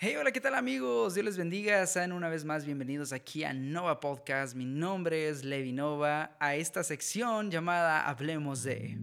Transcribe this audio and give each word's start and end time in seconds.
Hey, 0.00 0.14
hola, 0.14 0.30
¿qué 0.30 0.40
tal 0.40 0.54
amigos? 0.54 1.14
Dios 1.14 1.24
les 1.24 1.36
bendiga. 1.36 1.84
Sean 1.84 2.12
una 2.12 2.28
vez 2.28 2.44
más 2.44 2.64
bienvenidos 2.64 3.12
aquí 3.12 3.42
a 3.42 3.52
Nova 3.52 3.98
Podcast. 3.98 4.54
Mi 4.54 4.64
nombre 4.64 5.28
es 5.28 5.44
Levi 5.44 5.72
Nova, 5.72 6.36
a 6.38 6.54
esta 6.54 6.84
sección 6.84 7.50
llamada 7.50 8.08
Hablemos 8.08 8.62
de... 8.62 8.96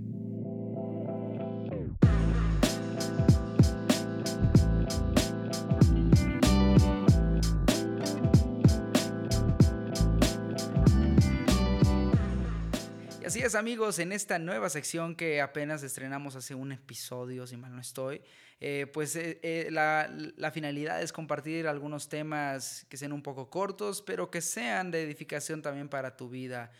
amigos, 13.53 13.99
en 13.99 14.11
esta 14.11 14.39
nueva 14.39 14.69
sección 14.69 15.15
que 15.15 15.39
apenas 15.39 15.83
estrenamos 15.83 16.35
hace 16.35 16.55
un 16.55 16.71
episodio, 16.71 17.45
si 17.45 17.57
mal 17.57 17.75
no 17.75 17.81
estoy, 17.81 18.23
eh, 18.59 18.87
pues 18.91 19.15
eh, 19.15 19.39
eh, 19.43 19.67
la, 19.69 20.09
la, 20.37 20.49
finalidad 20.49 20.99
es 21.03 21.13
compartir 21.13 21.67
algunos 21.67 22.09
temas 22.09 22.87
que 22.89 22.97
sean 22.97 23.13
un 23.13 23.21
poco 23.21 23.51
cortos, 23.51 24.01
pero 24.01 24.31
que 24.31 24.41
sean 24.41 24.89
de 24.89 25.03
edificación 25.03 25.61
también 25.61 25.89
para 25.89 26.17
tu 26.17 26.27
vida. 26.27 26.71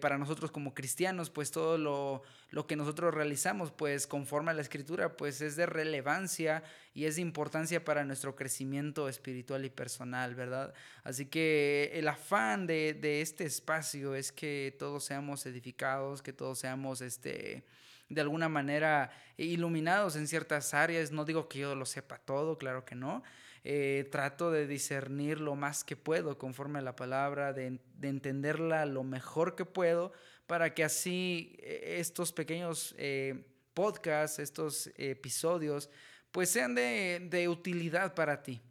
Para 0.00 0.18
nosotros 0.18 0.50
como 0.50 0.74
cristianos, 0.74 1.30
pues 1.30 1.50
todo 1.50 1.78
lo, 1.78 2.22
lo, 2.50 2.66
que 2.66 2.74
nosotros 2.74 3.14
realizamos, 3.14 3.70
pues 3.70 4.06
conforme 4.06 4.50
a 4.50 4.54
la 4.54 4.62
escritura, 4.62 5.16
pues 5.16 5.40
es 5.40 5.56
de 5.56 5.66
relevancia 5.66 6.62
y 6.94 7.04
es 7.04 7.16
de 7.16 7.22
importancia 7.22 7.84
para 7.84 8.04
nuestro 8.04 8.34
crecimiento 8.34 9.08
espiritual 9.08 9.64
y 9.64 9.70
personal, 9.70 10.34
¿verdad? 10.34 10.74
Así 11.04 11.26
que 11.26 11.90
el 11.94 12.08
afán 12.08 12.66
de, 12.66 12.94
de 12.94 13.20
este 13.20 13.44
espacio 13.44 14.14
es 14.14 14.32
que 14.32 14.74
todos 14.78 15.04
seamos 15.04 15.46
edificados, 15.46 16.22
que 16.22 16.32
todos 16.32 16.58
seamos 16.58 17.00
este 17.00 17.64
de 18.08 18.20
alguna 18.20 18.48
manera 18.48 19.10
iluminados 19.36 20.16
en 20.16 20.26
ciertas 20.28 20.74
áreas. 20.74 21.12
No 21.12 21.24
digo 21.24 21.48
que 21.48 21.60
yo 21.60 21.74
lo 21.74 21.86
sepa 21.86 22.18
todo, 22.18 22.58
claro 22.58 22.84
que 22.84 22.94
no. 22.94 23.22
Eh, 23.70 24.08
trato 24.10 24.50
de 24.50 24.66
discernir 24.66 25.42
lo 25.42 25.54
más 25.54 25.84
que 25.84 25.94
puedo 25.94 26.38
conforme 26.38 26.78
a 26.78 26.82
la 26.82 26.96
palabra, 26.96 27.52
de, 27.52 27.78
entenderla 28.00 28.86
lo 28.86 29.04
mejor 29.04 29.56
que 29.56 29.66
puedo, 29.66 30.10
para 30.46 30.72
que 30.72 30.84
así 30.84 31.54
eh, 31.58 31.96
estos 31.98 32.32
pequeños 32.32 32.94
eh, 32.96 33.44
podcasts, 33.74 34.38
estos 34.38 34.90
episodios, 34.96 35.90
pues 36.32 36.48
sean 36.48 36.74
de, 36.74 37.26
de 37.28 37.46
utilidad 37.50 38.14
para 38.14 38.42
ti 38.42 38.62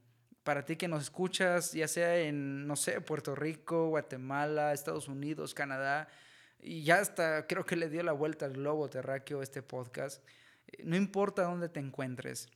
para 0.44 0.66
ti 0.66 0.78
que 0.78 0.88
nos 0.88 1.04
escuchas, 1.04 1.74
ya 1.74 1.88
sea 1.88 2.18
en, 2.18 2.66
no 2.66 2.76
sé, 2.76 3.00
Puerto 3.02 3.36
Rico, 3.36 3.90
Guatemala, 3.90 4.74
Estados 4.74 5.10
Unidos, 5.10 5.54
Canadá, 5.54 6.08
y 6.60 6.82
ya 6.82 7.02
hasta 7.02 7.46
creo 7.46 7.66
que 7.66 7.76
le 7.76 7.90
dio 7.90 8.02
la 8.02 8.14
vuelta 8.14 8.46
al 8.46 8.54
globo 8.54 8.90
terráqueo 8.90 9.44
este 9.44 9.62
podcast. 9.62 10.24
No 10.84 10.96
importa 10.96 11.44
dónde 11.44 11.70
te 11.70 11.82
encuentres. 11.82 12.50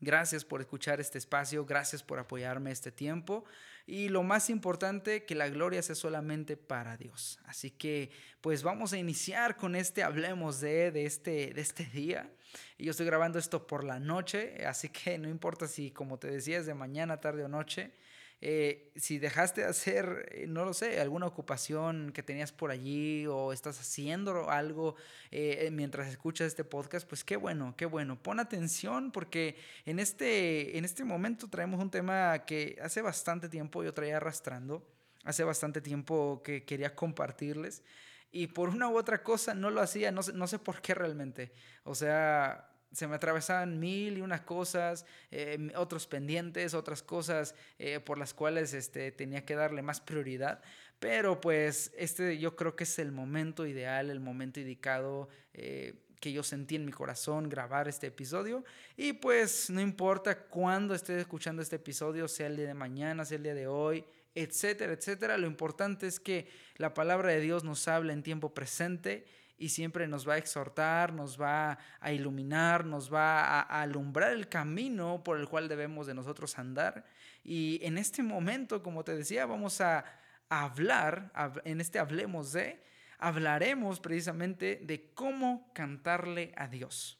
Gracias 0.00 0.44
por 0.44 0.60
escuchar 0.60 1.00
este 1.00 1.18
espacio, 1.18 1.64
gracias 1.64 2.04
por 2.04 2.20
apoyarme 2.20 2.70
este 2.70 2.92
tiempo 2.92 3.44
y 3.84 4.10
lo 4.10 4.22
más 4.22 4.50
importante, 4.50 5.24
que 5.24 5.34
la 5.34 5.48
gloria 5.48 5.82
sea 5.82 5.94
solamente 5.94 6.56
para 6.56 6.96
Dios. 6.96 7.40
Así 7.46 7.70
que 7.70 8.10
pues 8.40 8.62
vamos 8.62 8.92
a 8.92 8.98
iniciar 8.98 9.56
con 9.56 9.74
este 9.74 10.02
Hablemos 10.02 10.60
de, 10.60 10.92
de, 10.92 11.06
este, 11.06 11.52
de 11.52 11.60
este 11.60 11.84
día. 11.86 12.30
Yo 12.78 12.90
estoy 12.90 13.06
grabando 13.06 13.38
esto 13.38 13.66
por 13.66 13.82
la 13.82 13.98
noche, 13.98 14.64
así 14.66 14.90
que 14.90 15.18
no 15.18 15.28
importa 15.28 15.66
si 15.66 15.90
como 15.90 16.18
te 16.18 16.30
decía 16.30 16.58
es 16.58 16.66
de 16.66 16.74
mañana, 16.74 17.20
tarde 17.20 17.44
o 17.44 17.48
noche. 17.48 17.92
Eh, 18.40 18.92
si 18.94 19.18
dejaste 19.18 19.62
de 19.62 19.66
hacer, 19.66 20.28
eh, 20.30 20.46
no 20.46 20.64
lo 20.64 20.72
sé, 20.72 21.00
alguna 21.00 21.26
ocupación 21.26 22.12
que 22.12 22.22
tenías 22.22 22.52
por 22.52 22.70
allí 22.70 23.26
o 23.26 23.52
estás 23.52 23.80
haciendo 23.80 24.48
algo 24.48 24.94
eh, 25.32 25.68
mientras 25.72 26.06
escuchas 26.08 26.46
este 26.46 26.62
podcast, 26.62 27.08
pues 27.08 27.24
qué 27.24 27.36
bueno, 27.36 27.74
qué 27.76 27.86
bueno. 27.86 28.22
Pon 28.22 28.38
atención 28.38 29.10
porque 29.10 29.56
en 29.86 29.98
este, 29.98 30.78
en 30.78 30.84
este 30.84 31.04
momento 31.04 31.48
traemos 31.48 31.80
un 31.80 31.90
tema 31.90 32.44
que 32.44 32.78
hace 32.80 33.02
bastante 33.02 33.48
tiempo 33.48 33.82
yo 33.82 33.92
traía 33.92 34.18
arrastrando, 34.18 34.86
hace 35.24 35.42
bastante 35.42 35.80
tiempo 35.80 36.42
que 36.44 36.64
quería 36.64 36.94
compartirles 36.94 37.82
y 38.30 38.48
por 38.48 38.68
una 38.68 38.88
u 38.88 38.96
otra 38.96 39.22
cosa 39.22 39.54
no 39.54 39.70
lo 39.70 39.80
hacía, 39.80 40.12
no 40.12 40.22
sé, 40.22 40.32
no 40.32 40.46
sé 40.46 40.58
por 40.58 40.80
qué 40.80 40.94
realmente. 40.94 41.52
O 41.82 41.94
sea, 41.94 42.70
se 42.92 43.06
me 43.06 43.16
atravesaban 43.16 43.78
mil 43.78 44.18
y 44.18 44.20
unas 44.22 44.42
cosas, 44.42 45.04
eh, 45.30 45.70
otros 45.76 46.06
pendientes, 46.06 46.74
otras 46.74 47.02
cosas 47.02 47.54
eh, 47.78 48.00
por 48.00 48.18
las 48.18 48.34
cuales 48.34 48.72
este, 48.74 49.12
tenía 49.12 49.44
que 49.44 49.54
darle 49.54 49.82
más 49.82 50.00
prioridad. 50.00 50.62
Pero 50.98 51.40
pues 51.40 51.92
este 51.96 52.38
yo 52.38 52.56
creo 52.56 52.74
que 52.74 52.84
es 52.84 52.98
el 52.98 53.12
momento 53.12 53.66
ideal, 53.66 54.10
el 54.10 54.20
momento 54.20 54.60
indicado 54.60 55.28
eh, 55.54 55.94
que 56.20 56.32
yo 56.32 56.42
sentí 56.42 56.74
en 56.74 56.84
mi 56.84 56.92
corazón 56.92 57.48
grabar 57.48 57.88
este 57.88 58.08
episodio. 58.08 58.64
Y 58.96 59.12
pues 59.12 59.70
no 59.70 59.80
importa 59.80 60.46
cuándo 60.46 60.94
esté 60.94 61.20
escuchando 61.20 61.62
este 61.62 61.76
episodio, 61.76 62.26
sea 62.26 62.48
el 62.48 62.56
día 62.56 62.66
de 62.66 62.74
mañana, 62.74 63.24
sea 63.24 63.36
el 63.36 63.44
día 63.44 63.54
de 63.54 63.68
hoy, 63.68 64.04
etcétera, 64.34 64.92
etcétera. 64.92 65.38
Lo 65.38 65.46
importante 65.46 66.06
es 66.06 66.18
que 66.18 66.48
la 66.76 66.94
palabra 66.94 67.30
de 67.30 67.40
Dios 67.40 67.64
nos 67.64 67.86
habla 67.86 68.12
en 68.12 68.22
tiempo 68.22 68.52
presente 68.54 69.26
y 69.58 69.70
siempre 69.70 70.06
nos 70.06 70.26
va 70.26 70.34
a 70.34 70.38
exhortar, 70.38 71.12
nos 71.12 71.38
va 71.38 71.78
a 72.00 72.12
iluminar, 72.12 72.84
nos 72.84 73.12
va 73.12 73.60
a, 73.60 73.82
alumbrar 73.82 74.32
el 74.32 74.48
camino 74.48 75.22
por 75.24 75.38
el 75.38 75.48
cual 75.48 75.68
debemos 75.68 76.06
de 76.06 76.14
nosotros 76.14 76.58
andar. 76.58 77.04
Y 77.42 77.80
en 77.82 77.98
este 77.98 78.22
momento, 78.22 78.82
como 78.82 79.04
te 79.04 79.16
decía, 79.16 79.46
vamos 79.46 79.80
a, 79.80 80.04
hablar, 80.48 81.30
en 81.64 81.80
este 81.80 81.98
hablemos 81.98 82.52
de, 82.52 82.82
hablaremos 83.18 84.00
precisamente 84.00 84.80
de 84.82 85.10
cómo 85.12 85.70
cantarle 85.74 86.52
a 86.56 86.68
Dios. 86.68 87.18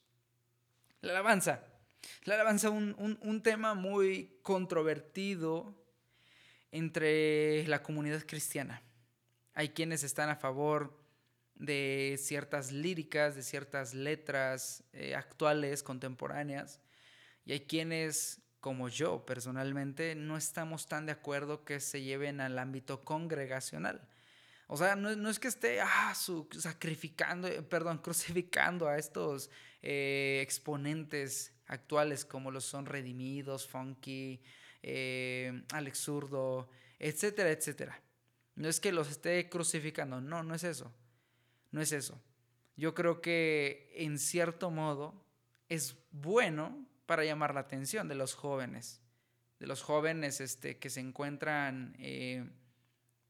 La 1.03 1.10
alabanza. 1.10 1.65
La 2.25 2.37
alabanza, 2.37 2.70
un, 2.70 2.94
un, 2.99 3.19
un 3.20 3.43
tema 3.43 3.75
muy 3.75 4.38
controvertido 4.43 5.75
entre 6.70 7.66
la 7.66 7.82
comunidad 7.82 8.25
cristiana. 8.25 8.82
Hay 9.53 9.70
quienes 9.70 10.05
están 10.05 10.31
a 10.31 10.37
favor 10.37 10.97
de 11.58 12.16
ciertas 12.19 12.70
líricas, 12.72 13.34
de 13.34 13.42
ciertas 13.42 13.92
letras 13.92 14.84
eh, 14.92 15.14
actuales, 15.14 15.82
contemporáneas. 15.82 16.80
Y 17.44 17.52
hay 17.52 17.60
quienes, 17.60 18.41
como 18.60 18.88
yo 18.88 19.26
personalmente, 19.26 20.14
no 20.14 20.36
estamos 20.36 20.86
tan 20.86 21.06
de 21.06 21.12
acuerdo 21.12 21.64
que 21.64 21.80
se 21.80 22.02
lleven 22.02 22.41
al 22.41 22.58
ámbito 22.58 23.04
congregacional. 23.04 24.08
O 24.69 24.76
sea, 24.76 24.96
no, 24.96 25.28
es 25.28 25.38
que 25.38 25.48
esté 25.48 25.80
ah, 25.80 26.14
sacrificando, 26.14 27.48
eh, 27.48 27.62
perdón, 27.62 27.98
crucificando 28.02 28.86
a 28.86 28.96
estos 28.96 29.50
eh, 29.82 30.40
exponentes 30.42 31.52
actuales 31.66 32.25
como 32.25 32.50
los 32.50 32.64
son 32.64 32.86
Redimidos, 32.86 33.66
Funky, 33.66 34.40
Alex 35.72 35.98
Zurdo, 35.98 36.70
etcétera, 36.98 37.50
etcétera. 37.50 38.00
No 38.54 38.69
es 38.69 38.80
que 38.80 38.92
los 38.92 39.10
esté 39.10 39.48
crucificando, 39.48 40.20
no, 40.20 40.42
no 40.42 40.54
es 40.54 40.64
eso. 40.64 40.92
No 41.70 41.80
es 41.80 41.92
eso. 41.92 42.20
Yo 42.76 42.94
creo 42.94 43.20
que 43.20 43.92
en 43.96 44.18
cierto 44.18 44.70
modo 44.70 45.24
es 45.68 45.96
bueno 46.12 46.86
para 47.06 47.24
llamar 47.24 47.54
la 47.54 47.60
atención 47.60 48.06
de 48.08 48.14
los 48.14 48.34
jóvenes, 48.34 49.00
de 49.58 49.66
los 49.66 49.82
jóvenes 49.82 50.40
este, 50.40 50.78
que 50.78 50.90
se 50.90 51.00
encuentran 51.00 51.96
eh, 51.98 52.48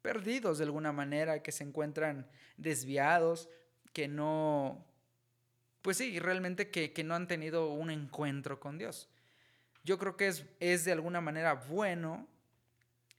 perdidos 0.03 0.59
de 0.59 0.65
alguna 0.65 0.93
manera, 0.93 1.43
que 1.43 1.53
se 1.53 1.65
encuentran 1.65 2.29
desviados, 2.57 3.49
que 3.93 4.09
no, 4.09 4.85
pues 5.83 5.97
sí, 5.97 6.19
realmente 6.19 6.71
que, 6.71 6.93
no 7.05 7.15
han 7.15 7.27
tenido 7.27 7.73
un 7.73 7.91
encuentro 7.91 8.61
con 8.61 8.79
Dios. 8.79 9.09
Yo 9.85 9.97
creo 9.99 10.17
que 10.17 10.29
es, 10.29 10.45
es 10.61 10.85
de 10.85 10.93
alguna 10.93 11.21
manera 11.21 11.55
bueno 11.55 12.29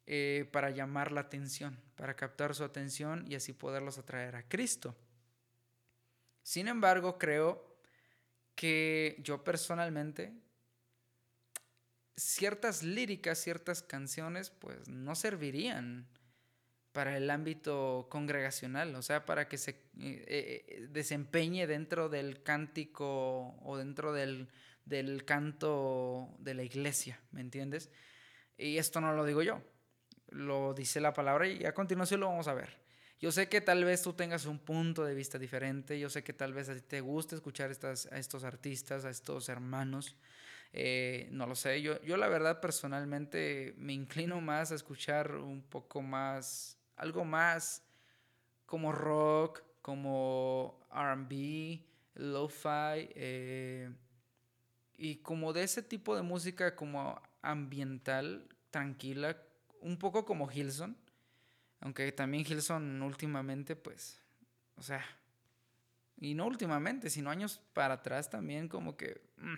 eh, 0.05 0.47
para 0.51 0.69
llamar 0.69 1.11
la 1.11 1.21
atención, 1.21 1.79
para 1.95 2.15
captar 2.15 2.53
su 2.53 2.63
atención 2.63 3.25
y 3.27 3.35
así 3.35 3.53
poderlos 3.53 3.97
atraer 3.97 4.35
a 4.35 4.43
Cristo. 4.47 4.95
Sin 6.49 6.67
embargo, 6.67 7.19
creo 7.19 7.63
que 8.55 9.17
yo 9.19 9.43
personalmente, 9.43 10.33
ciertas 12.17 12.81
líricas, 12.81 13.37
ciertas 13.37 13.83
canciones, 13.83 14.49
pues 14.49 14.87
no 14.87 15.13
servirían 15.13 16.07
para 16.91 17.15
el 17.17 17.29
ámbito 17.29 18.07
congregacional, 18.09 18.95
o 18.95 19.03
sea, 19.03 19.27
para 19.27 19.47
que 19.47 19.59
se 19.59 19.69
eh, 19.99 20.25
eh, 20.27 20.87
desempeñe 20.89 21.67
dentro 21.67 22.09
del 22.09 22.41
cántico 22.41 23.55
o 23.61 23.77
dentro 23.77 24.11
del, 24.11 24.49
del 24.85 25.25
canto 25.25 26.35
de 26.39 26.55
la 26.55 26.63
iglesia, 26.63 27.21
¿me 27.29 27.41
entiendes? 27.41 27.91
Y 28.57 28.79
esto 28.79 29.01
no 29.01 29.13
lo 29.13 29.23
digo 29.23 29.43
yo, 29.43 29.61
lo 30.29 30.73
dice 30.73 30.99
la 30.99 31.13
palabra 31.13 31.47
y 31.47 31.63
a 31.65 31.75
continuación 31.75 32.21
lo 32.21 32.29
vamos 32.29 32.47
a 32.47 32.55
ver. 32.55 32.88
Yo 33.19 33.33
sé 33.33 33.49
que 33.49 33.59
tal 33.59 33.83
vez 33.83 34.01
tú 34.01 34.13
tengas 34.13 34.45
un 34.45 34.59
punto 34.59 35.03
de 35.03 35.13
vista 35.13 35.37
diferente, 35.37 35.99
yo 35.99 36.09
sé 36.09 36.23
que 36.23 36.31
tal 36.31 36.53
vez 36.53 36.69
te 36.87 37.01
guste 37.01 37.35
escuchar 37.35 37.69
estas, 37.69 38.05
a 38.05 38.17
estos 38.17 38.45
artistas, 38.45 39.03
a 39.03 39.09
estos 39.09 39.49
hermanos. 39.49 40.15
Eh, 40.71 41.27
no 41.31 41.45
lo 41.45 41.55
sé, 41.55 41.81
yo, 41.81 42.01
yo 42.03 42.15
la 42.15 42.29
verdad 42.29 42.61
personalmente 42.61 43.73
me 43.77 43.91
inclino 43.91 44.39
más 44.39 44.71
a 44.71 44.75
escuchar 44.75 45.35
un 45.35 45.61
poco 45.63 46.01
más, 46.01 46.77
algo 46.95 47.25
más 47.25 47.83
como 48.65 48.93
rock, 48.93 49.63
como 49.81 50.79
RB, 50.89 51.81
lo-fi, 52.15 53.09
eh, 53.15 53.89
y 54.97 55.17
como 55.17 55.51
de 55.51 55.63
ese 55.63 55.81
tipo 55.81 56.15
de 56.15 56.21
música 56.21 56.75
como 56.75 57.21
ambiental, 57.41 58.47
tranquila, 58.69 59.35
un 59.81 59.97
poco 59.97 60.23
como 60.23 60.49
Hilson. 60.49 60.95
Aunque 61.81 62.11
también 62.11 62.45
Hilson 62.47 63.01
últimamente, 63.01 63.75
pues, 63.75 64.19
o 64.75 64.81
sea, 64.81 65.05
y 66.17 66.33
no 66.33 66.45
últimamente, 66.45 67.09
sino 67.09 67.29
años 67.29 67.61
para 67.73 67.95
atrás 67.95 68.29
también 68.29 68.67
como 68.67 68.97
que 68.97 69.21
mm, 69.37 69.55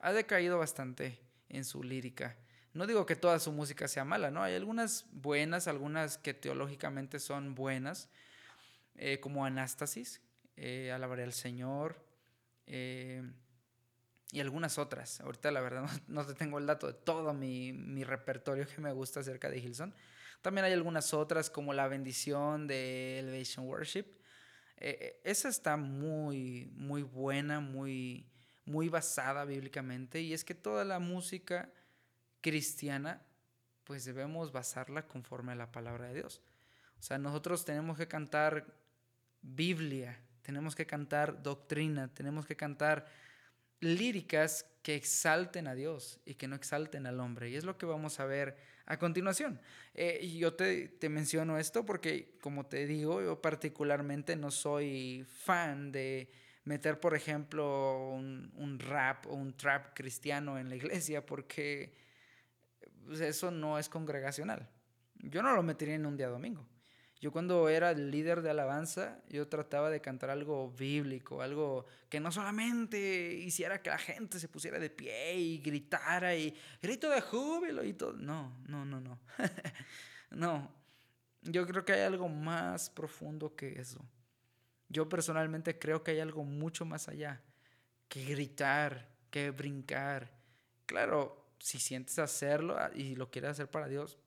ha 0.00 0.12
decaído 0.12 0.58
bastante 0.58 1.20
en 1.48 1.64
su 1.64 1.82
lírica. 1.82 2.36
No 2.72 2.86
digo 2.86 3.04
que 3.04 3.16
toda 3.16 3.38
su 3.38 3.52
música 3.52 3.88
sea 3.88 4.04
mala, 4.04 4.30
¿no? 4.30 4.42
Hay 4.42 4.54
algunas 4.54 5.06
buenas, 5.12 5.68
algunas 5.68 6.18
que 6.18 6.34
teológicamente 6.34 7.18
son 7.18 7.54
buenas, 7.54 8.08
eh, 8.94 9.20
como 9.20 9.44
Anástasis, 9.44 10.20
eh, 10.56 10.92
Alabaré 10.92 11.24
al 11.24 11.32
Señor, 11.32 12.02
eh, 12.66 13.22
y 14.32 14.40
algunas 14.40 14.78
otras. 14.78 15.20
Ahorita 15.20 15.50
la 15.50 15.60
verdad 15.60 15.90
no, 16.08 16.24
te 16.24 16.34
tengo 16.34 16.58
el 16.58 16.66
dato 16.66 16.86
de 16.86 16.94
todo 16.94 17.34
mi, 17.34 17.72
mi, 17.72 18.04
repertorio 18.04 18.66
que 18.66 18.80
me 18.80 18.92
gusta 18.92 19.20
acerca 19.20 19.50
de 19.50 19.58
Hilson. 19.58 19.94
También 20.42 20.64
hay 20.64 20.72
algunas 20.72 21.12
otras 21.12 21.50
como 21.50 21.72
La 21.72 21.88
bendición 21.88 22.66
de 22.66 23.18
Elevation 23.18 23.66
Worship. 23.66 24.06
esa 24.76 25.48
está 25.48 25.76
muy, 25.76 26.70
muy 26.74 27.02
buena, 27.02 27.60
muy, 27.60 28.26
muy 28.64 28.88
basada 28.88 29.44
bíblicamente. 29.44 30.20
Y 30.20 30.32
es 30.32 30.44
que 30.44 30.54
toda 30.54 30.84
la 30.84 30.98
música 30.98 31.70
cristiana, 32.40 33.22
pues 33.84 34.04
debemos 34.04 34.52
basarla 34.52 35.06
conforme 35.06 35.52
a 35.52 35.56
la 35.56 35.72
palabra 35.72 36.08
de 36.08 36.14
Dios. 36.14 36.40
O 36.98 37.02
sea, 37.02 37.18
nosotros 37.18 37.64
tenemos 37.64 37.98
que 37.98 38.08
cantar 38.08 38.74
Biblia, 39.42 40.20
tenemos 40.42 40.74
que 40.74 40.86
cantar 40.86 41.42
doctrina, 41.42 42.12
tenemos 42.12 42.46
que 42.46 42.56
cantar 42.56 43.06
líricas 43.80 44.66
que 44.82 44.94
exalten 44.94 45.66
a 45.66 45.74
Dios 45.74 46.20
y 46.24 46.34
que 46.34 46.48
no 46.48 46.56
exalten 46.56 47.06
al 47.06 47.20
hombre. 47.20 47.50
Y 47.50 47.56
es 47.56 47.64
lo 47.64 47.78
que 47.78 47.86
vamos 47.86 48.20
a 48.20 48.26
ver 48.26 48.56
a 48.90 48.98
continuación. 48.98 49.60
Eh, 49.94 50.36
yo 50.36 50.54
te, 50.54 50.90
menciono 51.08 51.58
esto 51.58 51.86
porque, 51.86 52.36
como 52.40 52.66
te 52.66 52.86
digo, 52.86 53.22
yo 53.22 53.40
particularmente 53.40 54.34
no 54.34 54.50
soy 54.50 55.24
fan 55.28 55.92
de 55.92 56.28
meter, 56.64 56.98
por 56.98 57.14
ejemplo, 57.14 58.10
un, 58.10 58.50
un 58.56 58.80
rap 58.80 59.28
o 59.28 59.34
un 59.34 59.56
trap 59.56 59.94
cristiano 59.94 60.58
en 60.58 60.68
la 60.68 60.74
iglesia 60.74 61.24
porque 61.24 61.96
pues, 63.06 63.20
eso 63.20 63.52
no 63.52 63.78
es 63.78 63.88
congregacional. 63.88 64.68
Yo 65.14 65.40
no 65.40 65.54
lo 65.54 65.62
metería 65.62 65.94
en 65.94 66.04
un 66.04 66.16
día 66.16 66.26
domingo. 66.26 66.66
Yo 67.20 67.32
cuando 67.32 67.68
era 67.68 67.90
el 67.90 68.10
líder 68.10 68.40
de 68.40 68.48
alabanza, 68.48 69.20
yo 69.28 69.46
trataba 69.46 69.90
de 69.90 70.00
cantar 70.00 70.30
algo 70.30 70.70
bíblico, 70.70 71.42
algo 71.42 71.84
que 72.08 72.18
no 72.18 72.32
solamente 72.32 73.34
hiciera 73.34 73.82
que 73.82 73.90
la 73.90 73.98
gente 73.98 74.40
se 74.40 74.48
pusiera 74.48 74.78
de 74.78 74.88
pie 74.88 75.34
y 75.38 75.58
gritara 75.58 76.34
y 76.34 76.56
grito 76.80 77.10
de 77.10 77.20
júbilo 77.20 77.84
y 77.84 77.92
todo. 77.92 78.14
No, 78.14 78.56
no, 78.66 78.86
no, 78.86 79.00
no. 79.00 79.18
no. 80.30 80.72
Yo 81.42 81.66
creo 81.66 81.84
que 81.84 81.92
hay 81.92 82.02
algo 82.02 82.28
más 82.28 82.88
profundo 82.88 83.54
que 83.54 83.78
eso. 83.78 84.02
Yo 84.88 85.08
personalmente 85.08 85.78
creo 85.78 86.02
que 86.02 86.12
hay 86.12 86.20
algo 86.20 86.42
mucho 86.44 86.86
más 86.86 87.08
allá 87.08 87.42
que 88.08 88.24
gritar, 88.24 89.08
que 89.30 89.50
brincar. 89.50 90.32
Claro, 90.86 91.54
si 91.58 91.78
sientes 91.78 92.18
hacerlo 92.18 92.76
ah, 92.78 92.90
y 92.94 93.14
lo 93.14 93.30
quieres 93.30 93.52
hacer 93.52 93.70
para 93.70 93.88
Dios, 93.88 94.18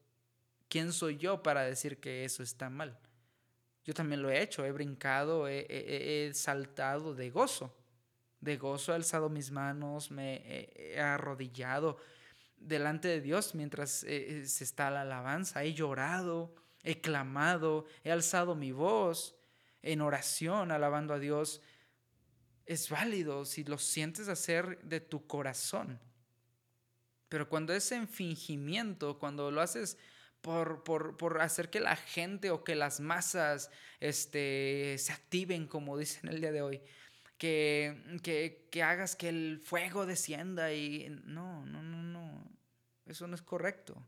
¿quién 0.74 0.92
soy 0.92 1.18
yo 1.18 1.44
para 1.44 1.62
decir 1.62 2.00
que 2.00 2.26
eso 2.26 2.42
está 2.42 2.68
mal? 2.68 2.98
Yo 3.86 3.94
también 3.94 4.24
lo 4.24 4.32
he 4.32 4.42
hecho, 4.42 4.66
he 4.66 4.72
brincado, 4.72 5.48
he, 5.48 6.32
saltado 6.34 7.14
de 7.14 7.30
gozo. 7.30 7.78
De 8.42 8.58
gozo 8.58 8.92
he 8.92 8.96
alzado 8.96 9.30
mis 9.30 9.52
manos, 9.52 10.10
me 10.10 10.42
he, 10.48 11.00
arrodillado 11.00 11.98
delante 12.58 13.08
de 13.08 13.22
Dios 13.22 13.54
mientras 13.54 14.04
eh, 14.04 14.40
eh, 14.42 14.46
se 14.48 14.64
está 14.64 14.90
la 14.90 15.02
alabanza. 15.02 15.64
He 15.64 15.76
llorado, 15.76 16.56
he 16.82 17.00
clamado, 17.02 17.86
he 18.04 18.12
alzado 18.12 18.56
mi 18.56 18.72
voz 18.72 19.36
en 19.84 20.02
oración 20.02 20.72
alabando 20.72 21.14
a 21.14 21.20
Dios. 21.20 21.62
Es 22.66 22.90
válido 22.90 23.46
si 23.46 23.64
lo 23.64 23.78
sientes 23.78 24.28
hacer 24.28 24.82
de 24.82 25.02
tu 25.02 25.28
corazón. 25.28 26.00
Pero 27.30 27.48
cuando 27.48 27.74
es 27.74 27.92
en 27.92 28.08
fingimiento, 28.08 29.20
cuando 29.20 29.52
lo 29.52 29.62
haces 29.62 30.00
por, 30.44 30.84
por, 30.84 31.42
hacer 31.42 31.70
que 31.70 31.80
la 31.80 31.96
gente 31.96 32.52
o 32.52 32.66
que 32.66 32.76
las 32.76 33.00
masas 33.00 33.72
este, 34.02 34.98
se 35.00 35.14
activen, 35.14 35.68
como 35.68 35.98
dicen 35.98 36.30
el 36.30 36.42
día 36.42 36.52
de 36.52 36.62
hoy, 36.62 36.82
que, 37.38 38.20
que, 38.22 38.68
que 38.70 38.84
hagas 38.84 39.16
que 39.16 39.30
el 39.30 39.62
fuego 39.64 40.06
descienda 40.06 40.74
y 40.74 41.08
no, 41.24 41.66
no, 41.66 41.82
no, 41.82 42.04
no, 42.04 42.44
eso 43.06 43.26
no 43.26 43.36
es 43.36 43.42
correcto. 43.42 44.06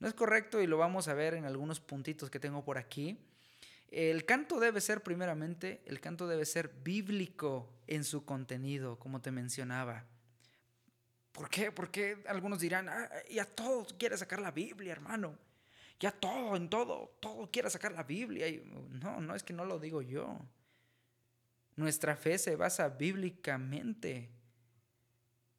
No 0.00 0.06
es 0.06 0.12
correcto 0.12 0.60
y 0.60 0.66
lo 0.66 0.76
vamos 0.76 1.08
a 1.08 1.14
ver 1.14 1.32
en 1.32 1.46
algunos 1.46 1.80
puntitos 1.80 2.30
que 2.30 2.38
tengo 2.38 2.62
por 2.62 2.76
aquí. 2.76 3.18
El 3.90 4.26
canto 4.26 4.60
debe 4.60 4.82
ser 4.82 5.02
primeramente, 5.02 5.80
el 5.86 5.98
canto 5.98 6.28
debe 6.28 6.44
ser 6.44 6.68
bíblico 6.68 7.72
en 7.86 8.04
su 8.04 8.26
contenido, 8.26 8.98
como 8.98 9.22
te 9.22 9.30
mencionaba. 9.30 10.04
¿Por 11.32 11.48
qué? 11.48 11.72
Porque 11.72 12.22
algunos 12.26 12.60
dirán, 12.60 12.90
ah, 12.90 13.08
ya 13.30 13.46
todo 13.46 13.86
quiere 13.98 14.18
sacar 14.18 14.40
la 14.40 14.50
Biblia, 14.50 14.92
hermano. 14.92 15.38
Ya 16.00 16.10
todo, 16.10 16.56
en 16.56 16.70
todo, 16.70 17.14
todo 17.20 17.50
quiere 17.50 17.68
sacar 17.68 17.92
la 17.92 18.02
Biblia. 18.02 18.46
no, 18.88 19.20
no 19.20 19.34
es 19.34 19.42
que 19.42 19.52
no 19.52 19.66
lo 19.66 19.78
digo 19.78 20.00
yo. 20.00 20.40
Nuestra 21.76 22.16
fe 22.16 22.38
se 22.38 22.56
basa 22.56 22.88
bíblicamente. 22.88 24.30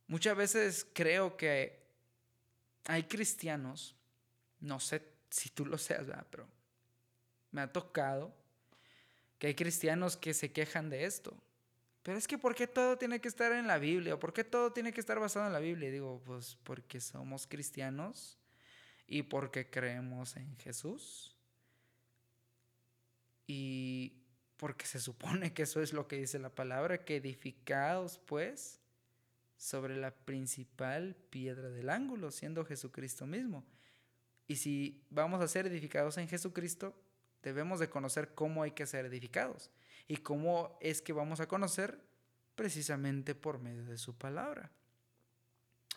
Muchas 0.08 0.36
veces 0.36 0.88
creo 0.94 1.38
que 1.38 1.80
hay 2.86 3.04
cristianos, 3.04 3.96
no 4.60 4.80
sé 4.80 5.08
si 5.30 5.50
tú 5.50 5.66
lo 5.66 5.78
seas, 5.78 6.08
pero 6.30 6.48
me 7.52 7.62
ha 7.62 7.72
tocado 7.72 8.34
que 9.38 9.48
hay 9.48 9.56
cristianos 9.56 10.18
que 10.18 10.34
se 10.34 10.52
quejan 10.52 10.90
de 10.90 11.06
esto. 11.06 11.36
Pero 12.02 12.18
es 12.18 12.28
que 12.28 12.40
¿por 12.40 12.56
qué 12.56 12.66
todo 12.66 12.98
tiene 12.98 13.22
que 13.22 13.28
estar 13.28 13.52
en 13.52 13.68
la 13.68 13.78
Biblia? 13.78 14.20
¿Por 14.20 14.34
qué 14.34 14.44
todo 14.44 14.74
tiene 14.74 14.92
que 14.92 15.00
estar 15.00 15.20
basado 15.20 15.46
en 15.46 15.54
la 15.54 15.60
Biblia? 15.60 15.92
digo, 15.92 16.20
pues 16.26 16.58
porque 16.64 17.00
somos 17.00 17.46
cristianos 17.46 18.41
y 19.12 19.24
porque 19.24 19.70
creemos 19.70 20.38
en 20.38 20.56
Jesús. 20.56 21.36
Y 23.46 24.14
porque 24.56 24.86
se 24.86 25.02
supone 25.02 25.54
que 25.54 25.64
eso 25.64 25.82
es 25.82 25.92
lo 25.92 26.08
que 26.08 26.16
dice 26.16 26.40
la 26.40 26.56
palabra, 26.56 27.04
que 27.04 27.18
edificados 27.18 28.20
pues 28.20 28.80
sobre 29.58 29.98
la 29.98 30.12
principal 30.12 31.18
piedra 31.30 31.70
del 31.70 31.90
ángulo, 31.90 32.32
siendo 32.32 32.64
Jesucristo 32.64 33.28
mismo. 33.28 33.66
Y 34.48 34.56
si 34.56 35.04
vamos 35.10 35.42
a 35.42 35.48
ser 35.50 35.68
edificados 35.68 36.18
en 36.18 36.30
Jesucristo, 36.30 36.96
debemos 37.44 37.82
de 37.82 37.90
conocer 37.90 38.34
cómo 38.34 38.64
hay 38.64 38.72
que 38.72 38.88
ser 38.88 39.06
edificados. 39.06 39.72
¿Y 40.08 40.18
cómo 40.18 40.78
es 40.80 41.02
que 41.02 41.12
vamos 41.12 41.42
a 41.42 41.50
conocer? 41.50 42.00
Precisamente 42.56 43.36
por 43.36 43.60
medio 43.60 43.84
de 43.84 43.98
su 43.98 44.18
palabra. 44.18 44.72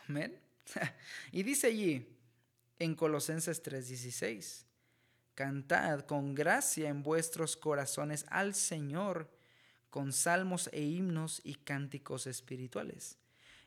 Amén. 0.08 0.36
y 1.30 1.44
dice 1.44 1.68
allí 1.68 2.13
en 2.78 2.94
Colosenses 2.94 3.62
3:16, 3.62 4.66
cantad 5.34 6.00
con 6.00 6.34
gracia 6.34 6.88
en 6.88 7.02
vuestros 7.02 7.56
corazones 7.56 8.24
al 8.28 8.54
Señor 8.54 9.30
con 9.90 10.12
salmos 10.12 10.68
e 10.72 10.82
himnos 10.82 11.40
y 11.44 11.54
cánticos 11.54 12.26
espirituales. 12.26 13.16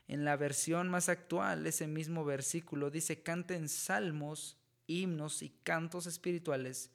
En 0.08 0.24
la 0.24 0.36
versión 0.36 0.88
más 0.88 1.08
actual, 1.08 1.66
ese 1.66 1.86
mismo 1.86 2.24
versículo 2.24 2.90
dice, 2.90 3.22
canten 3.22 3.68
salmos, 3.68 4.58
himnos 4.86 5.42
y 5.42 5.50
cantos 5.62 6.06
espirituales, 6.06 6.90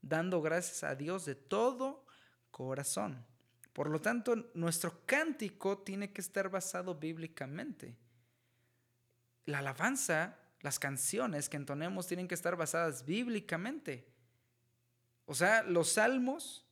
dando 0.00 0.40
gracias 0.40 0.84
a 0.84 0.94
Dios 0.94 1.24
de 1.26 1.34
todo 1.34 2.06
corazón. 2.50 3.26
Por 3.72 3.90
lo 3.90 4.00
tanto, 4.00 4.50
nuestro 4.54 5.02
cántico 5.06 5.78
tiene 5.78 6.12
que 6.12 6.20
estar 6.20 6.50
basado 6.50 6.94
bíblicamente. 6.94 7.94
La 9.44 9.58
alabanza, 9.58 10.38
las 10.60 10.78
canciones 10.78 11.48
que 11.48 11.56
entonemos 11.56 12.06
tienen 12.06 12.28
que 12.28 12.34
estar 12.34 12.56
basadas 12.56 13.04
bíblicamente. 13.04 14.06
O 15.26 15.34
sea, 15.34 15.62
los 15.62 15.92
salmos 15.92 16.66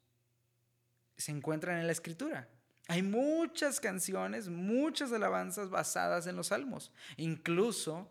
se 1.16 1.32
encuentran 1.32 1.78
en 1.78 1.86
la 1.86 1.92
escritura. 1.92 2.48
Hay 2.88 3.02
muchas 3.02 3.80
canciones, 3.80 4.48
muchas 4.48 5.12
alabanzas 5.12 5.70
basadas 5.70 6.26
en 6.26 6.36
los 6.36 6.48
salmos. 6.48 6.92
Incluso 7.16 8.10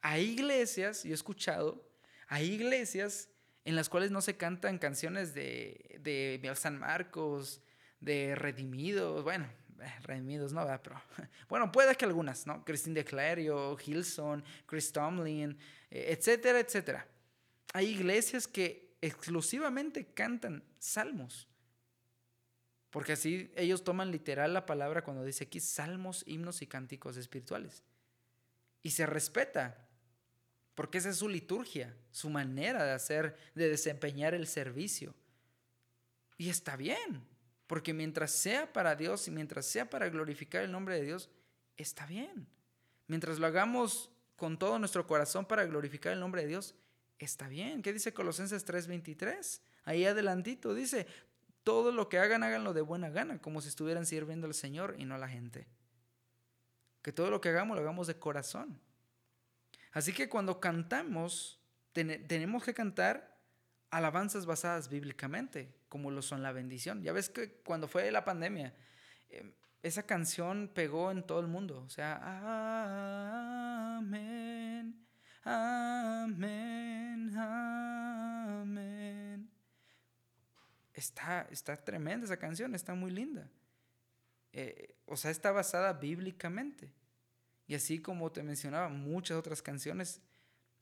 hay 0.00 0.30
iglesias, 0.30 1.04
yo 1.04 1.10
he 1.10 1.14
escuchado, 1.14 1.86
hay 2.26 2.50
iglesias 2.50 3.28
en 3.64 3.76
las 3.76 3.88
cuales 3.88 4.10
no 4.10 4.20
se 4.20 4.36
cantan 4.36 4.78
canciones 4.78 5.34
de, 5.34 5.98
de 6.02 6.54
San 6.54 6.78
Marcos, 6.78 7.62
de 8.00 8.34
Redimidos, 8.34 9.24
bueno, 9.24 9.48
Redimidos 10.02 10.52
no, 10.52 10.64
va, 10.64 10.82
pero 10.82 11.00
bueno, 11.48 11.70
puede 11.70 11.94
que 11.96 12.04
algunas, 12.04 12.46
¿no? 12.46 12.64
Christine 12.64 12.96
de 12.96 13.04
Clario, 13.04 13.76
Hilson, 13.84 14.44
Chris 14.66 14.92
Tomlin, 14.92 15.58
eh, 15.90 16.16
etcétera, 16.16 16.60
etcétera. 16.60 17.06
Hay 17.72 17.86
iglesias 17.86 18.46
que 18.46 18.96
exclusivamente 19.00 20.06
cantan 20.06 20.62
salmos. 20.78 21.48
Porque 22.90 23.12
así 23.12 23.52
ellos 23.56 23.82
toman 23.82 24.12
literal 24.12 24.54
la 24.54 24.66
palabra 24.66 25.02
cuando 25.02 25.24
dice 25.24 25.44
aquí 25.44 25.58
salmos, 25.58 26.22
himnos 26.26 26.62
y 26.62 26.66
cánticos 26.68 27.16
espirituales. 27.16 27.82
Y 28.82 28.92
se 28.92 29.04
respeta 29.04 29.88
porque 30.74 30.98
esa 30.98 31.10
es 31.10 31.16
su 31.16 31.28
liturgia, 31.28 31.96
su 32.10 32.30
manera 32.30 32.84
de 32.84 32.92
hacer, 32.92 33.36
de 33.54 33.68
desempeñar 33.68 34.34
el 34.34 34.46
servicio. 34.46 35.14
Y 36.36 36.48
está 36.48 36.76
bien, 36.76 37.26
porque 37.66 37.94
mientras 37.94 38.30
sea 38.30 38.72
para 38.72 38.94
Dios 38.94 39.26
y 39.28 39.30
mientras 39.30 39.66
sea 39.66 39.88
para 39.88 40.08
glorificar 40.08 40.62
el 40.62 40.72
nombre 40.72 40.96
de 40.96 41.04
Dios, 41.04 41.30
está 41.76 42.06
bien. 42.06 42.46
Mientras 43.06 43.38
lo 43.38 43.46
hagamos 43.46 44.10
con 44.36 44.58
todo 44.58 44.78
nuestro 44.78 45.06
corazón 45.06 45.46
para 45.46 45.64
glorificar 45.64 46.12
el 46.12 46.20
nombre 46.20 46.42
de 46.42 46.48
Dios, 46.48 46.74
está 47.18 47.48
bien. 47.48 47.82
¿Qué 47.82 47.92
dice 47.92 48.12
Colosenses 48.12 48.64
3:23? 48.66 49.60
Ahí 49.84 50.04
adelantito 50.04 50.74
dice, 50.74 51.06
todo 51.62 51.92
lo 51.92 52.08
que 52.08 52.18
hagan, 52.18 52.42
háganlo 52.42 52.72
de 52.72 52.82
buena 52.82 53.10
gana, 53.10 53.38
como 53.38 53.60
si 53.60 53.68
estuvieran 53.68 54.06
sirviendo 54.06 54.46
al 54.46 54.54
Señor 54.54 54.96
y 54.98 55.04
no 55.04 55.14
a 55.14 55.18
la 55.18 55.28
gente. 55.28 55.66
Que 57.02 57.12
todo 57.12 57.30
lo 57.30 57.40
que 57.40 57.50
hagamos 57.50 57.76
lo 57.76 57.82
hagamos 57.82 58.06
de 58.06 58.18
corazón. 58.18 58.80
Así 59.92 60.12
que 60.12 60.28
cuando 60.28 60.60
cantamos, 60.60 61.60
tenemos 61.92 62.64
que 62.64 62.74
cantar 62.74 63.38
alabanzas 63.90 64.44
basadas 64.44 64.88
bíblicamente, 64.88 65.72
como 65.94 66.10
lo 66.10 66.22
son 66.22 66.42
la 66.42 66.50
bendición. 66.50 67.04
Ya 67.04 67.12
ves 67.12 67.28
que 67.28 67.52
cuando 67.62 67.86
fue 67.86 68.10
la 68.10 68.24
pandemia, 68.24 68.74
em, 69.30 69.52
esa 69.80 70.04
canción 70.04 70.68
pegó 70.74 71.12
en 71.12 71.24
todo 71.24 71.38
el 71.38 71.46
mundo. 71.46 71.84
O 71.86 71.88
sea, 71.88 72.18
amén, 73.98 75.06
amén, 75.44 77.32
amén. 77.38 79.48
Está, 80.92 81.46
está 81.52 81.76
tremenda 81.76 82.24
esa 82.24 82.38
canción, 82.38 82.74
está 82.74 82.96
muy 82.96 83.12
linda. 83.12 83.48
Eh, 84.52 84.96
o 85.06 85.16
sea, 85.16 85.30
está 85.30 85.52
basada 85.52 85.92
bíblicamente. 85.92 86.90
Y 87.68 87.76
así 87.76 88.00
como 88.00 88.32
te 88.32 88.42
mencionaba, 88.42 88.88
muchas 88.88 89.38
otras 89.38 89.62
canciones 89.62 90.20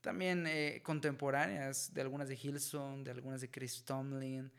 también 0.00 0.46
eh, 0.46 0.80
contemporáneas, 0.82 1.92
de 1.92 2.00
algunas 2.00 2.28
de 2.28 2.38
Hilson, 2.42 3.04
de 3.04 3.10
algunas 3.10 3.42
de 3.42 3.50
Chris 3.50 3.84
Tomlin, 3.84 4.50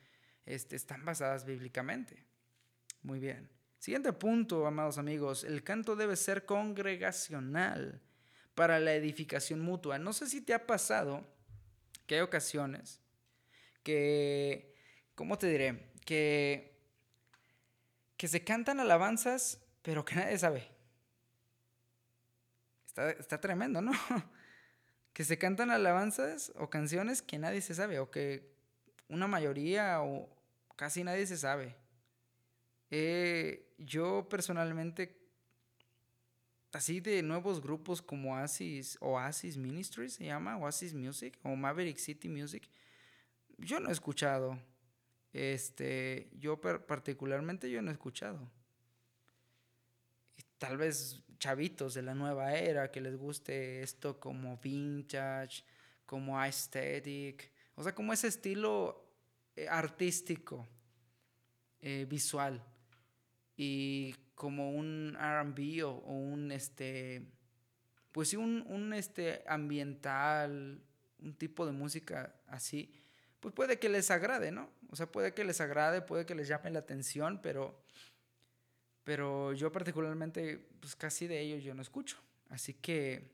este, 0.45 0.75
están 0.75 1.05
basadas 1.05 1.45
bíblicamente. 1.45 2.25
Muy 3.01 3.19
bien. 3.19 3.49
Siguiente 3.79 4.13
punto, 4.13 4.65
amados 4.65 4.97
amigos, 4.97 5.43
el 5.43 5.63
canto 5.63 5.95
debe 5.95 6.15
ser 6.15 6.45
congregacional 6.45 8.01
para 8.55 8.79
la 8.79 8.93
edificación 8.93 9.59
mutua. 9.59 9.97
No 9.97 10.13
sé 10.13 10.27
si 10.27 10.41
te 10.41 10.53
ha 10.53 10.65
pasado 10.65 11.25
que 12.05 12.15
hay 12.15 12.21
ocasiones 12.21 13.01
que, 13.83 14.73
¿cómo 15.15 15.37
te 15.37 15.47
diré? 15.47 15.91
Que, 16.05 16.79
que 18.15 18.27
se 18.27 18.43
cantan 18.43 18.79
alabanzas, 18.79 19.59
pero 19.81 20.05
que 20.05 20.15
nadie 20.15 20.37
sabe. 20.37 20.67
Está, 22.95 23.41
tremendo, 23.41 23.81
¿no? 23.81 23.91
que 25.13 25.23
se 25.23 25.37
cantan 25.37 25.71
alabanzas 25.71 26.53
o 26.55 26.69
canciones 26.69 27.21
que 27.21 27.39
nadie 27.39 27.61
se 27.61 27.73
sabe, 27.73 27.99
o 27.99 28.11
que 28.11 28.52
una 29.13 29.27
mayoría 29.27 30.01
o 30.01 30.29
casi 30.75 31.03
nadie 31.03 31.25
se 31.25 31.37
sabe. 31.37 31.75
Eh, 32.89 33.73
yo 33.77 34.27
personalmente, 34.29 35.17
así 36.71 36.99
de 36.99 37.21
nuevos 37.21 37.61
grupos 37.61 38.01
como 38.01 38.33
Oasis, 38.33 38.97
Oasis 39.01 39.57
Ministries 39.57 40.13
se 40.13 40.25
llama, 40.25 40.57
Oasis 40.57 40.93
Music 40.93 41.39
o 41.43 41.55
Maverick 41.55 41.97
City 41.97 42.29
Music, 42.29 42.67
yo 43.57 43.79
no 43.79 43.89
he 43.89 43.91
escuchado. 43.91 44.59
Este, 45.31 46.29
yo 46.33 46.61
particularmente 46.61 47.69
yo 47.69 47.81
no 47.81 47.89
he 47.89 47.93
escuchado. 47.93 48.51
Tal 50.59 50.77
vez 50.77 51.23
chavitos 51.39 51.93
de 51.93 52.03
la 52.03 52.13
nueva 52.13 52.53
era 52.53 52.91
que 52.91 53.01
les 53.01 53.17
guste 53.17 53.81
esto 53.81 54.19
como 54.19 54.57
vintage, 54.57 55.63
como 56.05 56.39
aesthetic, 56.39 57.51
o 57.75 57.83
sea, 57.83 57.95
como 57.95 58.13
ese 58.13 58.27
estilo 58.27 59.02
artístico, 59.69 60.67
eh, 61.81 62.05
visual 62.09 62.63
y 63.55 64.15
como 64.35 64.71
un 64.71 65.17
R&B 65.19 65.83
o, 65.83 65.91
un 65.91 66.51
este, 66.51 67.25
pues 68.11 68.29
sí, 68.29 68.35
un, 68.35 68.63
un 68.67 68.93
este 68.93 69.43
ambiental, 69.47 70.81
un 71.19 71.33
tipo 71.35 71.65
de 71.65 71.71
música 71.71 72.35
así, 72.47 72.93
pues 73.39 73.53
puede 73.53 73.79
que 73.79 73.89
les 73.89 74.09
agrade, 74.11 74.51
¿no? 74.51 74.69
O 74.89 74.95
sea, 74.95 75.11
puede 75.11 75.33
que 75.33 75.43
les 75.43 75.59
agrade, 75.61 76.01
puede 76.01 76.25
que 76.25 76.35
les 76.35 76.47
llame 76.47 76.71
la 76.71 76.79
atención, 76.79 77.41
pero 77.41 77.83
pero 79.03 79.53
yo 79.53 79.71
particularmente, 79.71 80.69
pues 80.79 80.95
casi 80.95 81.27
de 81.27 81.39
ellos 81.41 81.63
yo 81.63 81.73
no 81.73 81.81
escucho. 81.81 82.17
Así 82.49 82.73
que 82.73 83.31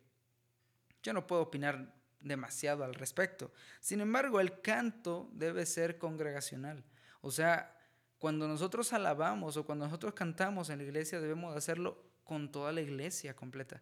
yo 1.03 1.13
no 1.13 1.27
puedo 1.27 1.43
opinar 1.43 1.93
demasiado 2.21 2.83
al 2.83 2.93
respecto. 2.95 3.51
Sin 3.79 4.01
embargo, 4.01 4.39
el 4.39 4.61
canto 4.61 5.29
debe 5.33 5.65
ser 5.65 5.97
congregacional. 5.97 6.83
O 7.21 7.31
sea, 7.31 7.75
cuando 8.17 8.47
nosotros 8.47 8.91
alabamos 8.93 9.57
o 9.57 9.65
cuando 9.65 9.85
nosotros 9.85 10.13
cantamos 10.13 10.69
en 10.69 10.79
la 10.79 10.83
iglesia, 10.83 11.21
debemos 11.21 11.55
hacerlo 11.55 12.03
con 12.23 12.51
toda 12.51 12.71
la 12.71 12.81
iglesia 12.81 13.35
completa. 13.35 13.81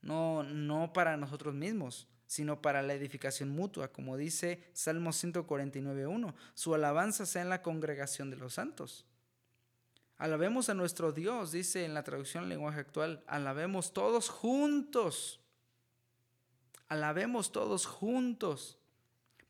No, 0.00 0.42
no 0.42 0.92
para 0.92 1.16
nosotros 1.16 1.54
mismos, 1.54 2.08
sino 2.26 2.60
para 2.60 2.82
la 2.82 2.94
edificación 2.94 3.50
mutua, 3.50 3.92
como 3.92 4.16
dice 4.16 4.64
Salmo 4.72 5.10
149.1. 5.10 6.34
Su 6.54 6.74
alabanza 6.74 7.26
sea 7.26 7.42
en 7.42 7.50
la 7.50 7.62
congregación 7.62 8.30
de 8.30 8.36
los 8.36 8.54
santos. 8.54 9.06
Alabemos 10.18 10.70
a 10.70 10.74
nuestro 10.74 11.12
Dios, 11.12 11.52
dice 11.52 11.84
en 11.84 11.92
la 11.92 12.02
traducción 12.02 12.44
en 12.44 12.50
lenguaje 12.50 12.80
actual, 12.80 13.22
alabemos 13.26 13.92
todos 13.92 14.30
juntos. 14.30 15.40
Alabemos 16.88 17.52
todos 17.52 17.86
juntos, 17.86 18.78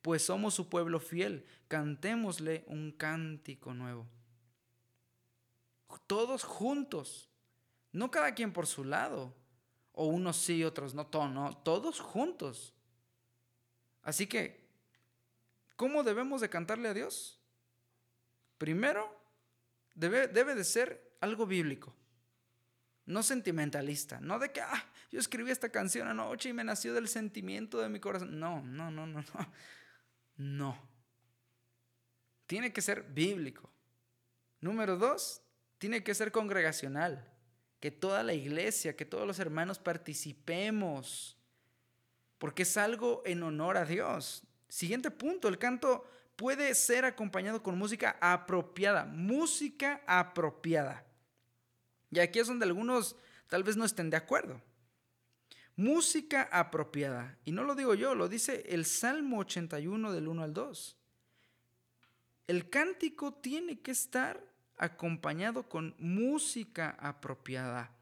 pues 0.02 0.22
somos 0.24 0.54
su 0.54 0.68
pueblo 0.68 1.00
fiel. 1.00 1.46
Cantémosle 1.68 2.64
un 2.68 2.92
cántico 2.92 3.74
nuevo. 3.74 4.06
Todos 6.06 6.44
juntos, 6.44 7.28
no 7.92 8.10
cada 8.10 8.34
quien 8.34 8.52
por 8.52 8.66
su 8.66 8.84
lado, 8.84 9.34
o 9.92 10.06
unos 10.06 10.36
sí, 10.36 10.62
otros 10.62 10.94
no, 10.94 11.08
no, 11.28 11.56
todos 11.58 12.00
juntos. 12.00 12.74
Así 14.02 14.26
que, 14.26 14.64
¿cómo 15.74 16.04
debemos 16.04 16.40
de 16.40 16.48
cantarle 16.48 16.88
a 16.88 16.94
Dios? 16.94 17.40
Primero, 18.58 19.10
debe, 19.94 20.28
de 20.28 20.64
ser 20.64 21.16
algo 21.20 21.46
bíblico, 21.46 21.92
no 23.06 23.22
sentimentalista, 23.22 24.20
no 24.20 24.38
de 24.38 24.50
que, 24.50 24.60
ah, 24.60 24.84
yo 25.10 25.20
escribí 25.20 25.50
esta 25.50 25.68
canción 25.68 26.08
anoche 26.08 26.48
y 26.48 26.52
me 26.52 26.64
nació 26.64 26.92
del 26.92 27.08
sentimiento 27.08 27.80
de 27.80 27.88
mi 27.88 28.00
corazón. 28.00 28.38
No, 28.38 28.62
no, 28.62 28.90
no, 28.90 29.06
no, 29.06 29.22
no. 29.22 29.52
No. 30.36 30.78
Tiene 32.46 32.72
que 32.72 32.82
ser 32.82 33.02
bíblico. 33.04 33.70
Número 34.60 34.96
dos, 34.96 35.42
tiene 35.78 36.02
que 36.02 36.14
ser 36.14 36.32
congregacional. 36.32 37.32
Que 37.80 37.90
toda 37.90 38.22
la 38.22 38.34
iglesia, 38.34 38.96
que 38.96 39.04
todos 39.04 39.26
los 39.26 39.38
hermanos 39.38 39.78
participemos. 39.78 41.38
Porque 42.38 42.62
es 42.62 42.76
algo 42.76 43.22
en 43.24 43.42
honor 43.42 43.76
a 43.76 43.84
Dios. 43.84 44.42
Siguiente 44.68 45.10
punto, 45.10 45.48
el 45.48 45.58
canto 45.58 46.08
puede 46.36 46.74
ser 46.74 47.04
acompañado 47.04 47.62
con 47.62 47.78
música 47.78 48.16
apropiada, 48.20 49.04
música 49.06 50.02
apropiada. 50.06 51.05
Y 52.10 52.20
aquí 52.20 52.38
es 52.38 52.46
donde 52.46 52.64
algunos 52.64 53.16
tal 53.48 53.62
vez 53.62 53.76
no 53.76 53.84
estén 53.84 54.10
de 54.10 54.16
acuerdo. 54.16 54.60
Música 55.76 56.48
apropiada. 56.50 57.38
Y 57.44 57.52
no 57.52 57.64
lo 57.64 57.74
digo 57.74 57.94
yo, 57.94 58.14
lo 58.14 58.28
dice 58.28 58.64
el 58.68 58.84
Salmo 58.84 59.38
81 59.40 60.12
del 60.12 60.28
1 60.28 60.42
al 60.42 60.54
2. 60.54 60.96
El 62.46 62.70
cántico 62.70 63.34
tiene 63.34 63.80
que 63.80 63.90
estar 63.90 64.42
acompañado 64.78 65.68
con 65.68 65.94
música 65.98 66.96
apropiada. 66.98 67.92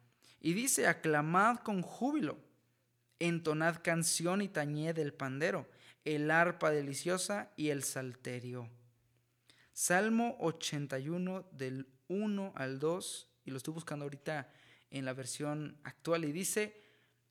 Y 0.40 0.52
dice, 0.52 0.86
aclamad 0.86 1.58
con 1.58 1.80
júbilo, 1.80 2.36
entonad 3.18 3.82
canción 3.82 4.42
y 4.42 4.48
tañed 4.48 4.98
el 4.98 5.14
pandero 5.14 5.66
el 6.04 6.30
arpa 6.30 6.70
deliciosa 6.70 7.50
y 7.56 7.70
el 7.70 7.82
salterio. 7.82 8.68
Salmo 9.72 10.36
81 10.40 11.48
del 11.52 11.88
1 12.08 12.52
al 12.54 12.78
2, 12.78 13.28
y 13.44 13.50
lo 13.50 13.56
estoy 13.56 13.74
buscando 13.74 14.04
ahorita 14.04 14.50
en 14.90 15.04
la 15.04 15.12
versión 15.12 15.78
actual, 15.84 16.24
y 16.24 16.32
dice, 16.32 16.80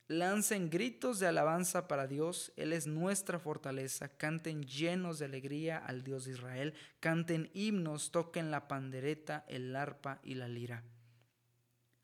lancen 0.08 0.70
gritos 0.70 1.20
de 1.20 1.28
alabanza 1.28 1.88
para 1.88 2.08
Dios, 2.08 2.52
Él 2.56 2.74
es 2.74 2.88
nuestra 2.88 3.40
fortaleza, 3.40 4.10
canten 4.10 4.64
llenos 4.64 5.20
de 5.20 5.26
alegría 5.26 5.78
al 5.78 6.04
Dios 6.04 6.26
de 6.26 6.32
Israel, 6.32 6.74
canten 7.00 7.50
himnos, 7.54 8.12
toquen 8.12 8.52
la 8.52 8.68
pandereta, 8.68 9.46
el 9.48 9.76
arpa 9.76 10.20
y 10.24 10.36
la 10.36 10.48
lira. 10.48 10.84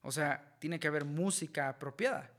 O 0.01 0.12
sea, 0.12 0.56
tiene 0.60 0.80
que 0.80 0.88
haber 0.88 1.06
música 1.06 1.68
apropiada. 1.68 2.32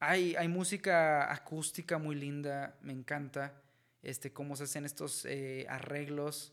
Hay, 0.00 0.36
música 0.48 1.32
acústica 1.32 1.98
muy 1.98 2.14
linda, 2.14 2.76
me 2.82 2.92
encanta 2.92 3.60
este, 4.02 4.32
cómo 4.32 4.54
se 4.54 4.64
hacen 4.64 4.84
estos 4.84 5.24
eh, 5.24 5.66
arreglos 5.68 6.52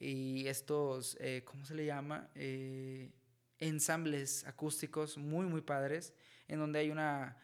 y 0.00 0.48
estos, 0.48 1.18
eh, 1.20 1.42
¿cómo 1.44 1.66
se 1.66 1.74
le 1.74 1.84
llama? 1.84 2.30
Eh, 2.34 3.12
ensambles 3.58 4.46
acústicos 4.46 5.18
muy, 5.18 5.44
muy 5.44 5.60
padres, 5.60 6.14
en 6.48 6.58
donde 6.58 6.78
hay 6.78 6.90
una, 6.90 7.36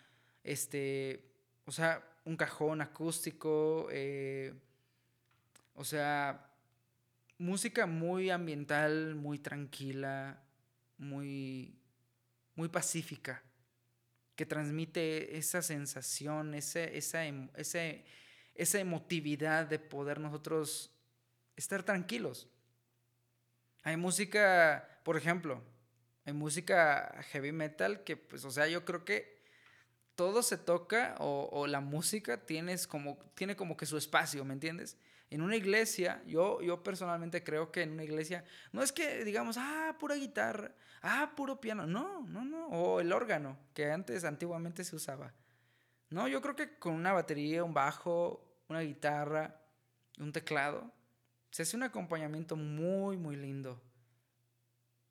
este, 0.42 1.22
o 1.66 1.70
sea, 1.70 2.02
un 2.24 2.34
cajón 2.34 2.80
acústico, 2.80 3.88
eh, 3.90 4.54
o 5.74 5.84
sea, 5.84 6.50
música 7.36 7.84
muy 7.84 8.30
ambiental, 8.30 9.14
muy 9.14 9.38
tranquila, 9.38 10.42
muy, 10.96 11.78
muy 12.54 12.70
pacífica, 12.70 13.42
que 14.34 14.46
transmite 14.46 15.36
esa 15.36 15.60
sensación, 15.60 16.54
ese, 16.54 16.96
esa, 16.96 17.22
esa 17.54 18.80
emotividad 18.80 19.66
de 19.66 19.78
poder 19.78 20.20
nosotros 20.20 20.95
estar 21.56 21.82
tranquilos. 21.82 22.48
Hay 23.82 23.96
música, 23.96 25.00
por 25.04 25.16
ejemplo, 25.16 25.62
hay 26.24 26.32
música 26.32 27.22
heavy 27.30 27.52
metal 27.52 28.04
que, 28.04 28.16
pues, 28.16 28.44
o 28.44 28.50
sea, 28.50 28.66
yo 28.66 28.84
creo 28.84 29.04
que 29.04 29.36
todo 30.16 30.42
se 30.42 30.56
toca 30.56 31.14
o, 31.18 31.66
la 31.66 31.80
música 31.80 32.46
tienes 32.46 32.86
como, 32.86 33.18
tiene 33.34 33.54
como 33.54 33.76
que 33.76 33.86
su 33.86 33.96
espacio, 33.96 34.44
¿me 34.44 34.54
entiendes? 34.54 34.96
En 35.28 35.42
una 35.42 35.56
iglesia, 35.56 36.22
yo, 36.26 36.60
yo 36.62 36.82
personalmente 36.82 37.44
creo 37.44 37.70
que 37.70 37.82
en 37.82 37.92
una 37.92 38.04
iglesia, 38.04 38.44
no 38.72 38.82
es 38.82 38.92
que 38.92 39.24
digamos, 39.24 39.56
ah, 39.58 39.96
pura 39.98 40.14
guitarra, 40.14 40.72
ah, 41.02 41.32
puro 41.36 41.60
piano, 41.60 41.86
no, 41.86 42.22
no, 42.22 42.44
no, 42.44 42.66
o 42.68 43.00
el 43.00 43.12
órgano, 43.12 43.58
que 43.74 43.90
antes, 43.90 44.24
antiguamente 44.24 44.84
se 44.84 44.96
usaba. 44.96 45.34
No, 46.08 46.28
yo 46.28 46.40
creo 46.40 46.56
que 46.56 46.78
con 46.78 46.94
una 46.94 47.12
batería, 47.12 47.64
un 47.64 47.74
bajo, 47.74 48.62
una 48.68 48.80
guitarra, 48.80 49.60
un 50.18 50.32
teclado, 50.32 50.92
se 51.56 51.62
hace 51.62 51.74
un 51.74 51.84
acompañamiento 51.84 52.54
muy, 52.54 53.16
muy 53.16 53.34
lindo. 53.34 53.80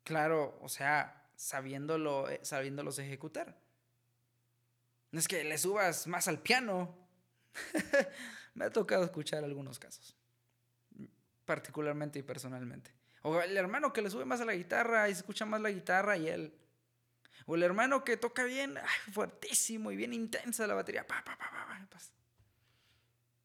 Claro, 0.04 0.56
o 0.62 0.68
sea, 0.68 1.28
sabiéndolo, 1.34 2.30
eh, 2.30 2.38
sabiéndolos 2.44 3.00
ejecutar. 3.00 3.58
No 5.10 5.18
es 5.18 5.26
que 5.26 5.42
le 5.42 5.58
subas 5.58 6.06
más 6.06 6.28
al 6.28 6.38
piano. 6.38 6.96
Me 8.54 8.66
ha 8.66 8.70
tocado 8.70 9.02
escuchar 9.02 9.42
algunos 9.42 9.80
casos, 9.80 10.16
particularmente 11.44 12.20
y 12.20 12.22
personalmente. 12.22 12.94
O 13.22 13.40
el 13.40 13.56
hermano 13.56 13.92
que 13.92 14.02
le 14.02 14.08
sube 14.08 14.24
más 14.24 14.40
a 14.40 14.44
la 14.44 14.54
guitarra 14.54 15.08
y 15.08 15.14
se 15.14 15.22
escucha 15.22 15.46
más 15.46 15.60
la 15.60 15.72
guitarra 15.72 16.16
y 16.16 16.28
él. 16.28 16.56
O 17.46 17.56
el 17.56 17.64
hermano 17.64 18.04
que 18.04 18.16
toca 18.16 18.44
bien, 18.44 18.78
fuertísimo 19.12 19.90
y 19.90 19.96
bien 19.96 20.14
intensa 20.14 20.68
la 20.68 20.74
batería. 20.74 21.04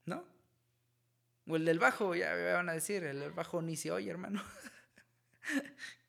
¿No? 0.05 0.24
O 1.48 1.55
el 1.55 1.65
del 1.65 1.79
bajo, 1.79 2.15
ya 2.15 2.33
me 2.33 2.53
van 2.53 2.69
a 2.69 2.74
decir, 2.74 3.03
el 3.03 3.19
del 3.19 3.31
bajo 3.31 3.62
ni 3.62 3.75
se 3.75 3.91
oye, 3.91 4.10
hermano. 4.10 4.43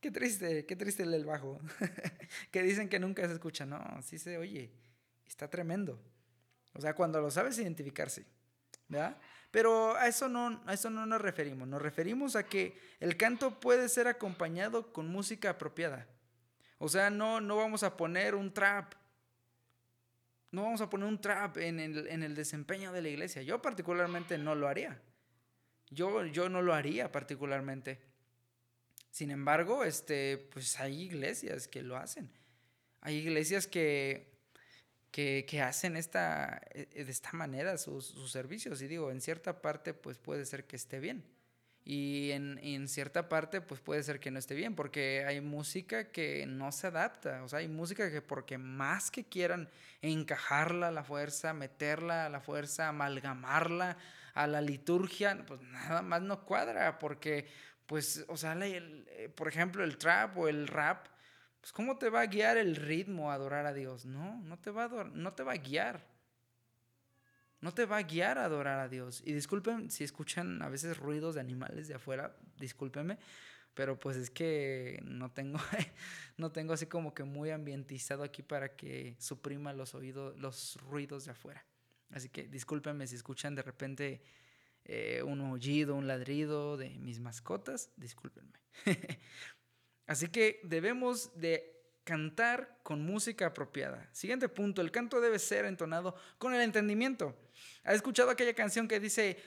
Qué 0.00 0.10
triste, 0.10 0.66
qué 0.66 0.74
triste 0.74 1.04
el 1.04 1.12
del 1.12 1.24
bajo. 1.24 1.60
que 2.50 2.60
dicen 2.64 2.88
que 2.88 2.98
nunca 2.98 3.24
se 3.28 3.34
escucha. 3.34 3.64
No, 3.64 3.80
sí 4.02 4.18
se 4.18 4.36
oye. 4.36 4.72
Está 5.24 5.48
tremendo. 5.48 6.02
O 6.72 6.80
sea, 6.80 6.94
cuando 6.94 7.20
lo 7.20 7.30
sabes 7.30 7.56
identificarse. 7.58 8.26
¿Verdad? 8.88 9.16
Pero 9.52 9.94
a 9.96 10.08
eso, 10.08 10.28
no, 10.28 10.60
a 10.66 10.74
eso 10.74 10.90
no 10.90 11.06
nos 11.06 11.20
referimos. 11.20 11.68
Nos 11.68 11.80
referimos 11.80 12.34
a 12.34 12.44
que 12.44 12.76
el 12.98 13.16
canto 13.16 13.60
puede 13.60 13.88
ser 13.88 14.08
acompañado 14.08 14.92
con 14.92 15.06
música 15.06 15.50
apropiada. 15.50 16.08
O 16.78 16.88
sea, 16.88 17.08
no, 17.08 17.40
no 17.40 17.56
vamos 17.56 17.84
a 17.84 17.96
poner 17.96 18.34
un 18.34 18.52
trap. 18.52 18.94
No 20.52 20.62
vamos 20.62 20.80
a 20.80 20.88
poner 20.88 21.08
un 21.08 21.20
trap 21.20 21.56
en 21.56 21.80
el, 21.80 22.06
en 22.06 22.22
el 22.22 22.34
desempeño 22.34 22.92
de 22.92 23.02
la 23.02 23.08
iglesia. 23.08 23.42
Yo 23.42 23.60
particularmente 23.60 24.38
no 24.38 24.54
lo 24.54 24.68
haría. 24.68 25.00
Yo, 25.90 26.24
yo 26.26 26.48
no 26.48 26.62
lo 26.62 26.74
haría 26.74 27.10
particularmente. 27.10 28.00
Sin 29.10 29.30
embargo, 29.30 29.84
este, 29.84 30.38
pues 30.38 30.78
hay 30.80 31.02
iglesias 31.02 31.68
que 31.68 31.82
lo 31.82 31.96
hacen. 31.96 32.30
Hay 33.00 33.16
iglesias 33.16 33.66
que, 33.66 34.32
que, 35.10 35.60
hacen 35.62 35.96
esta, 35.96 36.62
eh, 36.70 37.04
de 37.04 37.10
esta 37.10 37.32
manera 37.32 37.76
sus, 37.76 38.30
servicios. 38.30 38.80
Y 38.80 38.88
digo, 38.88 39.10
en 39.10 39.20
cierta 39.20 39.60
parte, 39.60 39.92
pues 39.92 40.18
puede 40.18 40.46
ser 40.46 40.66
que 40.66 40.76
esté 40.76 40.98
bien. 40.98 41.24
Y 41.84 42.30
en, 42.30 42.60
en, 42.62 42.86
cierta 42.86 43.28
parte, 43.28 43.60
pues 43.60 43.80
puede 43.80 44.02
ser 44.04 44.20
que 44.20 44.30
no 44.30 44.38
esté 44.38 44.54
bien, 44.54 44.76
porque 44.76 45.24
hay 45.26 45.40
música 45.40 46.12
que 46.12 46.46
no 46.46 46.70
se 46.70 46.86
adapta. 46.86 47.42
O 47.42 47.48
sea, 47.48 47.58
hay 47.58 47.68
música 47.68 48.10
que 48.10 48.22
porque 48.22 48.56
más 48.56 49.10
que 49.10 49.24
quieran 49.24 49.68
encajarla 50.00 50.88
a 50.88 50.92
la 50.92 51.02
fuerza, 51.02 51.52
meterla 51.52 52.26
a 52.26 52.28
la 52.28 52.40
fuerza, 52.40 52.88
amalgamarla 52.88 53.96
a 54.34 54.46
la 54.46 54.60
liturgia, 54.60 55.44
pues 55.46 55.60
nada 55.60 56.02
más 56.02 56.22
no 56.22 56.44
cuadra, 56.44 56.98
porque 56.98 57.46
pues, 57.86 58.24
o 58.28 58.36
sea, 58.36 58.56
eh, 58.62 59.30
por 59.34 59.48
ejemplo, 59.48 59.84
el 59.84 59.98
trap 59.98 60.38
o 60.38 60.48
el 60.48 60.66
rap, 60.66 61.08
pues, 61.60 61.72
¿cómo 61.72 61.98
te 61.98 62.08
va 62.08 62.22
a 62.22 62.26
guiar 62.26 62.56
el 62.56 62.76
ritmo 62.76 63.30
a 63.30 63.34
adorar 63.34 63.66
a 63.66 63.72
Dios? 63.72 64.06
No, 64.06 64.40
no 64.44 64.58
te 64.58 64.70
va 64.70 64.84
a, 64.84 65.04
no 65.12 65.34
te 65.34 65.42
va 65.42 65.52
a 65.52 65.56
guiar. 65.56 66.00
No 67.62 67.72
te 67.72 67.86
va 67.86 67.98
a 67.98 68.02
guiar 68.02 68.38
a 68.38 68.44
adorar 68.44 68.80
a 68.80 68.88
Dios. 68.88 69.22
Y 69.24 69.32
disculpen 69.32 69.88
si 69.88 70.02
escuchan 70.02 70.60
a 70.62 70.68
veces 70.68 70.98
ruidos 70.98 71.36
de 71.36 71.40
animales 71.40 71.86
de 71.86 71.94
afuera, 71.94 72.36
discúlpenme, 72.58 73.18
pero 73.72 73.98
pues 73.98 74.16
es 74.16 74.30
que 74.30 75.00
no 75.04 75.30
tengo, 75.30 75.58
no 76.36 76.50
tengo 76.50 76.72
así 76.72 76.86
como 76.86 77.14
que 77.14 77.22
muy 77.22 77.50
ambientizado 77.50 78.24
aquí 78.24 78.42
para 78.42 78.74
que 78.74 79.16
suprima 79.20 79.72
los 79.72 79.94
oídos, 79.94 80.36
los 80.38 80.76
ruidos 80.82 81.24
de 81.24 81.30
afuera. 81.30 81.64
Así 82.10 82.28
que 82.28 82.48
discúlpenme 82.48 83.06
si 83.06 83.14
escuchan 83.14 83.54
de 83.54 83.62
repente 83.62 84.22
eh, 84.84 85.22
un 85.24 85.40
aullido, 85.40 85.94
un 85.94 86.08
ladrido 86.08 86.76
de 86.76 86.90
mis 86.98 87.20
mascotas, 87.20 87.90
discúlpenme. 87.96 88.58
Así 90.06 90.26
que 90.26 90.60
debemos 90.64 91.30
de 91.38 91.81
cantar 92.04 92.78
con 92.82 93.04
música 93.04 93.46
apropiada. 93.46 94.08
Siguiente 94.12 94.48
punto, 94.48 94.82
el 94.82 94.90
canto 94.90 95.20
debe 95.20 95.38
ser 95.38 95.64
entonado 95.64 96.16
con 96.38 96.54
el 96.54 96.60
entendimiento. 96.60 97.36
¿Has 97.84 97.94
escuchado 97.94 98.30
aquella 98.30 98.54
canción 98.54 98.88
que 98.88 99.00
dice, 99.00 99.42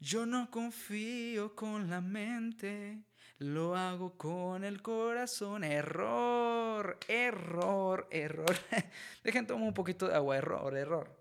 yo 0.00 0.26
no 0.26 0.50
confío 0.50 1.54
con 1.54 1.88
la 1.88 2.00
mente, 2.00 3.04
lo 3.38 3.76
hago 3.76 4.16
con 4.16 4.64
el 4.64 4.82
corazón? 4.82 5.64
Error, 5.64 6.98
error, 7.08 8.08
error. 8.10 8.56
Dejen 9.24 9.46
tomar 9.46 9.68
un 9.68 9.74
poquito 9.74 10.08
de 10.08 10.14
agua, 10.14 10.36
error, 10.36 10.76
error. 10.76 11.20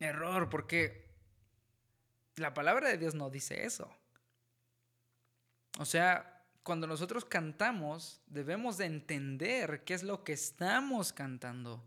Error, 0.00 0.48
porque 0.48 1.08
la 2.36 2.54
palabra 2.54 2.88
de 2.88 2.98
Dios 2.98 3.14
no 3.14 3.30
dice 3.30 3.64
eso. 3.64 3.92
O 5.78 5.84
sea, 5.84 6.37
cuando 6.68 6.86
nosotros 6.86 7.24
cantamos, 7.24 8.20
debemos 8.26 8.76
de 8.76 8.84
entender 8.84 9.84
qué 9.84 9.94
es 9.94 10.02
lo 10.02 10.22
que 10.22 10.34
estamos 10.34 11.14
cantando. 11.14 11.82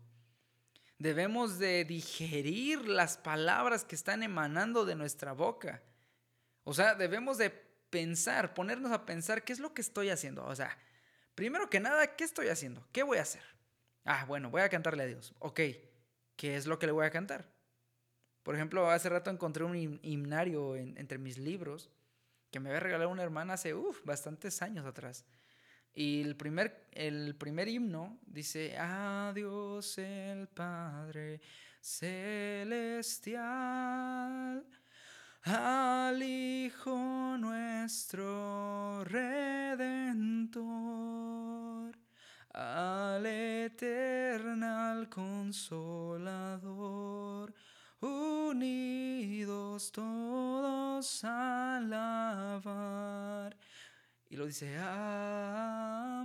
Debemos 0.98 1.60
de 1.60 1.84
digerir 1.84 2.88
las 2.88 3.16
palabras 3.16 3.84
que 3.84 3.94
están 3.94 4.24
emanando 4.24 4.84
de 4.84 4.96
nuestra 4.96 5.34
boca. 5.34 5.84
O 6.64 6.74
sea, 6.74 6.96
debemos 6.96 7.38
de 7.38 7.50
pensar, 7.90 8.54
ponernos 8.54 8.90
a 8.90 9.06
pensar 9.06 9.44
qué 9.44 9.52
es 9.52 9.60
lo 9.60 9.72
que 9.72 9.82
estoy 9.82 10.08
haciendo. 10.08 10.44
O 10.46 10.56
sea, 10.56 10.76
primero 11.36 11.70
que 11.70 11.78
nada, 11.78 12.16
¿qué 12.16 12.24
estoy 12.24 12.48
haciendo? 12.48 12.84
¿Qué 12.90 13.04
voy 13.04 13.18
a 13.18 13.22
hacer? 13.22 13.44
Ah, 14.04 14.24
bueno, 14.24 14.50
voy 14.50 14.62
a 14.62 14.68
cantarle 14.68 15.04
a 15.04 15.06
Dios. 15.06 15.32
Ok, 15.38 15.60
¿qué 16.34 16.56
es 16.56 16.66
lo 16.66 16.80
que 16.80 16.86
le 16.86 16.92
voy 16.92 17.06
a 17.06 17.10
cantar? 17.12 17.46
Por 18.42 18.56
ejemplo, 18.56 18.90
hace 18.90 19.08
rato 19.08 19.30
encontré 19.30 19.62
un 19.62 20.00
himnario 20.02 20.74
entre 20.74 21.18
mis 21.18 21.38
libros 21.38 21.88
que 22.52 22.60
me 22.60 22.68
había 22.68 22.78
regalado 22.80 23.10
una 23.10 23.22
hermana 23.22 23.54
hace 23.54 23.74
bastantes 24.04 24.60
años 24.60 24.84
atrás. 24.86 25.24
Y 25.94 26.20
el 26.20 26.36
primer, 26.36 26.86
el 26.92 27.34
primer 27.34 27.66
himno 27.68 28.18
dice, 28.26 28.76
Adiós 28.78 29.96
el 29.98 30.48
Padre 30.48 31.40
Celestial, 31.80 33.34
al 35.42 36.22
Hijo 36.22 37.36
nuestro 37.38 39.02
Redentor, 39.04 40.62
al 42.52 43.24
Eternal 43.26 45.08
Consolador 45.08 46.52
unidos 48.02 49.90
todos 49.92 51.24
alabar. 51.24 52.62
Y 54.28 54.36
lo 54.36 54.46
dice, 54.46 54.76
amén, 54.78 56.22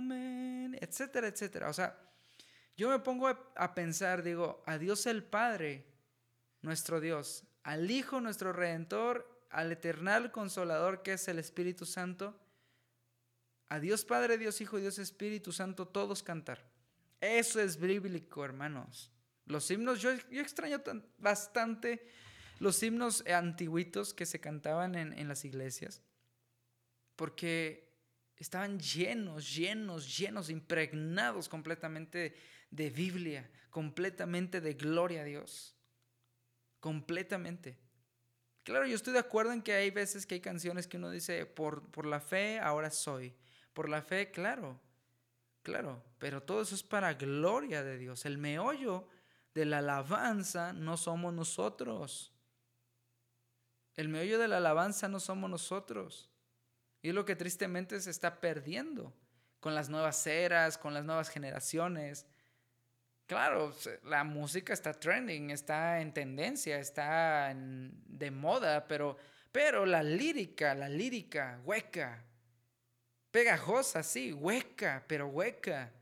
etcétera, 0.80 1.28
etcétera. 1.28 1.68
O 1.68 1.72
sea, 1.72 1.98
yo 2.76 2.90
me 2.90 2.98
pongo 2.98 3.28
a 3.28 3.74
pensar, 3.74 4.22
digo, 4.22 4.62
a 4.66 4.78
Dios 4.78 5.06
el 5.06 5.24
Padre, 5.24 5.86
nuestro 6.62 7.00
Dios, 7.00 7.44
al 7.62 7.90
Hijo, 7.90 8.20
nuestro 8.20 8.52
Redentor, 8.52 9.46
al 9.50 9.72
eternal 9.72 10.30
Consolador 10.32 11.02
que 11.02 11.14
es 11.14 11.28
el 11.28 11.38
Espíritu 11.38 11.86
Santo, 11.86 12.38
a 13.68 13.80
Dios 13.80 14.04
Padre, 14.04 14.38
Dios 14.38 14.60
Hijo, 14.60 14.78
Dios 14.78 14.98
Espíritu 14.98 15.52
Santo, 15.52 15.86
todos 15.88 16.22
cantar. 16.22 16.64
Eso 17.20 17.60
es 17.60 17.78
bíblico, 17.78 18.44
hermanos. 18.44 19.12
Los 19.48 19.70
himnos, 19.70 20.00
yo, 20.02 20.10
extraño 20.30 20.82
bastante 21.16 22.06
los 22.60 22.82
himnos 22.82 23.24
antiguitos 23.26 24.12
que 24.12 24.26
se 24.26 24.40
cantaban 24.40 24.94
en, 24.94 25.28
las 25.28 25.44
iglesias, 25.44 26.02
porque 27.16 27.96
estaban 28.36 28.78
llenos, 28.78 29.54
llenos, 29.54 30.18
llenos, 30.18 30.50
impregnados 30.50 31.48
completamente 31.48 32.34
de 32.70 32.90
Biblia, 32.90 33.50
completamente 33.70 34.60
de 34.60 34.74
gloria 34.74 35.22
a 35.22 35.24
Dios. 35.24 35.76
Completamente. 36.80 37.78
Claro, 38.64 38.86
yo 38.86 38.96
estoy 38.96 39.14
de 39.14 39.20
acuerdo 39.20 39.52
en 39.52 39.62
que 39.62 39.72
hay 39.72 39.90
veces 39.90 40.26
que 40.26 40.34
hay 40.34 40.40
canciones 40.40 40.86
que 40.86 40.98
uno 40.98 41.10
dice, 41.10 41.46
por, 41.46 41.90
por 41.90 42.06
la 42.06 42.20
fe 42.20 42.58
ahora 42.58 42.90
soy. 42.90 43.34
Por 43.72 43.88
la 43.88 44.02
fe, 44.02 44.30
claro, 44.30 44.80
claro, 45.62 46.04
pero 46.18 46.42
todo 46.42 46.62
eso 46.62 46.74
es 46.74 46.82
para 46.82 47.14
gloria 47.14 47.82
de 47.82 47.98
Dios. 47.98 48.26
El 48.26 48.36
meollo 48.36 49.08
de 49.54 49.64
la 49.64 49.78
alabanza 49.78 50.72
no 50.72 50.96
somos 50.96 51.32
nosotros. 51.32 52.32
El 53.96 54.08
meollo 54.08 54.38
de 54.38 54.48
la 54.48 54.58
alabanza 54.58 55.08
no 55.08 55.18
somos 55.18 55.50
nosotros. 55.50 56.30
Y 57.02 57.08
es 57.10 57.14
lo 57.14 57.24
que 57.24 57.36
tristemente 57.36 58.00
se 58.00 58.10
está 58.10 58.40
perdiendo 58.40 59.12
con 59.60 59.74
las 59.74 59.88
nuevas 59.88 60.26
eras, 60.26 60.78
con 60.78 60.94
las 60.94 61.04
nuevas 61.04 61.28
generaciones. 61.28 62.26
Claro, 63.26 63.74
la 64.04 64.24
música 64.24 64.72
está 64.72 64.92
trending, 64.92 65.50
está 65.50 66.00
en 66.00 66.12
tendencia, 66.12 66.78
está 66.78 67.52
de 67.54 68.30
moda, 68.30 68.86
pero, 68.88 69.16
pero 69.52 69.84
la 69.84 70.02
lírica, 70.02 70.74
la 70.74 70.88
lírica 70.88 71.60
hueca, 71.64 72.24
pegajosa, 73.30 74.02
sí, 74.02 74.32
hueca, 74.32 75.04
pero 75.06 75.26
hueca. 75.26 75.92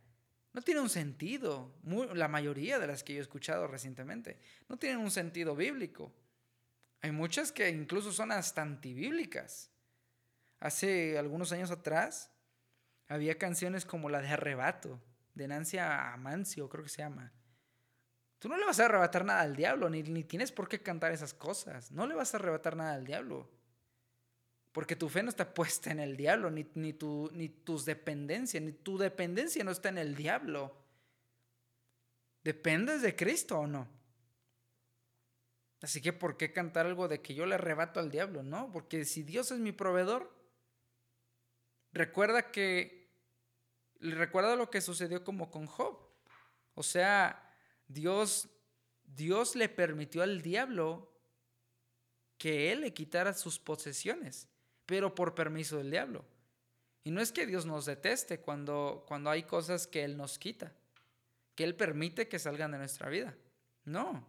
No 0.56 0.62
tiene 0.62 0.80
un 0.80 0.88
sentido. 0.88 1.70
la 2.14 2.28
mayoría 2.28 2.78
de 2.78 2.86
las 2.86 3.04
que 3.04 3.12
yo 3.12 3.18
he 3.18 3.22
escuchado 3.22 3.66
recientemente 3.66 4.38
no 4.70 4.78
tienen 4.78 5.00
un 5.00 5.10
sentido 5.10 5.54
bíblico. 5.54 6.14
Hay 7.02 7.10
muchas 7.10 7.52
que 7.52 7.68
incluso 7.68 8.10
son 8.10 8.32
hasta 8.32 8.62
antibíblicas. 8.62 9.70
Hace 10.58 11.18
algunos 11.18 11.52
años 11.52 11.70
atrás 11.70 12.30
había 13.06 13.36
canciones 13.36 13.84
como 13.84 14.08
la 14.08 14.22
de 14.22 14.28
Arrebato, 14.28 14.98
de 15.34 15.46
Nancy 15.46 15.76
Amancio, 15.76 16.70
creo 16.70 16.84
que 16.84 16.88
se 16.90 17.02
llama. 17.02 17.34
Tú 18.38 18.48
no 18.48 18.56
le 18.56 18.64
vas 18.64 18.80
a 18.80 18.86
arrebatar 18.86 19.26
nada 19.26 19.42
al 19.42 19.56
diablo, 19.56 19.90
ni, 19.90 20.04
ni 20.04 20.24
tienes 20.24 20.52
por 20.52 20.70
qué 20.70 20.82
cantar 20.82 21.12
esas 21.12 21.34
cosas. 21.34 21.92
No 21.92 22.06
le 22.06 22.14
vas 22.14 22.32
a 22.32 22.38
arrebatar 22.38 22.76
nada 22.76 22.94
al 22.94 23.04
diablo. 23.04 23.50
Porque 24.76 24.94
tu 24.94 25.08
fe 25.08 25.22
no 25.22 25.30
está 25.30 25.54
puesta 25.54 25.90
en 25.90 26.00
el 26.00 26.18
diablo, 26.18 26.50
ni, 26.50 26.92
tu, 26.92 27.30
ni 27.32 27.48
tus 27.48 27.86
dependencias, 27.86 28.62
ni 28.62 28.72
tu 28.72 28.98
dependencia 28.98 29.64
no 29.64 29.70
está 29.70 29.88
en 29.88 29.96
el 29.96 30.14
diablo. 30.14 30.76
¿Dependes 32.44 33.00
de 33.00 33.16
Cristo 33.16 33.58
o 33.60 33.66
no? 33.66 33.88
Así 35.80 36.02
que, 36.02 36.12
¿por 36.12 36.36
qué 36.36 36.52
cantar 36.52 36.84
algo 36.84 37.08
de 37.08 37.22
que 37.22 37.34
yo 37.34 37.46
le 37.46 37.54
arrebato 37.54 38.00
al 38.00 38.10
diablo? 38.10 38.42
No, 38.42 38.70
porque 38.70 39.06
si 39.06 39.22
Dios 39.22 39.50
es 39.50 39.60
mi 39.60 39.72
proveedor, 39.72 40.30
recuerda 41.92 42.50
que, 42.50 43.08
recuerda 43.98 44.56
lo 44.56 44.68
que 44.68 44.82
sucedió 44.82 45.24
como 45.24 45.50
con 45.50 45.64
Job. 45.64 45.98
O 46.74 46.82
sea, 46.82 47.50
Dios, 47.88 48.50
Dios 49.04 49.56
le 49.56 49.70
permitió 49.70 50.22
al 50.22 50.42
diablo 50.42 51.18
que 52.36 52.72
él 52.72 52.82
le 52.82 52.92
quitara 52.92 53.32
sus 53.32 53.58
posesiones, 53.58 54.50
pero 54.86 55.14
por 55.14 55.34
permiso 55.34 55.76
del 55.76 55.90
diablo. 55.90 56.24
Y 57.04 57.10
no 57.10 57.20
es 57.20 57.30
que 57.30 57.46
Dios 57.46 57.66
nos 57.66 57.86
deteste 57.86 58.40
cuando, 58.40 59.04
cuando 59.06 59.30
hay 59.30 59.42
cosas 59.42 59.86
que 59.86 60.04
Él 60.04 60.16
nos 60.16 60.38
quita, 60.38 60.72
que 61.54 61.64
Él 61.64 61.74
permite 61.76 62.28
que 62.28 62.38
salgan 62.38 62.72
de 62.72 62.78
nuestra 62.78 63.08
vida. 63.08 63.36
No, 63.84 64.26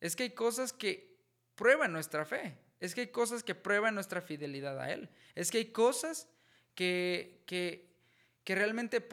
es 0.00 0.16
que 0.16 0.24
hay 0.24 0.30
cosas 0.30 0.72
que 0.72 1.16
prueban 1.54 1.92
nuestra 1.92 2.24
fe. 2.24 2.56
Es 2.80 2.94
que 2.94 3.02
hay 3.02 3.06
cosas 3.08 3.42
que 3.42 3.54
prueban 3.54 3.94
nuestra 3.94 4.20
fidelidad 4.20 4.80
a 4.80 4.90
Él. 4.90 5.10
Es 5.34 5.50
que 5.50 5.58
hay 5.58 5.66
cosas 5.66 6.28
que, 6.74 7.42
que, 7.46 7.90
que 8.44 8.54
realmente 8.54 9.06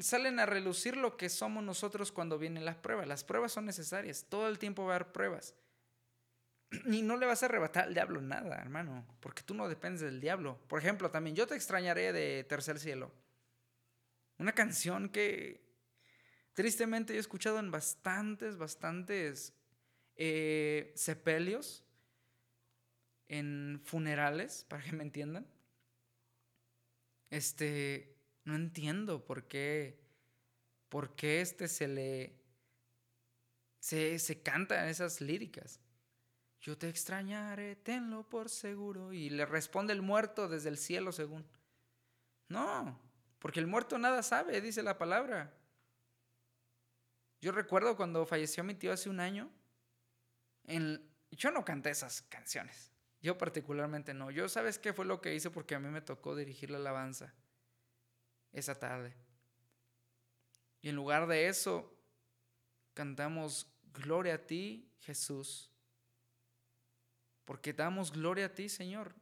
salen 0.00 0.38
a 0.38 0.46
relucir 0.46 0.96
lo 0.96 1.16
que 1.16 1.30
somos 1.30 1.64
nosotros 1.64 2.12
cuando 2.12 2.38
vienen 2.38 2.66
las 2.66 2.76
pruebas. 2.76 3.08
Las 3.08 3.24
pruebas 3.24 3.52
son 3.52 3.64
necesarias. 3.64 4.26
Todo 4.28 4.48
el 4.48 4.58
tiempo 4.58 4.84
va 4.84 4.92
a 4.92 4.96
haber 4.96 5.12
pruebas. 5.12 5.54
Y 6.86 7.02
no 7.02 7.16
le 7.16 7.26
vas 7.26 7.42
a 7.42 7.46
arrebatar 7.46 7.84
al 7.84 7.94
diablo 7.94 8.20
nada, 8.20 8.56
hermano, 8.56 9.06
porque 9.20 9.42
tú 9.42 9.54
no 9.54 9.68
dependes 9.68 10.02
del 10.02 10.20
diablo. 10.20 10.58
Por 10.68 10.80
ejemplo, 10.80 11.10
también 11.10 11.36
yo 11.36 11.46
te 11.46 11.54
extrañaré 11.54 12.12
de 12.12 12.44
Tercer 12.44 12.78
Cielo. 12.78 13.12
Una 14.38 14.52
canción 14.52 15.08
que 15.08 15.62
tristemente 16.54 17.14
he 17.14 17.18
escuchado 17.18 17.58
en 17.58 17.70
bastantes, 17.70 18.56
bastantes 18.56 19.52
eh, 20.16 20.92
sepelios, 20.96 21.84
en 23.28 23.80
funerales, 23.84 24.64
para 24.68 24.82
que 24.82 24.92
me 24.92 25.02
entiendan. 25.02 25.46
Este, 27.30 28.16
no 28.44 28.54
entiendo 28.54 29.24
por 29.24 29.44
qué, 29.48 29.98
por 30.88 31.16
qué 31.16 31.40
este 31.40 31.68
se 31.68 31.88
le, 31.88 32.36
se, 33.80 34.18
se 34.18 34.42
canta 34.42 34.88
esas 34.88 35.20
líricas. 35.20 35.80
Yo 36.64 36.78
te 36.78 36.88
extrañaré, 36.88 37.76
tenlo 37.76 38.22
por 38.26 38.48
seguro. 38.48 39.12
Y 39.12 39.28
le 39.28 39.44
responde 39.44 39.92
el 39.92 40.00
muerto 40.00 40.48
desde 40.48 40.70
el 40.70 40.78
cielo, 40.78 41.12
según. 41.12 41.46
No, 42.48 42.98
porque 43.38 43.60
el 43.60 43.66
muerto 43.66 43.98
nada 43.98 44.22
sabe, 44.22 44.62
dice 44.62 44.82
la 44.82 44.96
palabra. 44.96 45.52
Yo 47.42 47.52
recuerdo 47.52 47.98
cuando 47.98 48.24
falleció 48.24 48.64
mi 48.64 48.74
tío 48.74 48.94
hace 48.94 49.10
un 49.10 49.20
año, 49.20 49.50
yo 51.30 51.50
no 51.50 51.66
canté 51.66 51.90
esas 51.90 52.22
canciones. 52.22 52.90
Yo 53.20 53.36
particularmente 53.36 54.14
no. 54.14 54.30
Yo, 54.30 54.48
¿sabes 54.48 54.78
qué 54.78 54.94
fue 54.94 55.04
lo 55.04 55.20
que 55.20 55.34
hice? 55.34 55.50
Porque 55.50 55.74
a 55.74 55.78
mí 55.78 55.90
me 55.90 56.00
tocó 56.00 56.34
dirigir 56.34 56.70
la 56.70 56.78
alabanza 56.78 57.34
esa 58.52 58.78
tarde. 58.78 59.14
Y 60.80 60.88
en 60.88 60.96
lugar 60.96 61.26
de 61.26 61.48
eso, 61.48 61.94
cantamos 62.94 63.70
Gloria 63.92 64.36
a 64.36 64.46
ti, 64.46 64.90
Jesús. 65.00 65.73
Porque 67.44 67.72
damos 67.72 68.12
gloria 68.12 68.46
a 68.46 68.54
ti, 68.54 68.68
Señor. 68.68 69.14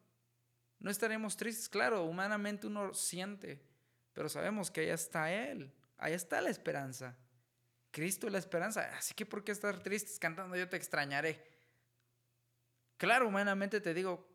No 0.78 0.90
estaremos 0.90 1.36
tristes, 1.36 1.68
claro, 1.68 2.04
humanamente 2.04 2.66
uno 2.66 2.92
siente, 2.92 3.62
pero 4.12 4.28
sabemos 4.28 4.70
que 4.70 4.80
allá 4.80 4.94
está 4.94 5.32
Él, 5.32 5.72
allá 5.96 6.16
está 6.16 6.40
la 6.40 6.50
esperanza. 6.50 7.16
Cristo 7.92 8.26
es 8.26 8.32
la 8.32 8.40
esperanza. 8.40 8.90
Así 8.96 9.14
que 9.14 9.24
¿por 9.24 9.44
qué 9.44 9.52
estar 9.52 9.80
tristes 9.80 10.18
cantando 10.18 10.56
yo 10.56 10.68
te 10.68 10.76
extrañaré? 10.76 11.40
Claro, 12.96 13.28
humanamente 13.28 13.80
te 13.80 13.94
digo, 13.94 14.28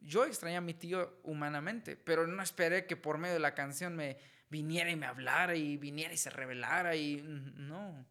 yo 0.00 0.24
extrañé 0.24 0.56
a 0.56 0.60
mi 0.60 0.74
tío 0.74 1.20
humanamente, 1.22 1.96
pero 1.96 2.26
no 2.26 2.42
esperé 2.42 2.86
que 2.86 2.96
por 2.96 3.18
medio 3.18 3.34
de 3.34 3.40
la 3.40 3.54
canción 3.54 3.94
me 3.94 4.18
viniera 4.48 4.90
y 4.90 4.96
me 4.96 5.06
hablara 5.06 5.54
y 5.54 5.76
viniera 5.76 6.12
y 6.12 6.16
se 6.16 6.30
revelara 6.30 6.96
y 6.96 7.22
no. 7.22 8.06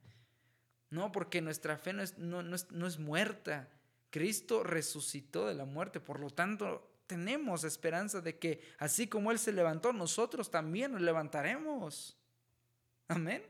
No, 0.90 1.12
porque 1.12 1.42
nuestra 1.42 1.78
fe 1.78 1.94
no 1.94 2.04
es, 2.04 2.18
no, 2.18 2.42
no 2.42 2.88
es 2.88 3.00
muerta. 3.00 3.70
Cristo 4.12 4.62
resucitó 4.64 5.48
de 5.48 5.56
la 5.56 5.66
muerte, 5.66 6.00
por 6.00 6.20
lo 6.20 6.30
tanto 6.30 7.02
tenemos 7.08 7.64
esperanza 7.64 8.22
de 8.22 8.38
que 8.38 8.62
así 8.78 9.08
como 9.08 9.32
Él 9.32 9.40
se 9.40 9.52
levantó, 9.52 9.92
nosotros 9.94 10.52
también 10.52 10.92
nos 10.92 11.02
levantaremos. 11.02 12.18
Amén. 13.08 13.44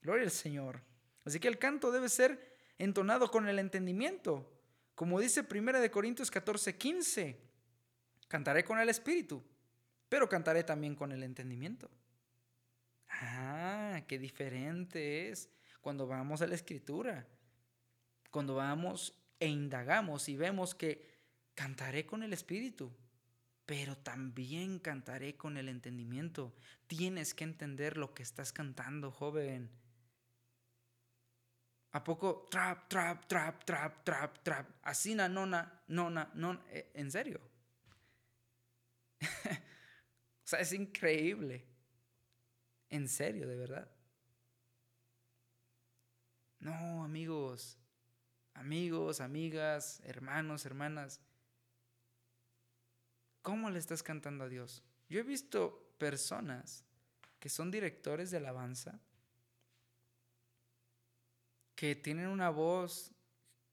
Gloria 0.00 0.24
al 0.24 0.30
Señor. 0.30 0.82
Así 1.24 1.40
que 1.40 1.48
el 1.48 1.58
canto 1.58 1.90
debe 1.90 2.08
ser 2.08 2.56
entonado 2.78 3.30
con 3.30 3.48
el 3.48 3.58
entendimiento. 3.58 4.50
Como 4.94 5.20
dice 5.20 5.46
1 5.50 5.80
de 5.80 5.90
Corintios 5.90 6.30
14, 6.30 6.76
15. 6.76 7.40
Cantaré 8.28 8.64
con 8.64 8.78
el 8.78 8.88
espíritu, 8.88 9.42
pero 10.08 10.28
cantaré 10.28 10.64
también 10.64 10.94
con 10.94 11.12
el 11.12 11.22
entendimiento. 11.22 11.90
Ah, 13.08 14.02
qué 14.06 14.18
diferente 14.18 15.30
es 15.30 15.50
cuando 15.80 16.06
vamos 16.06 16.42
a 16.42 16.46
la 16.46 16.54
escritura. 16.54 17.26
Cuando 18.30 18.54
vamos 18.54 19.14
e 19.38 19.48
indagamos 19.48 20.28
y 20.28 20.36
vemos 20.36 20.74
que 20.74 21.16
cantaré 21.54 22.06
con 22.06 22.22
el 22.22 22.32
espíritu, 22.32 22.92
pero 23.64 23.96
también 23.96 24.78
cantaré 24.78 25.36
con 25.36 25.56
el 25.56 25.68
entendimiento. 25.68 26.54
Tienes 26.86 27.34
que 27.34 27.44
entender 27.44 27.96
lo 27.96 28.14
que 28.14 28.22
estás 28.22 28.52
cantando, 28.52 29.10
joven. 29.10 29.70
¿A 31.92 32.04
poco 32.04 32.46
trap, 32.50 32.88
trap, 32.88 33.26
trap, 33.26 33.64
trap, 33.64 34.04
trap, 34.04 34.42
trap? 34.42 34.68
Así, 34.82 35.14
na, 35.14 35.28
nona, 35.28 35.82
nona, 35.88 36.30
nona. 36.34 36.62
Eh, 36.70 36.90
¿En 36.94 37.10
serio? 37.10 37.40
o 39.20 40.46
sea, 40.46 40.60
es 40.60 40.72
increíble. 40.72 41.64
En 42.90 43.08
serio, 43.08 43.48
de 43.48 43.56
verdad. 43.56 43.90
No, 46.60 47.04
amigos, 47.04 47.78
amigos, 48.56 49.20
amigas, 49.20 50.00
hermanos, 50.04 50.66
hermanas. 50.66 51.20
¿Cómo 53.42 53.70
le 53.70 53.78
estás 53.78 54.02
cantando 54.02 54.44
a 54.44 54.48
Dios? 54.48 54.82
Yo 55.08 55.20
he 55.20 55.22
visto 55.22 55.94
personas 55.98 56.84
que 57.38 57.48
son 57.48 57.70
directores 57.70 58.30
de 58.30 58.38
alabanza 58.38 59.00
que 61.74 61.94
tienen 61.94 62.28
una 62.28 62.50
voz 62.50 63.12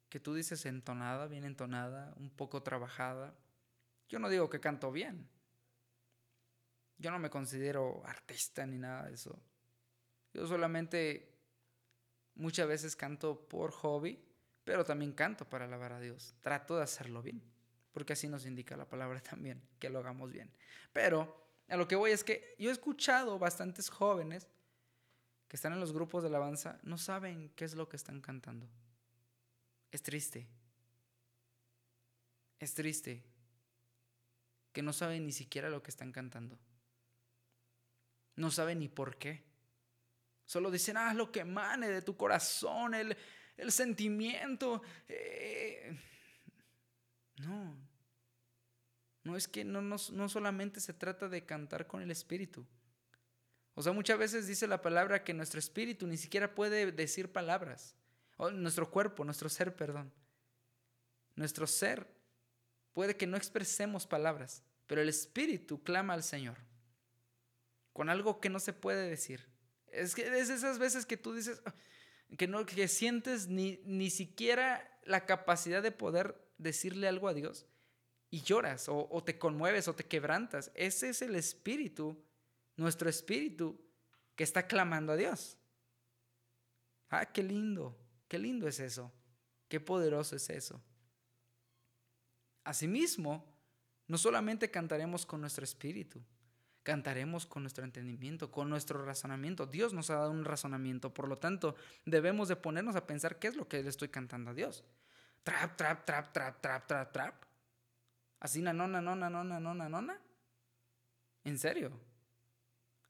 que 0.09 0.19
tú 0.19 0.35
dices 0.35 0.65
entonada, 0.65 1.27
bien 1.27 1.43
entonada, 1.43 2.13
un 2.17 2.29
poco 2.29 2.61
trabajada. 2.61 3.33
Yo 4.09 4.19
no 4.19 4.29
digo 4.29 4.49
que 4.49 4.59
canto 4.59 4.91
bien. 4.91 5.27
Yo 6.97 7.09
no 7.09 7.17
me 7.17 7.29
considero 7.29 8.05
artista 8.05 8.65
ni 8.65 8.77
nada 8.77 9.07
de 9.07 9.15
eso. 9.15 9.41
Yo 10.33 10.45
solamente 10.45 11.33
Muchas 12.35 12.67
veces 12.67 12.95
canto 12.95 13.47
por 13.47 13.71
hobby, 13.71 14.19
pero 14.63 14.83
también 14.83 15.13
canto 15.13 15.47
para 15.47 15.65
alabar 15.65 15.93
a 15.93 15.99
Dios. 15.99 16.35
Trato 16.41 16.77
de 16.77 16.83
hacerlo 16.83 17.21
bien, 17.21 17.41
porque 17.91 18.13
así 18.13 18.27
nos 18.27 18.45
indica 18.45 18.77
la 18.77 18.87
palabra 18.87 19.19
también, 19.29 19.61
que 19.79 19.89
lo 19.89 19.99
hagamos 19.99 20.31
bien. 20.31 20.51
Pero 20.91 21.43
a 21.67 21.77
lo 21.77 21.87
que 21.87 21.95
voy 21.95 22.11
es 22.11 22.23
que 22.23 22.55
yo 22.59 22.69
he 22.69 22.73
escuchado 22.73 23.39
bastantes 23.39 23.89
jóvenes 23.89 24.47
que 25.47 25.55
están 25.55 25.73
en 25.73 25.79
los 25.79 25.93
grupos 25.93 26.23
de 26.23 26.29
alabanza, 26.29 26.79
no 26.83 26.97
saben 26.97 27.49
qué 27.55 27.65
es 27.65 27.75
lo 27.75 27.87
que 27.87 27.95
están 27.95 28.21
cantando. 28.21 28.67
Es 29.91 30.01
triste. 30.01 30.47
Es 32.59 32.73
triste 32.73 33.23
que 34.71 34.81
no 34.81 34.91
saben 34.93 35.25
ni 35.25 35.31
siquiera 35.31 35.69
lo 35.69 35.83
que 35.83 35.91
están 35.91 36.11
cantando. 36.11 36.57
No 38.35 38.49
saben 38.49 38.79
ni 38.79 38.87
por 38.87 39.17
qué. 39.17 39.43
Solo 40.45 40.71
dicen, 40.71 40.97
ah, 40.97 41.13
lo 41.13 41.31
que 41.31 41.41
emane 41.41 41.87
de 41.87 42.01
tu 42.01 42.17
corazón, 42.17 42.95
el, 42.95 43.15
sentimiento. 43.71 44.81
Eh, 45.07 45.97
no. 47.37 47.75
No 49.23 49.37
es 49.37 49.47
que 49.47 49.63
no, 49.63 49.81
no, 49.81 49.95
no 50.11 50.29
solamente 50.29 50.79
se 50.79 50.93
trata 50.93 51.29
de 51.29 51.45
cantar 51.45 51.87
con 51.87 52.01
el 52.01 52.11
espíritu. 52.11 52.65
O 53.75 53.81
sea, 53.81 53.93
muchas 53.93 54.19
veces 54.19 54.47
dice 54.47 54.67
la 54.67 54.81
palabra 54.81 55.23
que 55.23 55.33
nuestro 55.33 55.59
espíritu 55.59 56.05
ni 56.05 56.17
siquiera 56.17 56.53
puede 56.53 56.91
decir 56.91 57.31
palabras. 57.31 57.95
O 58.37 58.51
nuestro 58.51 58.91
cuerpo, 58.91 59.23
nuestro 59.23 59.49
ser, 59.49 59.75
perdón. 59.75 60.11
Nuestro 61.35 61.65
ser 61.67 62.07
puede 62.93 63.15
que 63.15 63.25
no 63.25 63.37
expresemos 63.37 64.05
palabras, 64.05 64.63
pero 64.85 65.01
el 65.01 65.09
espíritu 65.09 65.81
clama 65.81 66.13
al 66.13 66.23
Señor 66.23 66.57
con 67.93 68.09
algo 68.09 68.41
que 68.41 68.49
no 68.49 68.59
se 68.59 68.73
puede 68.73 69.07
decir. 69.07 69.47
Es 69.87 70.15
que 70.15 70.23
es 70.39 70.49
esas 70.49 70.79
veces 70.79 71.05
que 71.05 71.15
tú 71.15 71.33
dices 71.33 71.61
ah, 71.65 71.73
que 72.37 72.47
no 72.47 72.65
que 72.65 72.87
sientes 72.87 73.47
ni, 73.47 73.79
ni 73.85 74.09
siquiera 74.09 74.89
la 75.03 75.25
capacidad 75.25 75.83
de 75.83 75.91
poder 75.91 76.35
decirle 76.57 77.07
algo 77.07 77.27
a 77.27 77.33
Dios 77.33 77.65
y 78.29 78.41
lloras 78.41 78.89
o, 78.89 79.07
o 79.11 79.23
te 79.23 79.37
conmueves 79.37 79.87
o 79.87 79.95
te 79.95 80.05
quebrantas. 80.05 80.71
Ese 80.73 81.09
es 81.09 81.21
el 81.21 81.35
espíritu, 81.35 82.17
nuestro 82.75 83.09
espíritu 83.09 83.79
que 84.35 84.43
está 84.43 84.67
clamando 84.67 85.13
a 85.13 85.15
Dios. 85.15 85.57
Ah, 87.09 87.25
qué 87.25 87.43
lindo, 87.43 87.95
qué 88.27 88.39
lindo 88.39 88.67
es 88.67 88.79
eso, 88.79 89.11
qué 89.67 89.79
poderoso 89.79 90.35
es 90.35 90.49
eso. 90.49 90.81
Asimismo, 92.63 93.45
no 94.07 94.17
solamente 94.17 94.71
cantaremos 94.71 95.25
con 95.25 95.41
nuestro 95.41 95.63
espíritu, 95.63 96.19
cantaremos 96.83 97.45
con 97.45 97.63
nuestro 97.63 97.83
entendimiento, 97.83 98.51
con 98.51 98.69
nuestro 98.69 99.03
razonamiento. 99.03 99.65
Dios 99.65 99.93
nos 99.93 100.09
ha 100.09 100.15
dado 100.15 100.31
un 100.31 100.45
razonamiento, 100.45 101.13
por 101.13 101.27
lo 101.27 101.37
tanto, 101.37 101.75
debemos 102.05 102.49
de 102.49 102.57
ponernos 102.57 102.95
a 102.95 103.07
pensar 103.07 103.39
qué 103.39 103.47
es 103.47 103.55
lo 103.55 103.67
que 103.67 103.81
le 103.81 103.89
estoy 103.89 104.09
cantando 104.09 104.51
a 104.51 104.53
Dios. 104.53 104.83
Trap, 105.43 105.75
trap, 105.75 106.05
trap, 106.05 106.33
trap, 106.33 106.61
trap, 106.61 106.87
trap, 106.87 107.11
trap. 107.11 107.45
Así, 108.39 108.61
na, 108.61 108.73
nona, 108.73 109.01
nona, 109.01 109.29
nona, 109.29 109.59
nona, 109.59 109.89
nona. 109.89 110.19
¿En 111.45 111.57
serio? 111.57 111.91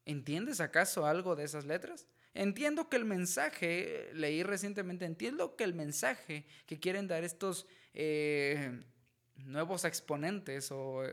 ¿Entiendes 0.05 0.59
acaso 0.59 1.05
algo 1.05 1.35
de 1.35 1.43
esas 1.43 1.65
letras? 1.65 2.07
Entiendo 2.33 2.89
que 2.89 2.97
el 2.97 3.05
mensaje, 3.05 4.09
leí 4.13 4.43
recientemente, 4.43 5.05
entiendo 5.05 5.55
que 5.55 5.63
el 5.63 5.73
mensaje 5.73 6.45
que 6.65 6.79
quieren 6.79 7.07
dar 7.07 7.23
estos 7.23 7.67
eh, 7.93 8.83
nuevos 9.35 9.85
exponentes 9.85 10.71
o 10.71 11.03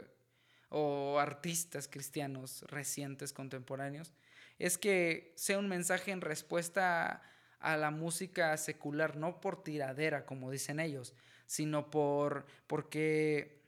o 0.70 1.18
artistas 1.18 1.88
cristianos 1.88 2.62
recientes, 2.62 3.33
contemporáneos, 3.33 4.12
es 4.59 4.78
que 4.78 5.33
sea 5.37 5.59
un 5.59 5.68
mensaje 5.68 6.12
en 6.12 6.20
respuesta 6.20 7.22
a, 7.59 7.76
la 7.76 7.90
música 7.90 8.56
secular, 8.56 9.16
no 9.16 9.40
por 9.40 9.62
tiradera, 9.62 10.24
como 10.24 10.50
dicen 10.50 10.80
ellos, 10.80 11.14
sino 11.46 11.90
por 11.90 12.46
porque 12.66 13.61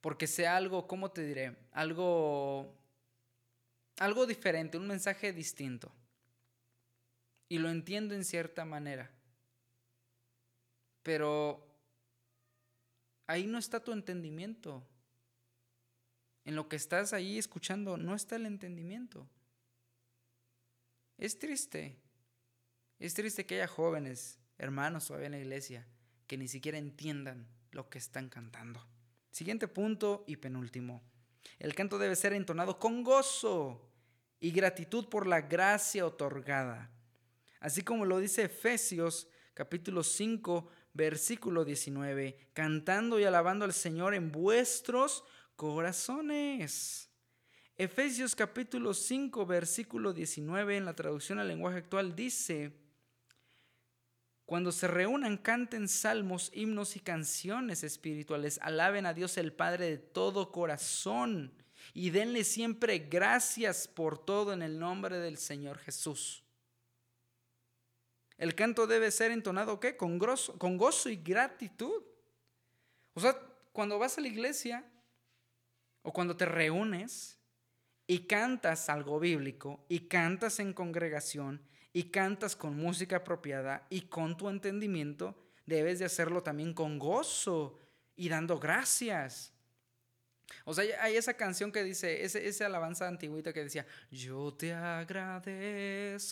porque 0.00 0.26
sea 0.26 0.56
algo, 0.56 0.88
¿cómo 0.88 1.12
te 1.12 1.24
diré? 1.24 1.56
Algo 1.72 2.74
algo 3.98 4.26
diferente, 4.26 4.78
un 4.78 4.86
mensaje 4.86 5.32
distinto. 5.32 5.92
Y 7.48 7.58
lo 7.58 7.68
entiendo 7.68 8.14
en 8.14 8.24
cierta 8.24 8.64
manera. 8.64 9.10
Pero 11.02 11.66
ahí 13.26 13.46
no 13.46 13.58
está 13.58 13.80
tu 13.80 13.92
entendimiento. 13.92 14.82
En 16.44 16.56
lo 16.56 16.68
que 16.68 16.76
estás 16.76 17.12
ahí 17.12 17.38
escuchando 17.38 17.96
no 17.96 18.14
está 18.14 18.36
el 18.36 18.46
entendimiento. 18.46 19.28
Es 21.18 21.38
triste. 21.38 21.96
Es 22.98 23.14
triste 23.14 23.46
que 23.46 23.56
haya 23.56 23.68
jóvenes, 23.68 24.38
hermanos 24.58 25.06
todavía 25.06 25.26
en 25.26 25.32
la 25.32 25.38
iglesia, 25.38 25.86
que 26.26 26.36
ni 26.36 26.48
siquiera 26.48 26.78
entiendan 26.78 27.46
lo 27.70 27.88
que 27.88 27.98
están 27.98 28.28
cantando. 28.28 28.84
Siguiente 29.30 29.68
punto 29.68 30.24
y 30.26 30.36
penúltimo. 30.36 31.02
El 31.58 31.74
canto 31.74 31.98
debe 31.98 32.16
ser 32.16 32.32
entonado 32.32 32.78
con 32.78 33.02
gozo 33.02 33.88
y 34.40 34.50
gratitud 34.50 35.08
por 35.08 35.26
la 35.26 35.42
gracia 35.42 36.06
otorgada. 36.06 36.90
Así 37.60 37.82
como 37.82 38.04
lo 38.04 38.18
dice 38.18 38.44
Efesios 38.44 39.28
capítulo 39.54 40.02
5, 40.02 40.68
versículo 40.94 41.64
19, 41.64 42.50
cantando 42.52 43.20
y 43.20 43.24
alabando 43.24 43.64
al 43.64 43.72
Señor 43.72 44.14
en 44.14 44.32
vuestros 44.32 45.24
corazones. 45.56 47.10
Efesios 47.76 48.34
capítulo 48.34 48.94
5, 48.94 49.46
versículo 49.46 50.12
19 50.12 50.76
en 50.76 50.84
la 50.84 50.94
traducción 50.94 51.38
al 51.38 51.48
lenguaje 51.48 51.78
actual 51.78 52.14
dice, 52.14 52.72
cuando 54.44 54.70
se 54.70 54.86
reúnan, 54.86 55.38
canten 55.38 55.88
salmos, 55.88 56.50
himnos 56.54 56.96
y 56.96 57.00
canciones 57.00 57.82
espirituales, 57.82 58.58
alaben 58.62 59.06
a 59.06 59.14
Dios 59.14 59.38
el 59.38 59.52
Padre 59.52 59.86
de 59.86 59.98
todo 59.98 60.52
corazón 60.52 61.54
y 61.94 62.10
denle 62.10 62.44
siempre 62.44 62.98
gracias 62.98 63.88
por 63.88 64.18
todo 64.18 64.52
en 64.52 64.62
el 64.62 64.78
nombre 64.78 65.18
del 65.18 65.38
Señor 65.38 65.78
Jesús. 65.78 66.44
El 68.36 68.54
canto 68.54 68.86
debe 68.86 69.10
ser 69.10 69.30
entonado 69.30 69.80
¿qué? 69.80 69.96
Con, 69.96 70.18
con 70.18 70.76
gozo 70.76 71.08
y 71.08 71.16
gratitud. 71.16 72.02
O 73.14 73.20
sea, 73.20 73.38
cuando 73.72 73.98
vas 73.98 74.18
a 74.18 74.20
la 74.20 74.28
iglesia, 74.28 74.84
o 76.02 76.12
cuando 76.12 76.36
te 76.36 76.44
reúnes 76.44 77.38
y 78.06 78.26
cantas 78.26 78.88
algo 78.88 79.18
bíblico 79.18 79.84
y 79.88 80.08
cantas 80.08 80.60
en 80.60 80.72
congregación 80.72 81.62
y 81.92 82.10
cantas 82.10 82.56
con 82.56 82.76
música 82.76 83.16
apropiada 83.16 83.86
y 83.90 84.02
con 84.02 84.36
tu 84.36 84.48
entendimiento, 84.48 85.36
debes 85.66 85.98
de 85.98 86.04
hacerlo 86.06 86.42
también 86.42 86.74
con 86.74 86.98
gozo 86.98 87.78
y 88.16 88.28
dando 88.28 88.58
gracias. 88.58 89.52
O 90.64 90.74
sea, 90.74 90.84
hay 91.02 91.16
esa 91.16 91.34
canción 91.34 91.72
que 91.72 91.82
dice, 91.84 92.24
esa 92.24 92.66
alabanza 92.66 93.08
antiguita 93.08 93.52
que 93.52 93.64
decía, 93.64 93.86
yo 94.10 94.52
te 94.54 94.72
agradezco 94.74 96.26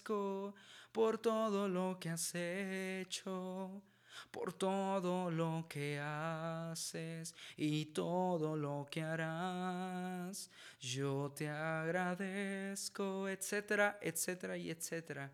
por 0.92 1.18
todo 1.18 1.68
lo 1.68 1.98
que 2.00 2.10
has 2.10 2.34
hecho 2.34 3.82
por 4.30 4.52
todo 4.52 5.30
lo 5.30 5.66
que 5.68 5.98
haces 6.00 7.34
y 7.56 7.86
todo 7.86 8.56
lo 8.56 8.86
que 8.90 9.02
harás. 9.02 10.50
Yo 10.80 11.32
te 11.36 11.48
agradezco, 11.48 13.28
etcétera, 13.28 13.98
etcétera 14.00 14.56
y 14.56 14.70
etcétera. 14.70 15.32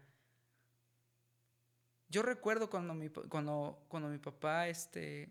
Yo 2.08 2.22
recuerdo 2.22 2.70
cuando 2.70 2.94
mi, 2.94 3.08
cuando, 3.08 3.84
cuando 3.88 4.08
mi 4.08 4.18
papá 4.18 4.68
este, 4.68 5.28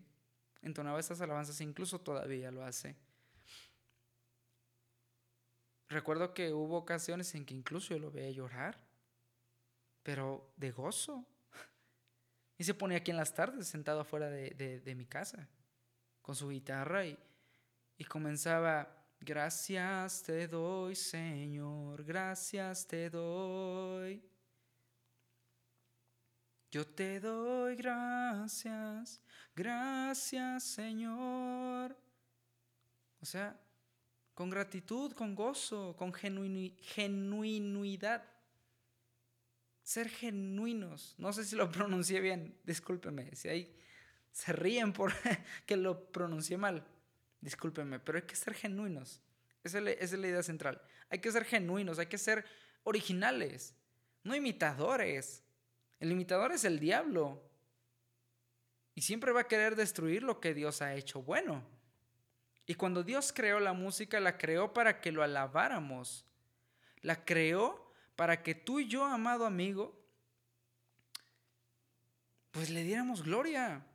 entonaba 0.62 1.00
estas 1.00 1.20
alabanzas, 1.20 1.60
incluso 1.60 2.00
todavía 2.00 2.50
lo 2.50 2.64
hace. 2.64 2.96
Recuerdo 5.88 6.34
que 6.34 6.52
hubo 6.52 6.76
ocasiones 6.76 7.34
en 7.34 7.46
que 7.46 7.54
incluso 7.54 7.94
yo 7.94 8.00
lo 8.00 8.10
veía 8.10 8.30
llorar, 8.30 8.78
pero 10.02 10.52
de 10.56 10.72
gozo. 10.72 11.24
Y 12.58 12.64
se 12.64 12.74
ponía 12.74 12.98
aquí 12.98 13.10
en 13.10 13.16
las 13.18 13.34
tardes, 13.34 13.66
sentado 13.66 14.00
afuera 14.00 14.30
de, 14.30 14.94
mi 14.96 15.06
casa, 15.06 15.48
con 16.22 16.34
su 16.34 16.48
guitarra 16.48 17.04
y, 17.04 17.18
y 17.98 18.04
comenzaba, 18.04 18.88
gracias 19.20 20.22
te 20.22 20.48
doy, 20.48 20.94
Señor, 20.94 22.02
gracias 22.04 22.86
te 22.86 23.10
doy. 23.10 24.22
Yo 26.70 26.86
te 26.86 27.20
doy 27.20 27.76
gracias, 27.76 29.20
gracias 29.54 30.64
Señor. 30.64 31.96
O 33.20 33.26
sea, 33.26 33.60
con 34.34 34.50
gratitud, 34.50 35.12
con 35.12 35.34
gozo, 35.34 35.94
con 35.96 36.12
genuinidad 36.12 36.76
ser 39.86 40.08
genuinos. 40.08 41.14
No 41.16 41.32
sé 41.32 41.44
si 41.44 41.54
lo 41.54 41.70
pronuncié 41.70 42.20
bien, 42.20 42.58
discúlpeme. 42.64 43.34
Si 43.36 43.48
ahí 43.48 43.72
se 44.32 44.52
ríen 44.52 44.92
por 44.92 45.12
que 45.64 45.76
lo 45.76 46.10
pronuncié 46.10 46.58
mal, 46.58 46.84
discúlpeme, 47.40 48.00
pero 48.00 48.18
hay 48.18 48.24
que 48.24 48.34
ser 48.34 48.54
genuinos. 48.54 49.22
Esa 49.62 49.78
es, 49.78 50.12
la, 50.12 50.28
idea 50.28 50.42
central. 50.42 50.82
Hay 51.08 51.20
que 51.20 51.30
ser 51.30 51.44
genuinos, 51.44 52.00
hay 52.00 52.06
que 52.06 52.18
ser 52.18 52.44
originales, 52.82 53.74
no 54.24 54.34
imitadores. 54.34 55.44
El 56.00 56.08
limitador 56.08 56.50
es 56.50 56.64
el 56.64 56.80
diablo. 56.80 57.48
Y 58.96 59.02
siempre 59.02 59.30
va 59.30 59.42
a 59.42 59.48
querer 59.48 59.76
destruir 59.76 60.24
lo 60.24 60.40
que 60.40 60.52
Dios 60.52 60.82
ha 60.82 60.94
hecho 60.94 61.22
bueno. 61.22 61.64
Y 62.66 62.74
cuando 62.74 63.04
Dios 63.04 63.32
creó 63.32 63.60
la 63.60 63.72
música, 63.72 64.18
la 64.18 64.36
creó 64.36 64.74
para 64.74 65.00
que 65.00 65.12
lo 65.12 65.22
alabáramos. 65.22 66.26
La 67.02 67.24
creó 67.24 67.85
para 68.16 68.42
que 68.42 68.54
tú 68.54 68.80
y 68.80 68.88
yo, 68.88 69.04
amado 69.04 69.44
amigo, 69.44 69.94
pues 72.50 72.70
le 72.70 72.82
diéramos 72.82 73.22
gloria. 73.22 73.86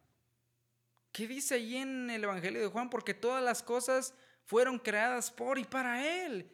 ¿Qué 1.12 1.28
dice 1.28 1.56
allí 1.56 1.78
en 1.78 2.10
el 2.10 2.24
Evangelio 2.24 2.62
de 2.62 2.68
Juan? 2.68 2.90
Porque 2.90 3.14
todas 3.14 3.44
las 3.44 3.64
cosas 3.64 4.14
fueron 4.46 4.80
creadas 4.80 5.32
por 5.32 5.58
y 5.58 5.64
para 5.64 6.06
Él. 6.24 6.50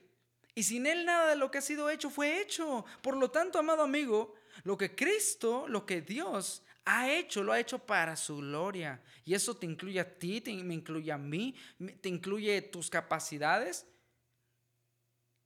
Y 0.55 0.63
sin 0.63 0.87
Él 0.87 1.05
nada 1.05 1.29
de 1.29 1.35
lo 1.35 1.51
que 1.51 1.59
ha 1.59 1.61
sido 1.61 1.89
hecho 1.89 2.09
fue 2.09 2.41
hecho. 2.41 2.85
Por 3.01 3.17
lo 3.17 3.29
tanto, 3.29 3.59
amado 3.59 3.83
amigo, 3.83 4.33
lo 4.63 4.77
que 4.77 4.95
Cristo, 4.95 5.67
lo 5.67 5.85
que 5.85 6.01
Dios 6.01 6.63
ha 6.85 7.11
hecho, 7.11 7.43
lo 7.43 7.51
ha 7.51 7.59
hecho 7.59 7.79
para 7.79 8.15
su 8.15 8.37
gloria. 8.37 9.03
Y 9.25 9.33
eso 9.33 9.57
te 9.57 9.65
incluye 9.65 9.99
a 9.99 10.17
ti, 10.17 10.41
me 10.63 10.73
incluye 10.73 11.11
a 11.11 11.17
mí, 11.17 11.53
te 12.01 12.07
incluye 12.07 12.61
tus 12.61 12.89
capacidades, 12.89 13.85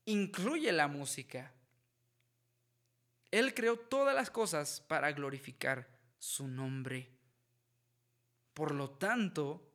incluye 0.04 0.70
la 0.72 0.86
música. 0.86 1.52
Él 3.32 3.54
creó 3.54 3.76
todas 3.78 4.14
las 4.14 4.30
cosas 4.30 4.82
para 4.82 5.10
glorificar 5.10 5.88
su 6.18 6.46
nombre. 6.46 7.10
Por 8.54 8.74
lo 8.74 8.90
tanto, 8.90 9.72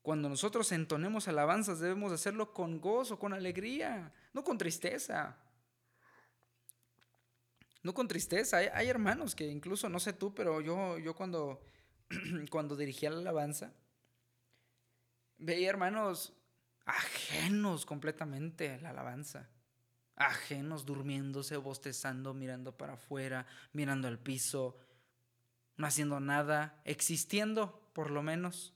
cuando 0.00 0.28
nosotros 0.28 0.70
entonemos 0.72 1.26
alabanzas 1.26 1.80
debemos 1.80 2.12
hacerlo 2.12 2.54
con 2.54 2.80
gozo, 2.80 3.18
con 3.18 3.34
alegría, 3.34 4.14
no 4.32 4.44
con 4.44 4.56
tristeza. 4.56 5.36
No 7.82 7.92
con 7.92 8.06
tristeza. 8.06 8.58
Hay, 8.58 8.88
hermanos 8.88 9.34
que 9.34 9.48
incluso, 9.48 9.88
no 9.88 9.98
sé 9.98 10.12
tú, 10.12 10.32
pero 10.32 10.60
yo, 10.60 10.96
yo 10.98 11.16
cuando, 11.16 11.60
cuando 12.50 12.76
dirigía 12.76 13.10
la 13.10 13.18
alabanza, 13.18 13.74
veía 15.38 15.70
hermanos 15.70 16.32
ajenos 16.84 17.84
completamente 17.84 18.70
a 18.70 18.78
la 18.78 18.90
alabanza. 18.90 19.48
Ajenos, 20.16 20.84
durmiéndose, 20.84 21.56
bostezando, 21.56 22.34
mirando 22.34 22.76
para 22.76 22.94
afuera, 22.94 23.46
mirando 23.72 24.08
al 24.08 24.18
piso, 24.18 24.76
no 25.76 25.86
haciendo 25.86 26.20
nada, 26.20 26.80
existiendo 26.84 27.90
por 27.92 28.10
lo 28.10 28.22
menos. 28.22 28.74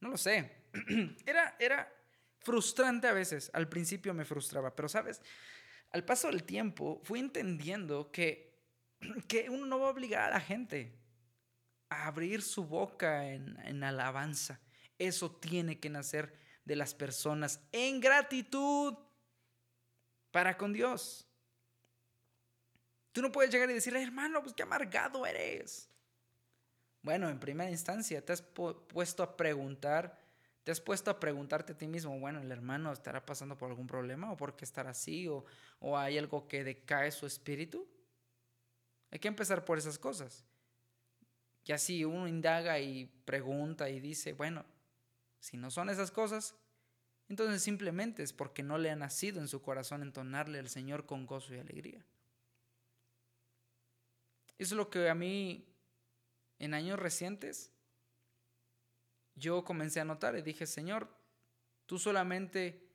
No 0.00 0.08
lo 0.08 0.16
sé. 0.16 0.62
Era, 1.26 1.54
era 1.58 1.92
frustrante 2.40 3.06
a 3.06 3.12
veces. 3.12 3.50
Al 3.52 3.68
principio 3.68 4.14
me 4.14 4.24
frustraba, 4.24 4.74
pero 4.74 4.88
sabes, 4.88 5.20
al 5.90 6.04
paso 6.04 6.28
del 6.28 6.44
tiempo 6.44 7.00
fui 7.04 7.20
entendiendo 7.20 8.10
que, 8.10 8.58
que 9.28 9.50
uno 9.50 9.66
no 9.66 9.78
va 9.78 9.88
a 9.88 9.90
obligar 9.90 10.30
a 10.30 10.34
la 10.34 10.40
gente 10.40 10.98
a 11.88 12.06
abrir 12.06 12.42
su 12.42 12.64
boca 12.64 13.28
en, 13.28 13.58
en 13.64 13.84
alabanza. 13.84 14.60
Eso 14.98 15.30
tiene 15.30 15.78
que 15.78 15.90
nacer 15.90 16.34
de 16.64 16.76
las 16.76 16.94
personas 16.94 17.60
en 17.70 18.00
gratitud 18.00 18.94
para 20.32 20.56
con 20.56 20.72
Dios. 20.72 21.26
Tú 23.12 23.22
no 23.22 23.30
puedes 23.30 23.52
llegar 23.52 23.70
y 23.70 23.74
decirle, 23.74 24.02
hermano, 24.02 24.42
pues 24.42 24.54
qué 24.54 24.62
amargado 24.62 25.24
eres. 25.26 25.88
Bueno, 27.02 27.28
en 27.28 27.38
primera 27.38 27.70
instancia, 27.70 28.24
te 28.24 28.32
has 28.32 28.42
puesto 28.42 29.22
a 29.22 29.36
preguntar, 29.36 30.18
te 30.64 30.72
has 30.72 30.80
puesto 30.80 31.10
a 31.10 31.20
preguntarte 31.20 31.74
a 31.74 31.78
ti 31.78 31.86
mismo, 31.86 32.18
bueno, 32.18 32.40
el 32.40 32.50
hermano 32.50 32.92
estará 32.92 33.26
pasando 33.26 33.58
por 33.58 33.68
algún 33.68 33.86
problema 33.86 34.32
o 34.32 34.36
por 34.36 34.56
qué 34.56 34.64
estará 34.64 34.90
así 34.90 35.28
o, 35.28 35.44
o 35.80 35.98
hay 35.98 36.16
algo 36.16 36.48
que 36.48 36.64
decae 36.64 37.10
su 37.10 37.26
espíritu. 37.26 37.86
Hay 39.10 39.18
que 39.18 39.28
empezar 39.28 39.64
por 39.64 39.76
esas 39.76 39.98
cosas. 39.98 40.44
Y 41.64 41.72
así 41.72 42.04
uno 42.04 42.26
indaga 42.26 42.78
y 42.78 43.06
pregunta 43.24 43.90
y 43.90 44.00
dice, 44.00 44.32
bueno, 44.32 44.64
si 45.38 45.56
no 45.56 45.70
son 45.70 45.90
esas 45.90 46.10
cosas, 46.10 46.54
entonces 47.32 47.62
simplemente 47.62 48.22
es 48.22 48.34
porque 48.34 48.62
no 48.62 48.76
le 48.76 48.90
ha 48.90 48.94
nacido 48.94 49.40
en 49.40 49.48
su 49.48 49.62
corazón 49.62 50.02
entonarle 50.02 50.58
al 50.58 50.68
Señor 50.68 51.06
con 51.06 51.24
gozo 51.24 51.54
y 51.54 51.58
alegría. 51.60 52.04
Eso 54.58 54.74
es 54.74 54.76
lo 54.76 54.90
que 54.90 55.08
a 55.08 55.14
mí 55.14 55.66
en 56.58 56.74
años 56.74 56.98
recientes, 56.98 57.72
yo 59.34 59.64
comencé 59.64 60.00
a 60.00 60.04
notar 60.04 60.36
y 60.36 60.42
dije, 60.42 60.66
Señor, 60.66 61.08
tú 61.86 61.98
solamente 61.98 62.86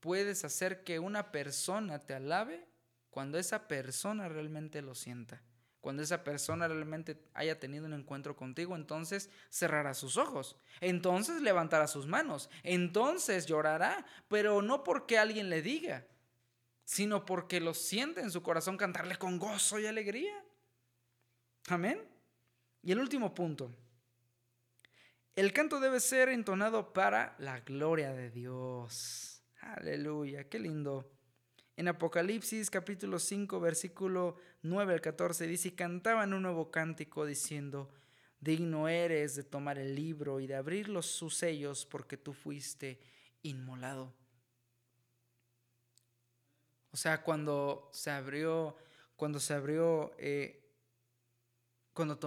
puedes 0.00 0.44
hacer 0.44 0.82
que 0.82 0.98
una 0.98 1.30
persona 1.30 2.00
te 2.00 2.14
alabe 2.14 2.66
cuando 3.10 3.38
esa 3.38 3.68
persona 3.68 4.28
realmente 4.28 4.82
lo 4.82 4.96
sienta. 4.96 5.40
Cuando 5.80 6.02
esa 6.02 6.24
persona 6.24 6.68
realmente 6.68 7.22
haya 7.32 7.58
tenido 7.58 7.86
un 7.86 7.94
encuentro 7.94 8.36
contigo, 8.36 8.76
entonces 8.76 9.30
cerrará 9.48 9.94
sus 9.94 10.18
ojos, 10.18 10.56
entonces 10.80 11.40
levantará 11.40 11.86
sus 11.86 12.06
manos, 12.06 12.50
entonces 12.62 13.46
llorará, 13.46 14.04
pero 14.28 14.60
no 14.60 14.84
porque 14.84 15.18
alguien 15.18 15.48
le 15.48 15.62
diga, 15.62 16.06
sino 16.84 17.24
porque 17.24 17.60
lo 17.60 17.72
siente 17.72 18.20
en 18.20 18.30
su 18.30 18.42
corazón 18.42 18.76
cantarle 18.76 19.16
con 19.16 19.38
gozo 19.38 19.78
y 19.78 19.86
alegría. 19.86 20.44
Amén. 21.68 22.02
Y 22.82 22.92
el 22.92 22.98
último 22.98 23.34
punto. 23.34 23.74
El 25.34 25.52
canto 25.52 25.80
debe 25.80 26.00
ser 26.00 26.28
entonado 26.28 26.92
para 26.92 27.36
la 27.38 27.60
gloria 27.60 28.12
de 28.12 28.30
Dios. 28.30 29.42
Aleluya, 29.60 30.48
qué 30.48 30.58
lindo. 30.58 31.10
En 31.80 31.88
Apocalipsis 31.88 32.68
capítulo 32.68 33.18
5 33.18 33.58
versículo 33.58 34.36
9 34.60 34.92
al 34.92 35.00
14 35.00 35.46
dice, 35.46 35.68
y 35.68 35.70
cantaban 35.70 36.34
un 36.34 36.42
nuevo 36.42 36.70
cántico 36.70 37.24
diciendo, 37.24 37.88
digno 38.38 38.86
eres 38.86 39.34
de 39.34 39.44
tomar 39.44 39.78
el 39.78 39.94
libro 39.94 40.40
y 40.40 40.46
de 40.46 40.56
abrir 40.56 40.90
los 40.90 41.06
sus 41.06 41.38
sellos 41.38 41.86
porque 41.86 42.18
tú 42.18 42.34
fuiste 42.34 43.00
inmolado. 43.40 44.12
O 46.90 46.98
sea, 46.98 47.22
cuando 47.22 47.88
se 47.94 48.10
abrió, 48.10 48.76
cuando 49.16 49.40
se 49.40 49.54
abrió 49.54 50.12
eh, 50.18 50.62
cuando 51.94 52.18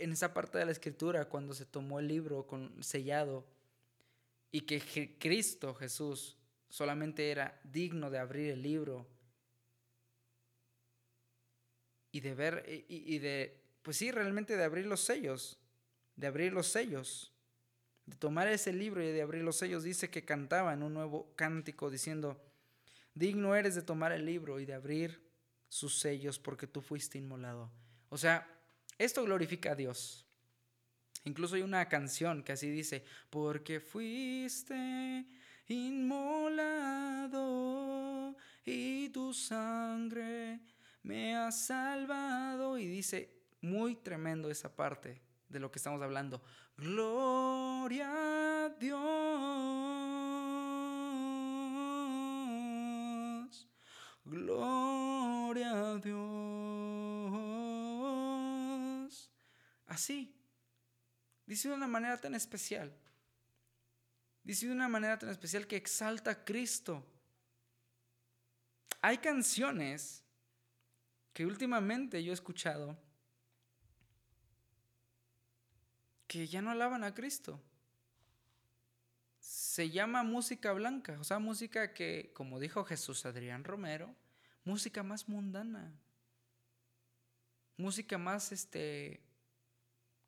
en 0.00 0.10
esa 0.10 0.34
parte 0.34 0.58
de 0.58 0.64
la 0.64 0.72
escritura, 0.72 1.28
cuando 1.28 1.54
se 1.54 1.66
tomó 1.66 2.00
el 2.00 2.08
libro 2.08 2.48
con, 2.48 2.82
sellado 2.82 3.46
y 4.50 4.62
que 4.62 5.16
Cristo 5.20 5.72
Jesús 5.72 6.37
solamente 6.68 7.30
era 7.30 7.58
digno 7.64 8.10
de 8.10 8.18
abrir 8.18 8.50
el 8.50 8.62
libro 8.62 9.06
y 12.10 12.20
de 12.20 12.34
ver, 12.34 12.64
y, 12.88 13.18
de, 13.18 13.60
pues 13.82 13.96
sí, 13.96 14.10
realmente 14.10 14.56
de 14.56 14.64
abrir 14.64 14.86
los 14.86 15.00
sellos, 15.00 15.58
de 16.16 16.26
abrir 16.26 16.52
los 16.52 16.66
sellos, 16.68 17.32
de 18.06 18.16
tomar 18.16 18.48
ese 18.48 18.72
libro 18.72 19.02
y 19.02 19.12
de 19.12 19.22
abrir 19.22 19.42
los 19.42 19.56
sellos, 19.56 19.84
dice 19.84 20.10
que 20.10 20.24
cantaban 20.24 20.82
un 20.82 20.94
nuevo 20.94 21.32
cántico 21.36 21.90
diciendo, 21.90 22.42
digno 23.14 23.54
eres 23.54 23.74
de 23.74 23.82
tomar 23.82 24.12
el 24.12 24.24
libro 24.24 24.58
y 24.60 24.64
de 24.64 24.74
abrir 24.74 25.28
sus 25.68 25.98
sellos 25.98 26.38
porque 26.38 26.66
tú 26.66 26.80
fuiste 26.80 27.18
inmolado. 27.18 27.70
O 28.08 28.16
sea, 28.16 28.48
esto 28.96 29.22
glorifica 29.24 29.72
a 29.72 29.74
Dios. 29.74 30.24
Incluso 31.24 31.56
hay 31.56 31.62
una 31.62 31.88
canción 31.88 32.42
que 32.42 32.52
así 32.52 32.70
dice, 32.70 33.04
porque 33.28 33.80
fuiste 33.80 35.26
inmolado 35.68 37.48
y 38.64 39.08
tu 39.10 39.32
sangre 39.32 40.60
me 41.02 41.36
ha 41.36 41.50
salvado. 41.52 42.78
Y 42.78 42.86
dice, 42.86 43.38
muy 43.60 43.96
tremendo 43.96 44.50
esa 44.50 44.74
parte 44.74 45.22
de 45.48 45.60
lo 45.60 45.70
que 45.70 45.78
estamos 45.78 46.02
hablando. 46.02 46.42
Gloria 46.76 48.10
a 48.64 48.68
Dios. 48.78 48.98
Gloria 54.24 55.70
a 55.72 55.96
Dios. 55.98 56.18
Así. 59.86 60.34
Dice 61.46 61.68
de 61.68 61.74
una 61.74 61.88
manera 61.88 62.20
tan 62.20 62.34
especial. 62.34 62.94
Dice 64.48 64.64
de 64.64 64.72
una 64.72 64.88
manera 64.88 65.18
tan 65.18 65.28
especial 65.28 65.66
que 65.66 65.76
exalta 65.76 66.30
a 66.30 66.42
Cristo. 66.42 67.04
Hay 69.02 69.18
canciones 69.18 70.24
que 71.34 71.44
últimamente 71.44 72.24
yo 72.24 72.30
he 72.30 72.34
escuchado 72.34 72.96
que 76.26 76.48
ya 76.48 76.62
no 76.62 76.70
alaban 76.70 77.04
a 77.04 77.12
Cristo. 77.12 77.60
Se 79.38 79.90
llama 79.90 80.22
música 80.22 80.72
blanca, 80.72 81.20
o 81.20 81.24
sea, 81.24 81.38
música 81.38 81.92
que, 81.92 82.32
como 82.32 82.58
dijo 82.58 82.86
Jesús 82.86 83.26
Adrián 83.26 83.64
Romero, 83.64 84.16
música 84.64 85.02
más 85.02 85.28
mundana. 85.28 85.92
Música 87.76 88.16
más 88.16 88.50
este 88.50 89.20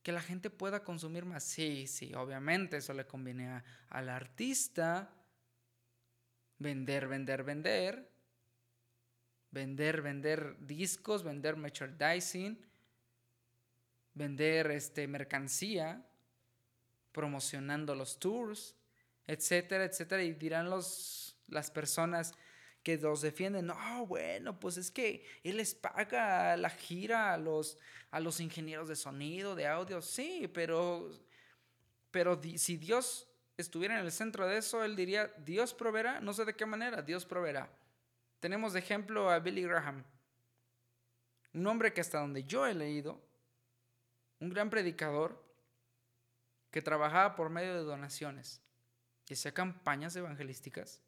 que 0.02 0.12
la 0.12 0.22
gente 0.22 0.50
pueda 0.50 0.82
consumir 0.82 1.24
más. 1.24 1.44
Sí, 1.44 1.86
sí, 1.86 2.14
obviamente 2.14 2.78
eso 2.78 2.94
le 2.94 3.06
conviene 3.06 3.62
al 3.88 4.08
artista. 4.08 5.10
Vender, 6.58 7.08
vender, 7.08 7.42
vender. 7.44 8.10
Vender, 9.50 10.02
vender 10.02 10.56
discos, 10.60 11.22
vender 11.22 11.56
merchandising. 11.56 12.66
vender 14.12 14.70
este, 14.72 15.06
mercancía, 15.06 16.04
promocionando 17.12 17.94
los 17.94 18.18
tours, 18.18 18.76
etcétera, 19.26 19.84
etcétera. 19.84 20.22
Y 20.22 20.34
dirán 20.34 20.68
los, 20.68 21.36
las 21.48 21.70
personas 21.70 22.34
que 22.82 22.96
los 22.96 23.20
defienden, 23.20 23.66
no, 23.66 24.06
bueno, 24.06 24.58
pues 24.58 24.76
es 24.76 24.90
que 24.90 25.26
él 25.44 25.58
les 25.58 25.74
paga 25.74 26.56
la 26.56 26.70
gira 26.70 27.34
a 27.34 27.36
los, 27.36 27.78
a 28.10 28.20
los 28.20 28.40
ingenieros 28.40 28.88
de 28.88 28.96
sonido, 28.96 29.54
de 29.54 29.66
audio, 29.66 30.00
sí, 30.00 30.50
pero, 30.52 31.10
pero 32.10 32.40
si 32.56 32.76
Dios 32.76 33.28
estuviera 33.58 33.98
en 33.98 34.04
el 34.06 34.12
centro 34.12 34.46
de 34.46 34.56
eso, 34.56 34.82
él 34.82 34.96
diría, 34.96 35.32
Dios 35.38 35.74
proveerá, 35.74 36.20
no 36.20 36.32
sé 36.32 36.44
de 36.44 36.56
qué 36.56 36.64
manera, 36.64 37.02
Dios 37.02 37.26
proveerá. 37.26 37.70
Tenemos 38.40 38.72
de 38.72 38.78
ejemplo 38.78 39.30
a 39.30 39.38
Billy 39.38 39.62
Graham, 39.62 40.02
un 41.52 41.66
hombre 41.66 41.92
que 41.92 42.00
hasta 42.00 42.20
donde 42.20 42.44
yo 42.44 42.66
he 42.66 42.74
leído, 42.74 43.20
un 44.38 44.48
gran 44.48 44.70
predicador 44.70 45.44
que 46.70 46.80
trabajaba 46.80 47.36
por 47.36 47.50
medio 47.50 47.74
de 47.74 47.82
donaciones 47.82 48.62
y 49.28 49.34
hacía 49.34 49.52
campañas 49.52 50.16
evangelísticas 50.16 51.02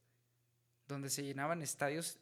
donde 0.93 1.11
se 1.11 1.24
llenaban 1.24 1.62
estadios 1.62 2.18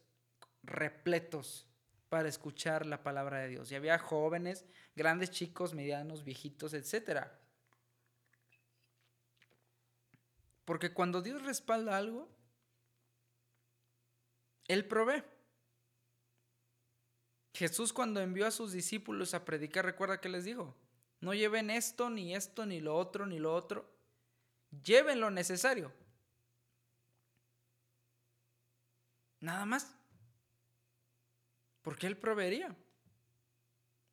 repletos 0.63 1.67
para 2.09 2.29
escuchar 2.29 2.87
la 2.87 3.03
palabra 3.03 3.39
de 3.39 3.49
Dios. 3.49 3.71
Y 3.71 3.75
había 3.75 3.99
jóvenes, 3.99 4.65
grandes 4.97 5.31
chicos, 5.31 5.75
medianos, 5.75 6.25
viejitos, 6.25 6.75
etc. 6.75 7.27
Porque 10.65 10.93
cuando 10.93 11.23
Dios 11.23 11.43
respalda 11.43 11.97
algo, 11.97 12.29
Él 14.67 14.87
provee. 14.87 15.23
Jesús 17.55 17.93
cuando 17.93 18.21
envió 18.21 18.47
a 18.47 18.51
sus 18.51 18.73
discípulos 18.73 19.35
a 19.35 19.45
predicar, 19.45 19.85
recuerda 19.85 20.21
que 20.21 20.29
les 20.29 20.45
dijo, 20.45 20.75
no 21.21 21.35
lleven 21.35 21.71
esto, 21.71 22.09
ni 22.09 22.35
esto, 22.35 22.65
ni 22.67 22.81
lo 22.81 22.97
otro, 22.97 23.27
ni 23.27 23.39
lo 23.39 23.55
otro. 23.55 23.89
Lleven 24.85 25.21
lo 25.21 25.31
necesario. 25.31 25.93
Nada 29.41 29.65
más. 29.65 29.95
Porque 31.83 32.07
Él 32.07 32.17
proveería 32.17 32.77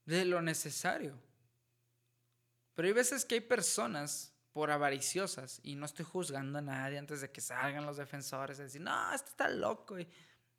de 0.05 0.25
lo 0.25 0.41
necesario. 0.41 1.13
Pero 2.73 2.87
hay 2.87 2.93
veces 2.93 3.25
que 3.25 3.35
hay 3.35 3.41
personas 3.41 4.33
por 4.53 4.71
avariciosas, 4.71 5.59
y 5.61 5.75
no 5.75 5.85
estoy 5.85 6.03
juzgando 6.03 6.57
a 6.57 6.61
nadie 6.63 6.97
antes 6.97 7.21
de 7.21 7.29
que 7.29 7.41
salgan 7.41 7.85
los 7.85 7.97
defensores 7.97 8.57
y 8.57 8.63
decir, 8.63 8.81
no, 8.81 9.13
este 9.13 9.29
está 9.29 9.49
loco, 9.49 9.97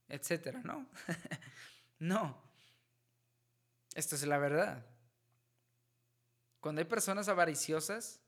etcétera, 0.09 0.61
¿no? 0.63 0.87
no. 1.99 2.41
Esto 3.97 4.15
es 4.15 4.25
la 4.25 4.39
verdad. 4.39 4.87
Cuando 6.61 6.81
hay 6.81 6.85
personas 6.85 7.29
avariciosas 7.29 8.21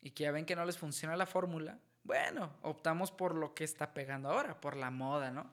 y 0.00 0.12
que 0.12 0.24
ya 0.24 0.32
ven 0.32 0.46
que 0.46 0.56
no 0.56 0.64
les 0.64 0.78
funciona 0.78 1.16
la 1.16 1.26
fórmula, 1.26 1.78
bueno, 2.02 2.56
optamos 2.62 3.10
por 3.10 3.34
lo 3.34 3.54
que 3.54 3.64
está 3.64 3.92
pegando 3.92 4.30
ahora, 4.30 4.58
por 4.58 4.74
la 4.74 4.90
moda, 4.90 5.30
¿no? 5.30 5.52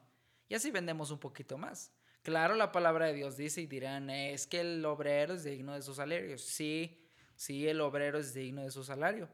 Y 0.49 0.55
así 0.55 0.71
vendemos 0.71 1.11
un 1.11 1.19
poquito 1.19 1.57
más. 1.57 1.91
Claro, 2.21 2.55
la 2.55 2.71
palabra 2.71 3.07
de 3.07 3.13
Dios 3.13 3.37
dice 3.37 3.61
y 3.61 3.67
dirán, 3.67 4.09
es 4.09 4.47
que 4.47 4.61
el 4.61 4.83
obrero 4.85 5.33
es 5.33 5.43
digno 5.43 5.73
de 5.73 5.81
su 5.81 5.93
salario. 5.93 6.37
Sí, 6.37 7.05
sí, 7.35 7.67
el 7.67 7.79
obrero 7.81 8.19
es 8.19 8.33
digno 8.33 8.63
de 8.63 8.71
su 8.71 8.83
salario. 8.83 9.29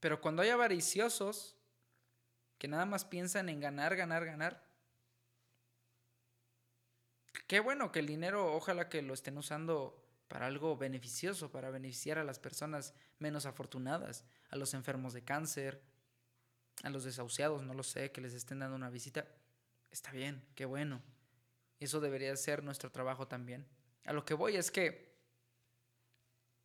Pero 0.00 0.20
cuando 0.20 0.42
hay 0.42 0.50
avariciosos 0.50 1.56
que 2.58 2.68
nada 2.68 2.84
más 2.84 3.04
piensan 3.04 3.48
en 3.48 3.60
ganar, 3.60 3.96
ganar, 3.96 4.24
ganar, 4.24 4.64
qué 7.46 7.60
bueno 7.60 7.90
que 7.90 8.00
el 8.00 8.06
dinero, 8.06 8.54
ojalá 8.54 8.88
que 8.88 9.02
lo 9.02 9.14
estén 9.14 9.38
usando 9.38 10.02
para 10.28 10.46
algo 10.46 10.76
beneficioso, 10.76 11.50
para 11.50 11.70
beneficiar 11.70 12.18
a 12.18 12.24
las 12.24 12.38
personas 12.38 12.94
menos 13.18 13.44
afortunadas, 13.44 14.24
a 14.50 14.56
los 14.56 14.74
enfermos 14.74 15.12
de 15.12 15.22
cáncer, 15.22 15.82
a 16.82 16.90
los 16.90 17.04
desahuciados, 17.04 17.62
no 17.62 17.74
lo 17.74 17.82
sé, 17.82 18.10
que 18.10 18.20
les 18.20 18.34
estén 18.34 18.58
dando 18.58 18.76
una 18.76 18.90
visita. 18.90 19.26
Está 19.90 20.10
bien, 20.10 20.42
qué 20.54 20.64
bueno. 20.64 21.02
Eso 21.78 22.00
debería 22.00 22.34
ser 22.36 22.62
nuestro 22.62 22.90
trabajo 22.90 23.26
también. 23.28 23.66
A 24.04 24.12
lo 24.12 24.24
que 24.24 24.34
voy 24.34 24.56
es 24.56 24.70
que 24.70 25.12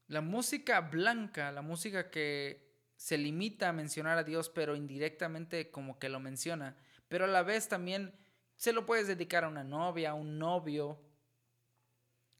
la 0.08 0.22
música 0.22 0.82
blanca, 0.82 1.52
la 1.52 1.62
música 1.62 2.10
que 2.10 2.68
se 2.96 3.18
limita 3.18 3.70
a 3.70 3.74
mencionar 3.74 4.18
a 4.18 4.24
Dios, 4.24 4.50
pero 4.50 4.76
indirectamente 4.76 5.70
como 5.70 6.00
que 6.00 6.10
lo 6.10 6.20
menciona, 6.20 6.76
pero 7.08 7.26
a 7.26 7.28
la 7.28 7.44
vez 7.44 7.68
también 7.68 8.14
se 8.56 8.74
lo 8.74 8.86
puedes 8.86 9.08
dedicar 9.08 9.44
a 9.44 9.50
una 9.50 9.64
novia, 9.64 10.12
a 10.12 10.14
un 10.16 10.40
novio. 10.40 11.00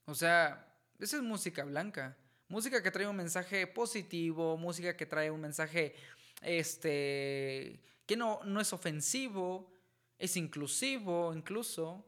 O 0.06 0.14
sea, 0.14 0.74
esa 0.98 1.16
es 1.16 1.22
música 1.22 1.64
blanca. 1.64 2.16
Música 2.48 2.82
que 2.82 2.90
trae 2.90 3.06
un 3.06 3.16
mensaje 3.16 3.66
positivo, 3.66 4.56
música 4.56 4.96
que 4.96 5.06
trae 5.06 5.30
un 5.30 5.40
mensaje 5.40 5.94
este, 6.42 7.80
que 8.06 8.16
no, 8.16 8.40
no 8.44 8.60
es 8.60 8.72
ofensivo, 8.72 9.70
es 10.18 10.36
inclusivo 10.36 11.34
incluso, 11.34 12.04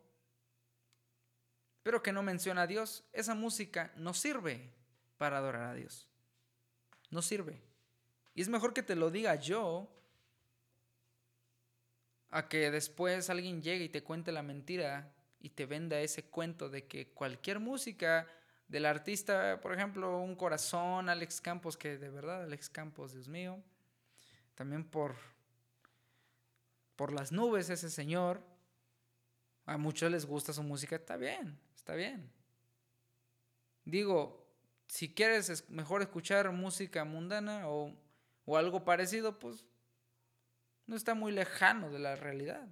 pero 1.82 2.02
que 2.02 2.12
no 2.12 2.22
menciona 2.22 2.62
a 2.62 2.66
Dios. 2.66 3.04
Esa 3.12 3.34
música 3.34 3.92
no 3.96 4.14
sirve 4.14 4.72
para 5.16 5.38
adorar 5.38 5.70
a 5.70 5.74
Dios. 5.74 6.08
No 7.10 7.22
sirve. 7.22 7.60
Y 8.34 8.42
es 8.42 8.48
mejor 8.48 8.72
que 8.72 8.82
te 8.82 8.96
lo 8.96 9.10
diga 9.10 9.34
yo 9.34 9.88
a 12.30 12.48
que 12.48 12.70
después 12.70 13.28
alguien 13.28 13.62
llegue 13.62 13.84
y 13.84 13.88
te 13.88 14.02
cuente 14.02 14.32
la 14.32 14.42
mentira 14.42 15.12
y 15.40 15.50
te 15.50 15.66
venda 15.66 16.00
ese 16.00 16.24
cuento 16.24 16.68
de 16.68 16.86
que 16.86 17.08
cualquier 17.08 17.58
música 17.58 18.26
del 18.68 18.86
artista, 18.86 19.60
por 19.60 19.74
ejemplo, 19.74 20.18
un 20.20 20.36
corazón, 20.36 21.08
Alex 21.08 21.40
Campos, 21.40 21.76
que 21.76 21.98
de 21.98 22.08
verdad, 22.08 22.44
Alex 22.44 22.70
Campos, 22.70 23.12
Dios 23.12 23.26
mío, 23.26 23.60
también 24.60 24.84
por, 24.84 25.16
por 26.94 27.14
las 27.14 27.32
nubes 27.32 27.70
ese 27.70 27.88
señor, 27.88 28.42
a 29.64 29.78
muchos 29.78 30.10
les 30.10 30.26
gusta 30.26 30.52
su 30.52 30.62
música, 30.62 30.96
está 30.96 31.16
bien, 31.16 31.58
está 31.74 31.94
bien. 31.94 32.30
Digo, 33.86 34.46
si 34.86 35.14
quieres 35.14 35.48
es 35.48 35.70
mejor 35.70 36.02
escuchar 36.02 36.52
música 36.52 37.06
mundana 37.06 37.70
o, 37.70 37.96
o 38.44 38.58
algo 38.58 38.84
parecido, 38.84 39.38
pues 39.38 39.64
no 40.84 40.94
está 40.94 41.14
muy 41.14 41.32
lejano 41.32 41.90
de 41.90 42.00
la 42.00 42.14
realidad. 42.16 42.68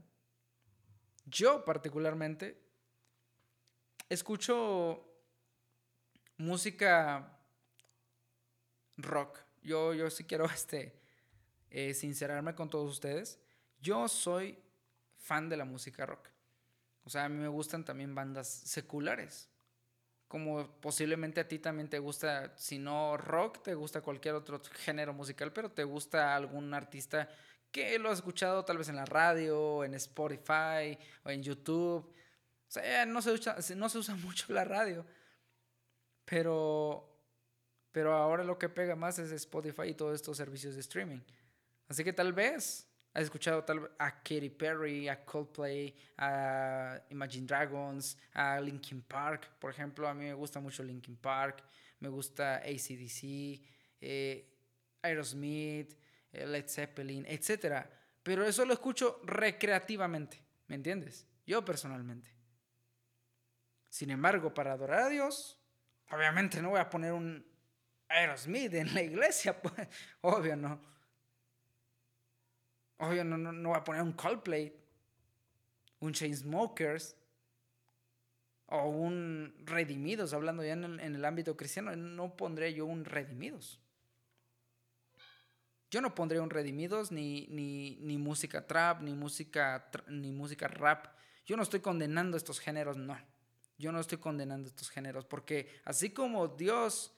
Yo 1.24 1.64
particularmente 1.64 2.60
escucho 4.10 5.10
música 6.36 7.40
rock. 8.98 9.38
Yo, 9.62 9.94
yo 9.94 10.10
sí 10.10 10.24
quiero 10.24 10.44
este, 10.54 10.97
eh, 11.70 11.94
sincerarme 11.94 12.54
con 12.54 12.70
todos 12.70 12.90
ustedes. 12.90 13.40
Yo 13.80 14.08
soy 14.08 14.58
fan 15.16 15.48
de 15.48 15.56
la 15.56 15.64
música 15.64 16.06
rock. 16.06 16.28
O 17.04 17.10
sea, 17.10 17.24
a 17.24 17.28
mí 17.28 17.36
me 17.36 17.48
gustan 17.48 17.84
también 17.84 18.14
bandas 18.14 18.48
seculares. 18.48 19.48
Como 20.26 20.70
posiblemente 20.80 21.40
a 21.40 21.48
ti 21.48 21.58
también 21.58 21.88
te 21.88 21.98
gusta, 21.98 22.54
si 22.56 22.78
no 22.78 23.16
rock, 23.16 23.62
te 23.62 23.74
gusta 23.74 24.02
cualquier 24.02 24.34
otro 24.34 24.60
género 24.60 25.14
musical, 25.14 25.52
pero 25.52 25.70
te 25.70 25.84
gusta 25.84 26.36
algún 26.36 26.74
artista 26.74 27.30
que 27.70 27.98
lo 27.98 28.10
has 28.10 28.18
escuchado 28.18 28.64
tal 28.64 28.78
vez 28.78 28.88
en 28.88 28.96
la 28.96 29.06
radio, 29.06 29.84
en 29.84 29.94
Spotify 29.94 30.98
o 31.24 31.30
en 31.30 31.42
YouTube. 31.42 32.04
O 32.04 32.70
sea, 32.70 33.06
no 33.06 33.22
se 33.22 33.32
usa, 33.32 33.56
no 33.76 33.88
se 33.88 33.98
usa 33.98 34.14
mucho 34.22 34.52
la 34.52 34.64
radio. 34.64 35.06
Pero, 36.24 37.08
pero 37.90 38.14
ahora 38.14 38.44
lo 38.44 38.58
que 38.58 38.68
pega 38.68 38.96
más 38.96 39.18
es 39.18 39.32
Spotify 39.32 39.88
y 39.88 39.94
todos 39.94 40.14
estos 40.14 40.36
servicios 40.36 40.74
de 40.74 40.80
streaming. 40.80 41.20
Así 41.88 42.04
que 42.04 42.12
tal 42.12 42.32
vez 42.32 42.86
has 43.14 43.22
escuchado 43.24 43.64
tal 43.64 43.90
a 43.98 44.22
Katy 44.22 44.50
Perry, 44.50 45.08
a 45.08 45.24
Coldplay, 45.24 45.94
a 46.18 47.00
Imagine 47.10 47.46
Dragons, 47.46 48.16
a 48.34 48.60
Linkin 48.60 49.02
Park, 49.02 49.50
por 49.58 49.70
ejemplo. 49.70 50.06
A 50.06 50.14
mí 50.14 50.24
me 50.24 50.34
gusta 50.34 50.60
mucho 50.60 50.82
Linkin 50.82 51.16
Park, 51.16 51.64
me 52.00 52.08
gusta 52.08 52.56
ACDC, 52.56 53.60
eh, 54.00 54.46
Aerosmith, 55.02 55.96
eh, 56.32 56.46
Led 56.46 56.68
Zeppelin, 56.68 57.24
etc. 57.26 57.86
Pero 58.22 58.44
eso 58.46 58.64
lo 58.64 58.74
escucho 58.74 59.20
recreativamente, 59.24 60.42
¿me 60.66 60.76
entiendes? 60.76 61.26
Yo 61.46 61.64
personalmente. 61.64 62.30
Sin 63.88 64.10
embargo, 64.10 64.52
para 64.52 64.72
adorar 64.72 65.00
a 65.00 65.08
Dios, 65.08 65.58
Obviamente 66.10 66.62
no 66.62 66.70
voy 66.70 66.80
a 66.80 66.88
poner 66.88 67.12
un 67.12 67.44
Aerosmith 68.08 68.74
en 68.74 68.94
la 68.94 69.02
iglesia, 69.02 69.60
pues. 69.62 69.88
Obvio 70.20 70.56
no. 70.56 70.80
Obvio 72.98 73.24
no, 73.24 73.38
no, 73.38 73.68
voy 73.68 73.78
a 73.78 73.84
poner 73.84 74.02
un 74.02 74.12
Coldplay, 74.12 74.74
un 76.00 76.12
Chainsmokers 76.12 77.16
o 78.66 78.88
un 78.88 79.54
Redimidos, 79.64 80.32
hablando 80.32 80.64
ya 80.64 80.72
en 80.72 80.84
el, 80.84 81.24
ámbito 81.24 81.56
cristiano, 81.56 81.94
no 81.94 82.36
pondré 82.36 82.74
yo 82.74 82.86
un 82.86 83.04
Redimidos. 83.04 83.80
Yo 85.90 86.00
no 86.02 86.14
pondré 86.14 86.40
un 86.40 86.50
Redimidos 86.50 87.12
ni, 87.12 87.46
ni, 87.48 87.96
ni 88.00 88.18
música 88.18 88.66
trap, 88.66 89.00
ni 89.00 89.14
música, 89.14 89.90
ni 90.08 90.32
música 90.32 90.68
rap. 90.68 91.06
Yo 91.46 91.56
no 91.56 91.62
estoy 91.62 91.80
condenando 91.80 92.36
estos 92.36 92.60
géneros, 92.60 92.96
no. 92.98 93.16
Yo 93.78 93.92
no 93.92 94.00
estoy 94.00 94.18
condenando 94.18 94.68
estos 94.68 94.90
géneros, 94.90 95.24
porque 95.24 95.80
así 95.84 96.10
como 96.10 96.48
Dios 96.48 97.17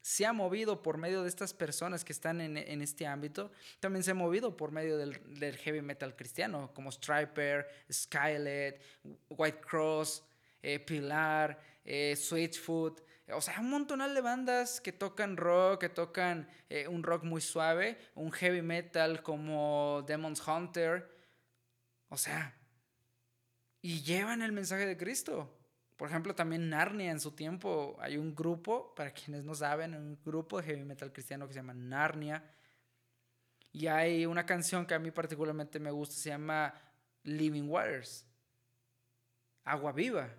se 0.00 0.24
ha 0.24 0.32
movido 0.32 0.82
por 0.82 0.96
medio 0.96 1.22
de 1.22 1.28
estas 1.28 1.52
personas 1.52 2.04
que 2.04 2.12
están 2.12 2.40
en, 2.40 2.82
este 2.82 3.06
ámbito, 3.06 3.52
también 3.80 4.02
se 4.02 4.12
ha 4.12 4.14
movido 4.14 4.56
por 4.56 4.72
medio 4.72 4.96
del, 4.96 5.56
heavy 5.58 5.82
metal 5.82 6.16
cristiano, 6.16 6.72
como 6.74 6.90
Striper, 6.90 7.68
Skylet, 7.92 8.80
White 9.28 9.60
Cross, 9.60 10.24
eh, 10.62 10.78
Pilar, 10.78 11.60
eh, 11.84 12.16
Switchfoot. 12.16 13.02
O 13.32 13.40
sea, 13.40 13.60
un 13.60 13.70
montonal 13.70 14.14
de 14.14 14.22
bandas 14.22 14.80
que 14.80 14.92
tocan 14.92 15.36
rock, 15.36 15.82
que 15.82 15.88
tocan 15.88 16.48
eh, 16.68 16.88
un 16.88 17.02
rock 17.02 17.22
muy 17.22 17.40
suave, 17.40 17.98
un 18.14 18.32
heavy 18.32 18.62
metal 18.62 19.22
como 19.22 20.02
Demon's 20.06 20.46
Hunter. 20.46 21.08
O 22.08 22.16
sea, 22.16 22.56
y 23.82 24.02
llevan 24.02 24.42
el 24.42 24.52
mensaje 24.52 24.86
de 24.86 24.96
Cristo. 24.96 25.59
Por 26.00 26.08
ejemplo, 26.08 26.34
también 26.34 26.70
Narnia 26.70 27.10
en 27.10 27.20
su 27.20 27.32
tiempo, 27.32 27.94
hay 28.00 28.16
un 28.16 28.34
grupo, 28.34 28.94
para 28.94 29.12
quienes 29.12 29.44
no 29.44 29.54
saben, 29.54 29.94
un 29.94 30.18
grupo 30.24 30.56
de 30.56 30.62
heavy 30.64 30.82
metal 30.82 31.12
cristiano 31.12 31.46
que 31.46 31.52
se 31.52 31.58
llama 31.58 31.74
Narnia. 31.74 32.42
Y 33.70 33.86
hay 33.86 34.24
una 34.24 34.46
canción 34.46 34.86
que 34.86 34.94
a 34.94 34.98
mí 34.98 35.10
particularmente 35.10 35.78
me 35.78 35.90
gusta, 35.90 36.14
se 36.14 36.30
llama 36.30 36.72
Living 37.24 37.68
Waters, 37.68 38.24
Agua 39.62 39.92
Viva. 39.92 40.30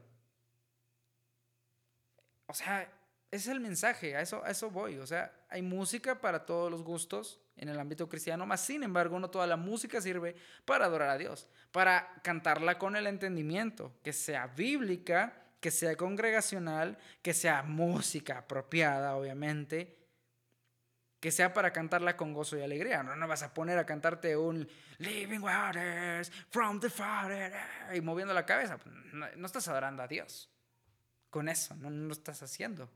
O 2.47 2.55
sea, 2.55 2.81
ese 3.29 3.51
es 3.51 3.55
el 3.55 3.59
mensaje, 3.59 4.15
a 4.15 4.21
eso, 4.21 4.43
a 4.43 4.49
eso 4.49 4.71
voy. 4.71 4.97
O 4.97 5.05
sea, 5.05 5.31
hay 5.47 5.61
música 5.61 6.19
para 6.19 6.43
todos 6.43 6.71
los 6.71 6.81
gustos 6.81 7.39
en 7.55 7.69
el 7.69 7.79
ámbito 7.79 8.09
cristiano, 8.09 8.47
más 8.47 8.61
sin 8.61 8.81
embargo, 8.81 9.19
no 9.19 9.29
toda 9.29 9.45
la 9.45 9.57
música 9.57 10.01
sirve 10.01 10.35
para 10.65 10.85
adorar 10.85 11.09
a 11.09 11.19
Dios, 11.19 11.47
para 11.71 12.19
cantarla 12.23 12.79
con 12.79 12.95
el 12.95 13.05
entendimiento, 13.05 13.93
que 14.01 14.11
sea 14.11 14.47
bíblica 14.47 15.37
que 15.61 15.71
sea 15.71 15.95
congregacional, 15.95 16.97
que 17.21 17.33
sea 17.33 17.61
música 17.61 18.39
apropiada, 18.39 19.15
obviamente, 19.15 19.95
que 21.19 21.31
sea 21.31 21.53
para 21.53 21.71
cantarla 21.71 22.17
con 22.17 22.33
gozo 22.33 22.57
y 22.57 22.63
alegría. 22.63 23.03
No, 23.03 23.15
no 23.15 23.27
vas 23.27 23.43
a 23.43 23.53
poner 23.53 23.77
a 23.77 23.85
cantarte 23.85 24.35
un 24.35 24.67
Living 24.97 25.39
Waters 25.39 26.31
from 26.49 26.79
the 26.79 26.89
Father 26.89 27.53
y 27.93 28.01
moviendo 28.01 28.33
la 28.33 28.45
cabeza. 28.45 28.79
No, 29.13 29.45
estás 29.45 29.67
adorando 29.67 30.01
a 30.01 30.07
Dios. 30.07 30.49
Con 31.29 31.47
eso, 31.47 31.75
no, 31.75 31.91
no 31.91 32.07
lo 32.07 32.13
estás 32.13 32.41
haciendo. 32.41 32.89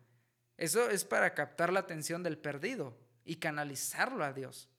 Eso 0.58 0.90
es 0.90 1.06
para 1.06 1.36
captar 1.36 1.72
la 1.72 1.82
atención 1.82 2.24
del 2.24 2.40
perdido 2.40 2.98
y 3.26 3.36
canalizarlo 3.36 4.24
a 4.26 4.34
Dios. 4.34 4.70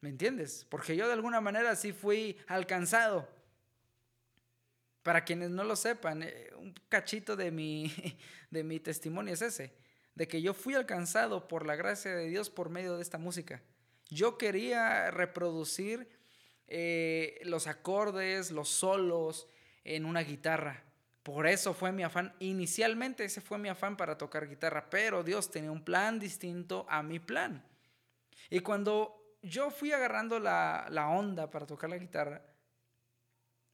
¿Me 0.00 0.08
entiendes? 0.08 0.66
Porque 0.70 0.96
yo 0.96 1.06
de 1.06 1.12
alguna 1.12 1.42
manera 1.42 1.76
sí 1.76 1.92
fui 1.92 2.38
alcanzado 2.48 3.28
para 5.06 5.24
quienes 5.24 5.50
no 5.50 5.62
lo 5.62 5.76
sepan, 5.76 6.24
eh, 6.24 6.50
un 6.58 6.74
cachito 6.88 7.36
de 7.36 7.52
mi, 7.52 7.94
de 8.50 8.64
mi 8.64 8.80
testimonio 8.80 9.34
es 9.34 9.40
ese, 9.40 9.72
de 10.16 10.26
que 10.26 10.42
yo 10.42 10.52
fui 10.52 10.74
alcanzado 10.74 11.46
por 11.46 11.64
la 11.64 11.76
gracia 11.76 12.12
de 12.12 12.26
Dios 12.26 12.50
por 12.50 12.70
medio 12.70 12.96
de 12.96 13.02
esta 13.02 13.16
música. 13.16 13.62
Yo 14.08 14.36
quería 14.36 15.12
reproducir 15.12 16.08
eh, 16.66 17.40
los 17.44 17.68
acordes, 17.68 18.50
los 18.50 18.68
solos 18.68 19.46
en 19.84 20.06
una 20.06 20.24
guitarra. 20.24 20.82
Por 21.22 21.46
eso 21.46 21.72
fue 21.72 21.92
mi 21.92 22.02
afán. 22.02 22.34
Inicialmente 22.40 23.24
ese 23.24 23.40
fue 23.40 23.58
mi 23.58 23.68
afán 23.68 23.96
para 23.96 24.18
tocar 24.18 24.48
guitarra, 24.48 24.90
pero 24.90 25.22
Dios 25.22 25.52
tenía 25.52 25.70
un 25.70 25.84
plan 25.84 26.18
distinto 26.18 26.84
a 26.88 27.04
mi 27.04 27.20
plan. 27.20 27.64
Y 28.50 28.58
cuando 28.58 29.36
yo 29.40 29.70
fui 29.70 29.92
agarrando 29.92 30.40
la, 30.40 30.88
la 30.90 31.10
onda 31.10 31.48
para 31.48 31.64
tocar 31.64 31.90
la 31.90 31.98
guitarra, 31.98 32.42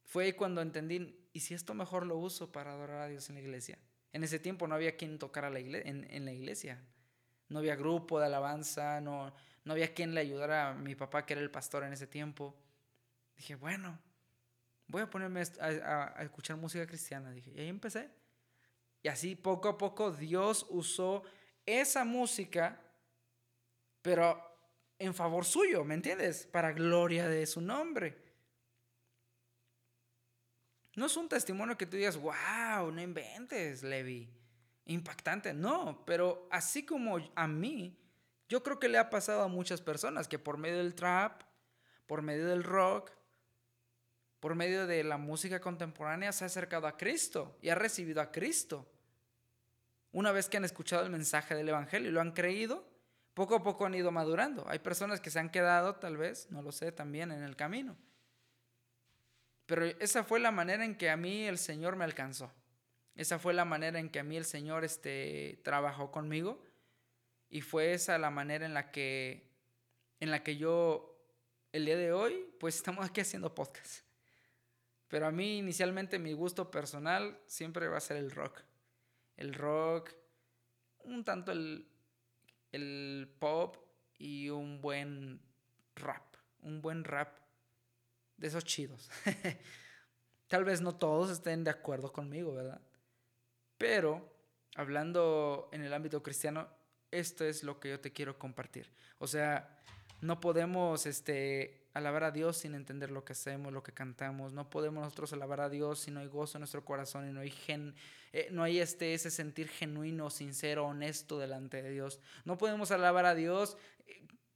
fue 0.03 0.35
cuando 0.35 0.61
entendí, 0.61 1.22
¿y 1.33 1.39
si 1.39 1.53
esto 1.53 1.73
mejor 1.73 2.05
lo 2.05 2.15
uso 2.17 2.51
para 2.51 2.71
adorar 2.71 3.01
a 3.01 3.07
Dios 3.07 3.27
en 3.29 3.35
la 3.35 3.41
iglesia? 3.41 3.77
En 4.13 4.23
ese 4.23 4.39
tiempo 4.39 4.67
no 4.67 4.75
había 4.75 4.95
quien 4.95 5.17
tocara 5.17 5.49
la 5.49 5.59
en, 5.59 6.25
la 6.25 6.31
iglesia. 6.31 6.79
No 7.49 7.59
había 7.59 7.75
grupo 7.75 8.19
de 8.19 8.27
alabanza, 8.27 9.01
no, 9.01 9.33
no 9.65 9.73
había 9.73 9.93
quien 9.93 10.13
le 10.13 10.21
ayudara 10.21 10.69
a 10.69 10.73
mi 10.75 10.95
papá, 10.95 11.25
que 11.25 11.33
era 11.33 11.41
el 11.41 11.49
pastor 11.49 11.83
en 11.83 11.93
ese 11.93 12.05
tiempo. 12.05 12.55
Dije, 13.35 13.55
bueno, 13.55 13.99
voy 14.87 15.01
a 15.01 15.09
ponerme 15.09 15.41
a, 15.59 16.13
a, 16.15 16.23
escuchar 16.23 16.57
música 16.57 16.85
cristiana. 16.85 17.31
Dije, 17.31 17.51
y 17.55 17.59
ahí 17.59 17.67
empecé. 17.67 18.09
Y 19.01 19.07
así 19.07 19.35
poco 19.35 19.67
a 19.67 19.77
poco 19.77 20.11
Dios 20.11 20.67
usó 20.69 21.23
esa 21.65 22.05
música, 22.05 22.79
pero 24.03 24.53
en 24.99 25.13
favor 25.13 25.43
suyo, 25.43 25.83
¿me 25.83 25.95
entiendes? 25.95 26.45
Para 26.45 26.71
gloria 26.71 27.27
de 27.27 27.45
su 27.47 27.61
nombre. 27.61 28.22
No 30.95 31.07
es 31.07 31.17
un 31.17 31.27
testimonio 31.27 31.77
que 31.77 31.85
tú 31.85 31.97
digas, 31.97 32.17
wow, 32.17 32.91
no 32.91 33.01
inventes, 33.01 33.83
Levi. 33.83 34.29
Impactante, 34.85 35.53
no, 35.53 36.03
pero 36.05 36.47
así 36.51 36.85
como 36.85 37.17
a 37.35 37.47
mí, 37.47 37.97
yo 38.49 38.61
creo 38.61 38.79
que 38.79 38.89
le 38.89 38.97
ha 38.97 39.09
pasado 39.09 39.41
a 39.41 39.47
muchas 39.47 39.81
personas 39.81 40.27
que 40.27 40.37
por 40.37 40.57
medio 40.57 40.77
del 40.77 40.93
trap, 40.93 41.41
por 42.05 42.21
medio 42.21 42.47
del 42.47 42.63
rock, 42.63 43.11
por 44.39 44.55
medio 44.55 44.85
de 44.85 45.03
la 45.03 45.17
música 45.17 45.61
contemporánea 45.61 46.33
se 46.33 46.43
ha 46.43 46.47
acercado 46.47 46.85
a 46.85 46.97
Cristo 46.97 47.57
y 47.61 47.69
ha 47.69 47.75
recibido 47.75 48.21
a 48.21 48.31
Cristo. 48.31 48.85
Una 50.11 50.31
vez 50.31 50.49
que 50.49 50.57
han 50.57 50.65
escuchado 50.65 51.03
el 51.03 51.11
mensaje 51.11 51.55
del 51.55 51.69
Evangelio 51.69 52.09
y 52.09 52.11
lo 52.11 52.21
han 52.21 52.33
creído, 52.33 52.85
poco 53.33 53.55
a 53.55 53.63
poco 53.63 53.85
han 53.85 53.95
ido 53.95 54.11
madurando. 54.11 54.65
Hay 54.67 54.79
personas 54.79 55.21
que 55.21 55.31
se 55.31 55.39
han 55.39 55.49
quedado, 55.49 55.95
tal 55.95 56.17
vez, 56.17 56.51
no 56.51 56.61
lo 56.61 56.71
sé, 56.71 56.91
también 56.91 57.31
en 57.31 57.41
el 57.41 57.55
camino. 57.55 57.97
Pero 59.73 59.87
esa 59.87 60.23
fue 60.23 60.39
la 60.39 60.51
manera 60.51 60.85
en 60.85 60.95
que 60.95 61.09
a 61.09 61.17
mí 61.17 61.47
el 61.47 61.57
Señor 61.57 61.95
me 61.95 62.03
alcanzó. 62.03 62.53
Esa 63.15 63.39
fue 63.39 63.55
la 63.55 63.65
manera 63.65 63.97
en 63.97 64.11
que 64.11 64.19
a 64.19 64.23
mí 64.23 64.37
el 64.37 64.45
Señor 64.45 64.83
este, 64.83 65.59
trabajó 65.63 66.11
conmigo. 66.11 66.63
Y 67.49 67.61
fue 67.61 67.91
esa 67.93 68.19
la 68.19 68.29
manera 68.29 68.67
en 68.67 68.75
la 68.75 68.91
que, 68.91 69.49
en 70.19 70.29
la 70.29 70.43
que 70.43 70.57
yo, 70.57 71.17
el 71.71 71.85
día 71.85 71.97
de 71.97 72.13
hoy, 72.13 72.53
pues 72.59 72.75
estamos 72.85 73.03
aquí 73.03 73.21
haciendo 73.21 73.55
podcast. 73.55 74.05
Pero 75.07 75.25
a 75.25 75.31
mí 75.31 75.57
inicialmente 75.57 76.19
mi 76.19 76.33
gusto 76.33 76.69
personal 76.69 77.39
siempre 77.47 77.87
va 77.87 77.97
a 77.97 78.01
ser 78.01 78.17
el 78.17 78.29
rock. 78.29 78.61
El 79.37 79.55
rock, 79.55 80.13
un 80.99 81.25
tanto 81.25 81.51
el, 81.51 81.87
el 82.71 83.27
pop 83.39 83.77
y 84.19 84.49
un 84.49 84.81
buen 84.81 85.41
rap. 85.95 86.35
Un 86.61 86.79
buen 86.79 87.03
rap 87.03 87.42
de 88.43 88.49
esos 88.49 88.65
chidos. 88.65 89.09
Tal 90.49 90.65
vez 90.65 90.81
no 90.81 90.93
todos 90.95 91.31
estén 91.31 91.63
de 91.63 91.71
acuerdo 91.71 92.11
conmigo, 92.11 92.53
¿verdad? 92.53 92.81
Pero, 93.77 94.29
hablando 94.75 95.69
en 95.71 95.81
el 95.81 95.93
ámbito 95.93 96.21
cristiano, 96.21 96.67
esto 97.09 97.45
es 97.45 97.63
lo 97.63 97.79
que 97.79 97.91
yo 97.91 98.01
te 98.01 98.11
quiero 98.11 98.37
compartir. 98.37 98.91
O 99.17 99.27
sea, 99.27 99.79
no 100.19 100.41
podemos 100.41 101.05
este, 101.05 101.87
alabar 101.93 102.25
a 102.25 102.31
Dios 102.31 102.57
sin 102.57 102.75
entender 102.75 103.11
lo 103.11 103.23
que 103.23 103.31
hacemos, 103.31 103.71
lo 103.71 103.81
que 103.81 103.93
cantamos. 103.93 104.51
No 104.51 104.69
podemos 104.69 105.05
nosotros 105.05 105.31
alabar 105.31 105.61
a 105.61 105.69
Dios 105.69 105.99
si 105.99 106.11
no 106.11 106.19
hay 106.19 106.27
gozo 106.27 106.57
en 106.57 106.61
nuestro 106.61 106.83
corazón 106.83 107.29
y 107.29 107.31
no 107.31 107.39
hay, 107.39 107.49
gen, 107.49 107.95
eh, 108.33 108.49
no 108.51 108.63
hay 108.63 108.79
este, 108.79 109.13
ese 109.13 109.31
sentir 109.31 109.69
genuino, 109.69 110.29
sincero, 110.29 110.85
honesto 110.85 111.39
delante 111.39 111.81
de 111.81 111.91
Dios. 111.91 112.19
No 112.43 112.57
podemos 112.57 112.91
alabar 112.91 113.25
a 113.25 113.35
Dios 113.35 113.77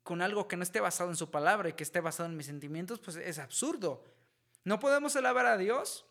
con 0.07 0.21
algo 0.21 0.47
que 0.47 0.55
no 0.55 0.63
esté 0.63 0.79
basado 0.79 1.09
en 1.09 1.17
su 1.17 1.29
palabra 1.29 1.67
y 1.67 1.73
que 1.73 1.83
esté 1.83 1.99
basado 1.99 2.29
en 2.29 2.37
mis 2.37 2.45
sentimientos, 2.45 2.97
pues 2.97 3.17
es 3.17 3.39
absurdo. 3.39 4.05
No 4.63 4.79
podemos 4.79 5.17
alabar 5.17 5.45
a 5.45 5.57
Dios 5.57 6.05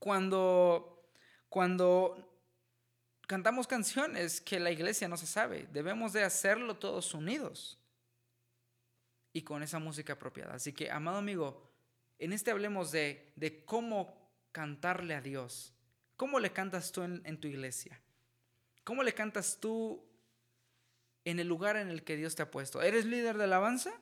cuando, 0.00 1.08
cuando 1.48 2.36
cantamos 3.28 3.68
canciones 3.68 4.40
que 4.40 4.58
la 4.58 4.72
iglesia 4.72 5.06
no 5.06 5.16
se 5.16 5.28
sabe. 5.28 5.68
Debemos 5.72 6.12
de 6.12 6.24
hacerlo 6.24 6.76
todos 6.76 7.14
unidos 7.14 7.78
y 9.32 9.42
con 9.42 9.62
esa 9.62 9.78
música 9.78 10.14
apropiada. 10.14 10.54
Así 10.54 10.72
que, 10.72 10.90
amado 10.90 11.18
amigo, 11.18 11.70
en 12.18 12.32
este 12.32 12.50
hablemos 12.50 12.90
de, 12.90 13.32
de 13.36 13.64
cómo 13.64 14.28
cantarle 14.50 15.14
a 15.14 15.20
Dios. 15.20 15.72
¿Cómo 16.16 16.40
le 16.40 16.52
cantas 16.52 16.90
tú 16.90 17.02
en, 17.02 17.22
en 17.26 17.38
tu 17.38 17.46
iglesia? 17.46 18.02
¿Cómo 18.82 19.04
le 19.04 19.14
cantas 19.14 19.58
tú 19.60 20.04
en 21.24 21.38
el 21.38 21.48
lugar 21.48 21.76
en 21.76 21.88
el 21.88 22.04
que 22.04 22.16
Dios 22.16 22.34
te 22.34 22.42
ha 22.42 22.50
puesto. 22.50 22.82
¿Eres 22.82 23.04
líder 23.04 23.38
de 23.38 23.44
alabanza? 23.44 23.92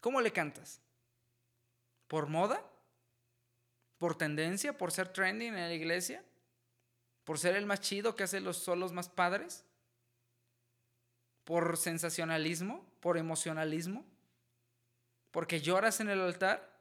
¿Cómo 0.00 0.20
le 0.20 0.32
cantas? 0.32 0.80
¿Por 2.08 2.26
moda? 2.26 2.62
¿Por 3.98 4.16
tendencia? 4.16 4.76
¿Por 4.76 4.90
ser 4.90 5.12
trending 5.12 5.54
en 5.54 5.68
la 5.68 5.74
iglesia? 5.74 6.24
¿Por 7.24 7.38
ser 7.38 7.54
el 7.54 7.66
más 7.66 7.80
chido 7.80 8.16
que 8.16 8.24
hace 8.24 8.40
los 8.40 8.56
solos 8.56 8.92
más 8.92 9.08
padres? 9.08 9.64
¿Por 11.44 11.76
sensacionalismo? 11.76 12.84
¿Por 13.00 13.16
emocionalismo? 13.16 14.04
¿Porque 15.30 15.60
lloras 15.60 16.00
en 16.00 16.10
el 16.10 16.20
altar? 16.20 16.80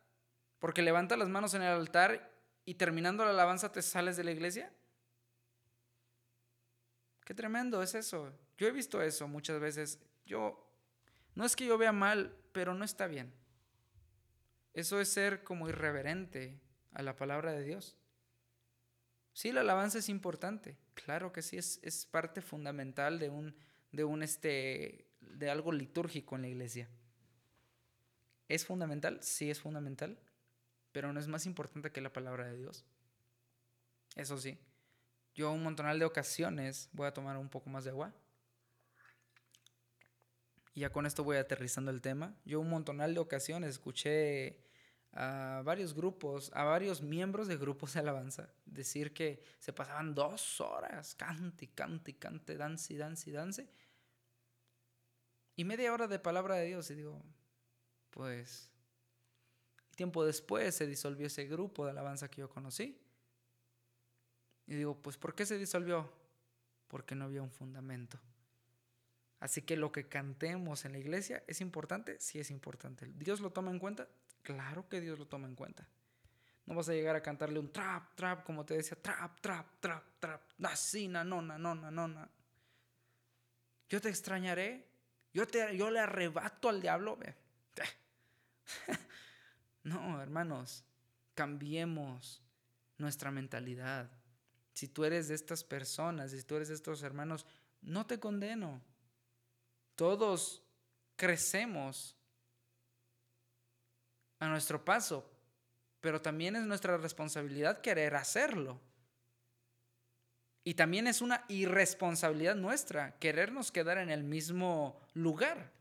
¿Porque 0.57 0.81
levantas 0.81 1.17
las 1.17 1.29
manos 1.29 1.53
en 1.53 1.61
el 1.61 1.69
altar 1.69 2.31
y 2.65 2.75
terminando 2.75 3.23
la 3.23 3.31
alabanza 3.31 3.71
te 3.71 3.81
sales 3.81 4.17
de 4.17 4.23
la 4.23 4.31
iglesia? 4.31 4.71
Qué 7.23 7.33
tremendo 7.33 7.81
es 7.81 7.95
eso. 7.95 8.31
Yo 8.61 8.67
he 8.67 8.71
visto 8.71 9.01
eso 9.01 9.27
muchas 9.27 9.59
veces. 9.59 9.97
Yo, 10.23 10.71
no 11.33 11.45
es 11.45 11.55
que 11.55 11.65
yo 11.65 11.79
vea 11.79 11.91
mal, 11.91 12.37
pero 12.51 12.75
no 12.75 12.85
está 12.85 13.07
bien. 13.07 13.33
Eso 14.75 15.01
es 15.01 15.09
ser 15.09 15.43
como 15.43 15.67
irreverente 15.67 16.61
a 16.91 17.01
la 17.01 17.15
palabra 17.15 17.53
de 17.53 17.63
Dios. 17.63 17.97
Sí, 19.33 19.51
la 19.51 19.61
alabanza 19.61 19.97
es 19.97 20.09
importante. 20.09 20.77
Claro 20.93 21.31
que 21.31 21.41
sí, 21.41 21.57
es, 21.57 22.07
parte 22.11 22.43
fundamental 22.43 23.17
de 23.17 23.29
un, 23.29 23.55
de 23.91 24.03
un 24.03 24.21
este, 24.21 25.07
de 25.21 25.49
algo 25.49 25.71
litúrgico 25.71 26.35
en 26.35 26.43
la 26.43 26.49
iglesia. 26.49 26.87
¿Es 28.47 28.63
fundamental? 28.63 29.17
Sí, 29.23 29.49
es 29.49 29.59
fundamental, 29.59 30.19
pero 30.91 31.11
no 31.11 31.19
es 31.19 31.27
más 31.27 31.47
importante 31.47 31.91
que 31.91 31.99
la 31.99 32.13
palabra 32.13 32.45
de 32.45 32.57
Dios. 32.57 32.85
Eso 34.15 34.37
sí, 34.37 34.59
yo 35.33 35.51
un 35.51 35.63
montonal 35.63 35.97
de 35.97 36.05
ocasiones 36.05 36.89
voy 36.93 37.07
a 37.07 37.13
tomar 37.15 37.37
un 37.37 37.49
poco 37.49 37.67
más 37.71 37.85
de 37.85 37.89
agua. 37.89 38.13
Y 40.73 40.81
ya 40.81 40.91
con 40.91 41.05
esto 41.05 41.23
voy 41.23 41.37
aterrizando 41.37 41.91
el 41.91 42.01
tema. 42.01 42.35
Yo 42.45 42.59
un 42.59 42.69
montonal 42.69 43.13
de 43.13 43.19
ocasiones 43.19 43.71
escuché 43.71 44.63
a 45.13 45.61
varios 45.65 45.93
grupos, 45.93 46.51
a 46.53 46.63
varios 46.63 47.01
miembros 47.01 47.47
de 47.47 47.57
grupos 47.57 47.93
de 47.93 47.99
alabanza, 47.99 48.49
decir 48.65 49.13
que 49.13 49.43
se 49.59 49.73
pasaban 49.73 50.15
dos 50.15 50.61
horas, 50.61 51.15
cante, 51.15 51.67
cante, 51.69 52.17
cante, 52.17 52.55
dance, 52.55 52.95
dance, 52.95 53.31
dance, 53.31 53.69
y 55.55 55.65
media 55.65 55.93
hora 55.93 56.07
de 56.07 56.17
palabra 56.17 56.55
de 56.55 56.67
Dios. 56.67 56.89
Y 56.91 56.95
digo, 56.95 57.21
pues, 58.09 58.71
tiempo 59.95 60.25
después 60.25 60.73
se 60.73 60.87
disolvió 60.87 61.27
ese 61.27 61.45
grupo 61.45 61.85
de 61.85 61.91
alabanza 61.91 62.29
que 62.29 62.41
yo 62.41 62.49
conocí. 62.49 62.99
Y 64.65 64.75
digo, 64.75 65.01
pues, 65.01 65.17
¿por 65.17 65.35
qué 65.35 65.45
se 65.45 65.57
disolvió? 65.57 66.11
Porque 66.87 67.15
no 67.15 67.25
había 67.25 67.41
un 67.41 67.51
fundamento. 67.51 68.19
Así 69.41 69.63
que 69.63 69.75
lo 69.75 69.91
que 69.91 70.07
cantemos 70.07 70.85
en 70.85 70.91
la 70.91 70.99
iglesia 70.99 71.43
es 71.47 71.61
importante, 71.61 72.19
sí 72.19 72.39
es 72.39 72.51
importante. 72.51 73.11
¿Dios 73.15 73.41
lo 73.41 73.49
toma 73.49 73.71
en 73.71 73.79
cuenta? 73.79 74.07
Claro 74.43 74.87
que 74.87 75.01
Dios 75.01 75.17
lo 75.17 75.25
toma 75.25 75.47
en 75.47 75.55
cuenta. 75.55 75.87
No 76.67 76.75
vas 76.75 76.89
a 76.89 76.93
llegar 76.93 77.15
a 77.15 77.23
cantarle 77.23 77.57
un 77.57 77.73
trap, 77.73 78.13
trap, 78.13 78.43
como 78.45 78.63
te 78.63 78.75
decía, 78.75 78.95
trap, 79.01 79.41
trap, 79.41 79.65
trap, 79.79 80.03
trap, 80.19 80.41
nacina, 80.59 81.23
nona, 81.23 81.57
nona, 81.57 81.89
nona. 81.89 82.29
Yo 83.89 83.99
te 83.99 84.09
extrañaré, 84.09 84.87
yo, 85.33 85.47
te, 85.47 85.75
yo 85.75 85.89
le 85.89 85.99
arrebato 86.01 86.69
al 86.69 86.79
diablo. 86.79 87.17
no, 89.83 90.21
hermanos, 90.21 90.83
cambiemos 91.33 92.43
nuestra 92.99 93.31
mentalidad. 93.31 94.07
Si 94.73 94.87
tú 94.87 95.03
eres 95.03 95.29
de 95.29 95.33
estas 95.33 95.63
personas, 95.63 96.29
si 96.29 96.43
tú 96.43 96.57
eres 96.57 96.67
de 96.67 96.75
estos 96.75 97.01
hermanos, 97.01 97.47
no 97.81 98.05
te 98.05 98.19
condeno. 98.19 98.83
Todos 99.95 100.63
crecemos 101.15 102.15
a 104.39 104.47
nuestro 104.47 104.83
paso, 104.83 105.29
pero 105.99 106.21
también 106.21 106.55
es 106.55 106.63
nuestra 106.63 106.97
responsabilidad 106.97 107.81
querer 107.81 108.15
hacerlo. 108.15 108.81
Y 110.63 110.73
también 110.73 111.07
es 111.07 111.21
una 111.21 111.45
irresponsabilidad 111.47 112.55
nuestra 112.55 113.17
querernos 113.19 113.71
quedar 113.71 113.97
en 113.97 114.09
el 114.09 114.23
mismo 114.23 114.99
lugar, 115.13 115.71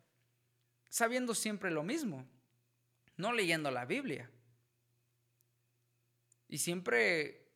sabiendo 0.89 1.35
siempre 1.35 1.71
lo 1.71 1.83
mismo, 1.83 2.27
no 3.17 3.33
leyendo 3.33 3.71
la 3.71 3.85
Biblia. 3.85 4.31
Y 6.49 6.59
siempre 6.59 7.47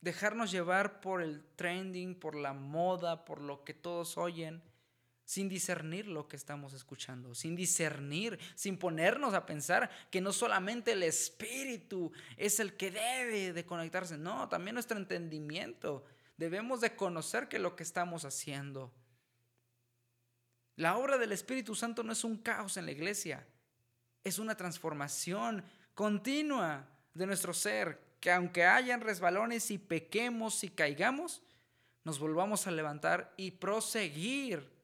dejarnos 0.00 0.50
llevar 0.50 1.00
por 1.00 1.22
el 1.22 1.44
trending, 1.56 2.14
por 2.14 2.34
la 2.34 2.52
moda, 2.52 3.24
por 3.24 3.40
lo 3.40 3.64
que 3.64 3.74
todos 3.74 4.16
oyen 4.16 4.62
sin 5.30 5.48
discernir 5.48 6.08
lo 6.08 6.26
que 6.26 6.34
estamos 6.34 6.72
escuchando, 6.72 7.36
sin 7.36 7.54
discernir, 7.54 8.36
sin 8.56 8.76
ponernos 8.76 9.32
a 9.32 9.46
pensar 9.46 9.88
que 10.10 10.20
no 10.20 10.32
solamente 10.32 10.90
el 10.90 11.04
espíritu 11.04 12.10
es 12.36 12.58
el 12.58 12.76
que 12.76 12.90
debe 12.90 13.52
de 13.52 13.64
conectarse, 13.64 14.18
no, 14.18 14.48
también 14.48 14.74
nuestro 14.74 14.98
entendimiento. 14.98 16.04
Debemos 16.36 16.80
de 16.80 16.96
conocer 16.96 17.46
que 17.46 17.60
lo 17.60 17.76
que 17.76 17.84
estamos 17.84 18.24
haciendo. 18.24 18.92
La 20.74 20.96
obra 20.96 21.16
del 21.16 21.30
Espíritu 21.30 21.76
Santo 21.76 22.02
no 22.02 22.12
es 22.12 22.24
un 22.24 22.36
caos 22.36 22.76
en 22.76 22.86
la 22.86 22.90
iglesia, 22.90 23.46
es 24.24 24.40
una 24.40 24.56
transformación 24.56 25.62
continua 25.94 26.88
de 27.14 27.26
nuestro 27.26 27.54
ser, 27.54 28.00
que 28.18 28.32
aunque 28.32 28.64
hayan 28.64 29.00
resbalones 29.00 29.70
y 29.70 29.78
pequemos 29.78 30.64
y 30.64 30.70
caigamos, 30.70 31.40
nos 32.02 32.18
volvamos 32.18 32.66
a 32.66 32.72
levantar 32.72 33.32
y 33.36 33.52
proseguir 33.52 34.79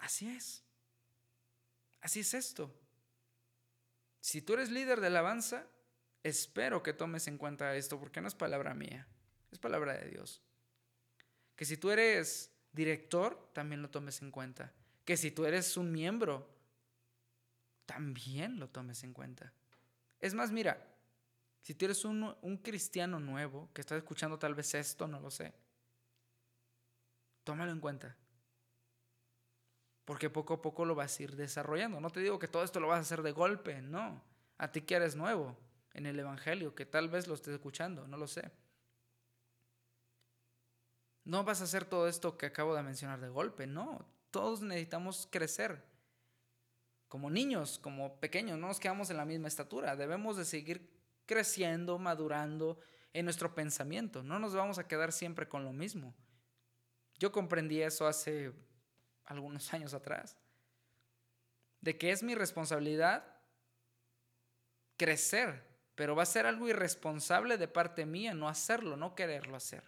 Así 0.00 0.28
es. 0.28 0.64
Así 2.00 2.20
es 2.20 2.34
esto. 2.34 2.74
Si 4.20 4.42
tú 4.42 4.54
eres 4.54 4.70
líder 4.70 5.00
de 5.00 5.06
alabanza, 5.06 5.66
espero 6.22 6.82
que 6.82 6.92
tomes 6.92 7.26
en 7.28 7.38
cuenta 7.38 7.76
esto, 7.76 7.98
porque 7.98 8.20
no 8.20 8.28
es 8.28 8.34
palabra 8.34 8.74
mía, 8.74 9.06
es 9.50 9.58
palabra 9.58 9.94
de 9.94 10.08
Dios. 10.08 10.42
Que 11.54 11.64
si 11.64 11.76
tú 11.76 11.90
eres 11.90 12.50
director, 12.72 13.50
también 13.52 13.82
lo 13.82 13.90
tomes 13.90 14.22
en 14.22 14.30
cuenta. 14.30 14.72
Que 15.04 15.16
si 15.16 15.30
tú 15.30 15.44
eres 15.44 15.76
un 15.76 15.92
miembro, 15.92 16.48
también 17.86 18.58
lo 18.58 18.68
tomes 18.68 19.04
en 19.04 19.12
cuenta. 19.12 19.52
Es 20.18 20.34
más, 20.34 20.50
mira, 20.50 20.86
si 21.60 21.74
tú 21.74 21.84
eres 21.84 22.04
un, 22.04 22.34
un 22.40 22.56
cristiano 22.58 23.20
nuevo 23.20 23.70
que 23.74 23.82
está 23.82 23.96
escuchando 23.96 24.38
tal 24.38 24.54
vez 24.54 24.74
esto, 24.74 25.06
no 25.06 25.20
lo 25.20 25.30
sé, 25.30 25.52
tómalo 27.44 27.72
en 27.72 27.80
cuenta 27.80 28.16
porque 30.10 30.28
poco 30.28 30.54
a 30.54 30.60
poco 30.60 30.84
lo 30.84 30.96
vas 30.96 31.16
a 31.16 31.22
ir 31.22 31.36
desarrollando. 31.36 32.00
No 32.00 32.10
te 32.10 32.18
digo 32.18 32.36
que 32.40 32.48
todo 32.48 32.64
esto 32.64 32.80
lo 32.80 32.88
vas 32.88 32.98
a 32.98 33.02
hacer 33.02 33.22
de 33.22 33.30
golpe, 33.30 33.80
no. 33.80 34.20
A 34.58 34.72
ti 34.72 34.80
que 34.80 34.96
eres 34.96 35.14
nuevo 35.14 35.56
en 35.94 36.04
el 36.04 36.18
Evangelio, 36.18 36.74
que 36.74 36.84
tal 36.84 37.08
vez 37.08 37.28
lo 37.28 37.34
estés 37.34 37.54
escuchando, 37.54 38.08
no 38.08 38.16
lo 38.16 38.26
sé. 38.26 38.50
No 41.22 41.44
vas 41.44 41.60
a 41.60 41.64
hacer 41.64 41.84
todo 41.84 42.08
esto 42.08 42.36
que 42.36 42.46
acabo 42.46 42.74
de 42.74 42.82
mencionar 42.82 43.20
de 43.20 43.28
golpe, 43.28 43.68
no. 43.68 44.04
Todos 44.32 44.62
necesitamos 44.62 45.28
crecer. 45.30 45.80
Como 47.06 47.30
niños, 47.30 47.78
como 47.78 48.18
pequeños, 48.18 48.58
no 48.58 48.66
nos 48.66 48.80
quedamos 48.80 49.10
en 49.10 49.16
la 49.16 49.24
misma 49.24 49.46
estatura. 49.46 49.94
Debemos 49.94 50.36
de 50.36 50.44
seguir 50.44 50.90
creciendo, 51.24 52.00
madurando 52.00 52.80
en 53.12 53.26
nuestro 53.26 53.54
pensamiento. 53.54 54.24
No 54.24 54.40
nos 54.40 54.54
vamos 54.54 54.80
a 54.80 54.88
quedar 54.88 55.12
siempre 55.12 55.48
con 55.48 55.62
lo 55.62 55.72
mismo. 55.72 56.16
Yo 57.16 57.30
comprendí 57.30 57.80
eso 57.80 58.08
hace 58.08 58.52
algunos 59.30 59.72
años 59.74 59.94
atrás, 59.94 60.36
de 61.80 61.96
que 61.96 62.12
es 62.12 62.22
mi 62.22 62.34
responsabilidad 62.34 63.24
crecer, 64.96 65.66
pero 65.94 66.14
va 66.14 66.24
a 66.24 66.26
ser 66.26 66.46
algo 66.46 66.68
irresponsable 66.68 67.56
de 67.56 67.68
parte 67.68 68.04
mía 68.04 68.34
no 68.34 68.48
hacerlo, 68.48 68.96
no 68.96 69.14
quererlo 69.14 69.56
hacer. 69.56 69.84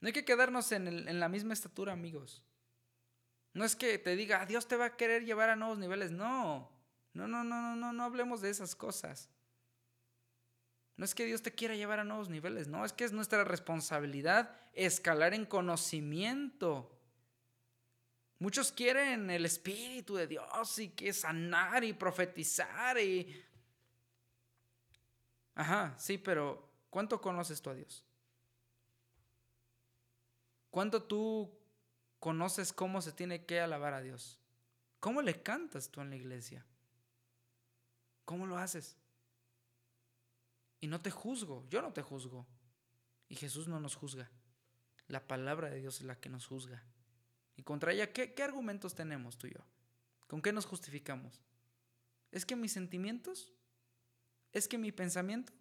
No 0.00 0.08
hay 0.08 0.12
que 0.12 0.24
quedarnos 0.24 0.72
en, 0.72 1.20
la 1.20 1.28
misma 1.28 1.52
estatura, 1.52 1.92
amigos. 1.92 2.42
No 3.54 3.64
es 3.64 3.76
que 3.76 3.98
te 3.98 4.16
diga, 4.16 4.44
Dios 4.46 4.66
te 4.66 4.76
va 4.76 4.86
a 4.86 4.96
querer 4.96 5.24
llevar 5.24 5.48
a 5.48 5.56
nuevos 5.56 5.78
niveles. 5.78 6.10
No, 6.10 6.70
no, 7.14 7.28
no, 7.28 7.44
no, 7.44 7.62
no, 7.62 7.76
no, 7.76 7.92
no 7.92 8.04
hablemos 8.04 8.40
de 8.40 8.50
esas 8.50 8.74
cosas. 8.74 9.30
No 10.96 11.04
es 11.04 11.14
que 11.14 11.24
Dios 11.24 11.42
te 11.42 11.52
quiera 11.52 11.74
llevar 11.74 12.00
a 12.00 12.04
nuevos 12.04 12.28
niveles, 12.28 12.68
no, 12.68 12.84
es 12.84 12.92
que 12.92 13.04
es 13.04 13.12
nuestra 13.12 13.44
responsabilidad 13.44 14.56
escalar 14.72 15.34
en 15.34 15.46
conocimiento 15.46 16.98
Muchos 18.42 18.72
quieren 18.72 19.30
el 19.30 19.46
Espíritu 19.46 20.16
de 20.16 20.26
Dios 20.26 20.78
y 20.80 20.88
que 20.88 21.12
sanar 21.12 21.84
y 21.84 21.92
profetizar 21.92 22.98
y... 22.98 23.40
Ajá, 25.54 25.94
sí, 25.96 26.18
pero 26.18 26.68
¿cuánto 26.90 27.20
conoces 27.20 27.62
tú 27.62 27.70
a 27.70 27.74
Dios? 27.74 28.04
¿Cuánto 30.72 31.04
tú 31.04 31.56
conoces 32.18 32.72
cómo 32.72 33.00
se 33.00 33.12
tiene 33.12 33.46
que 33.46 33.60
alabar 33.60 33.94
a 33.94 34.00
Dios? 34.00 34.40
¿Cómo 34.98 35.22
le 35.22 35.40
cantas 35.40 35.88
tú 35.88 36.00
en 36.00 36.10
la 36.10 36.16
iglesia? 36.16 36.66
¿Cómo 38.24 38.48
lo 38.48 38.58
haces? 38.58 38.96
Y 40.80 40.88
no 40.88 41.00
te 41.00 41.12
juzgo, 41.12 41.64
yo 41.68 41.80
no 41.80 41.92
te 41.92 42.02
juzgo. 42.02 42.44
Y 43.28 43.36
Jesús 43.36 43.68
no 43.68 43.78
nos 43.78 43.94
juzga. 43.94 44.32
La 45.06 45.28
palabra 45.28 45.70
de 45.70 45.78
Dios 45.78 45.98
es 45.98 46.06
la 46.06 46.18
que 46.18 46.28
nos 46.28 46.44
juzga. 46.44 46.82
Y 47.56 47.62
contra 47.62 47.92
ella, 47.92 48.12
¿qué, 48.12 48.34
argumentos 48.42 48.94
tenemos 48.94 49.36
tú 49.38 49.46
y 49.46 49.52
yo? 49.52 49.60
¿Con 50.26 50.40
qué 50.40 50.52
nos 50.52 50.66
justificamos? 50.66 51.40
¿Es 52.30 52.46
que 52.46 52.56
mis 52.56 52.72
sentimientos? 52.72 53.52
¿Es 54.52 54.68
que 54.68 54.78
mi 54.78 54.92
pensamiento? 54.92 55.52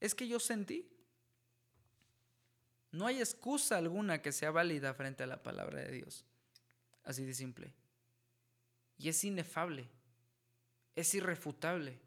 ¿Es 0.00 0.14
que 0.14 0.28
yo 0.28 0.38
sentí? 0.38 0.88
No 2.92 3.06
hay 3.06 3.18
excusa 3.18 3.78
alguna 3.78 4.22
que 4.22 4.32
sea 4.32 4.50
válida 4.50 4.94
frente 4.94 5.22
a 5.22 5.26
la 5.26 5.42
palabra 5.42 5.80
de 5.80 5.92
Dios. 5.92 6.24
Así 7.04 7.24
de 7.24 7.34
simple. 7.34 7.72
Y 8.98 9.08
es 9.08 9.22
inefable. 9.24 9.88
Es 10.94 11.14
irrefutable. 11.14 12.00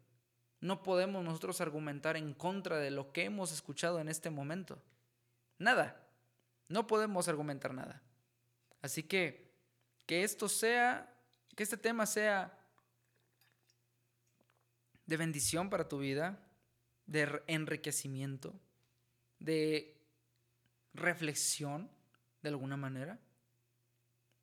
No 0.60 0.82
podemos 0.82 1.24
nosotros 1.24 1.60
argumentar 1.60 2.16
en 2.16 2.34
contra 2.34 2.78
de 2.78 2.90
lo 2.90 3.12
que 3.12 3.24
hemos 3.24 3.52
escuchado 3.52 4.00
en 4.00 4.08
este 4.08 4.30
momento. 4.30 4.82
Nada. 5.58 6.09
No 6.70 6.86
podemos 6.86 7.26
argumentar 7.26 7.74
nada. 7.74 8.00
Así 8.80 9.02
que 9.02 9.50
que 10.06 10.24
esto 10.24 10.48
sea, 10.48 11.12
que 11.54 11.64
este 11.64 11.76
tema 11.76 12.06
sea 12.06 12.56
de 15.04 15.16
bendición 15.16 15.68
para 15.68 15.88
tu 15.88 15.98
vida, 15.98 16.38
de 17.06 17.42
enriquecimiento, 17.48 18.54
de 19.40 20.00
reflexión, 20.94 21.90
de 22.42 22.48
alguna 22.48 22.76
manera, 22.76 23.18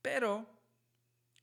pero 0.01 0.45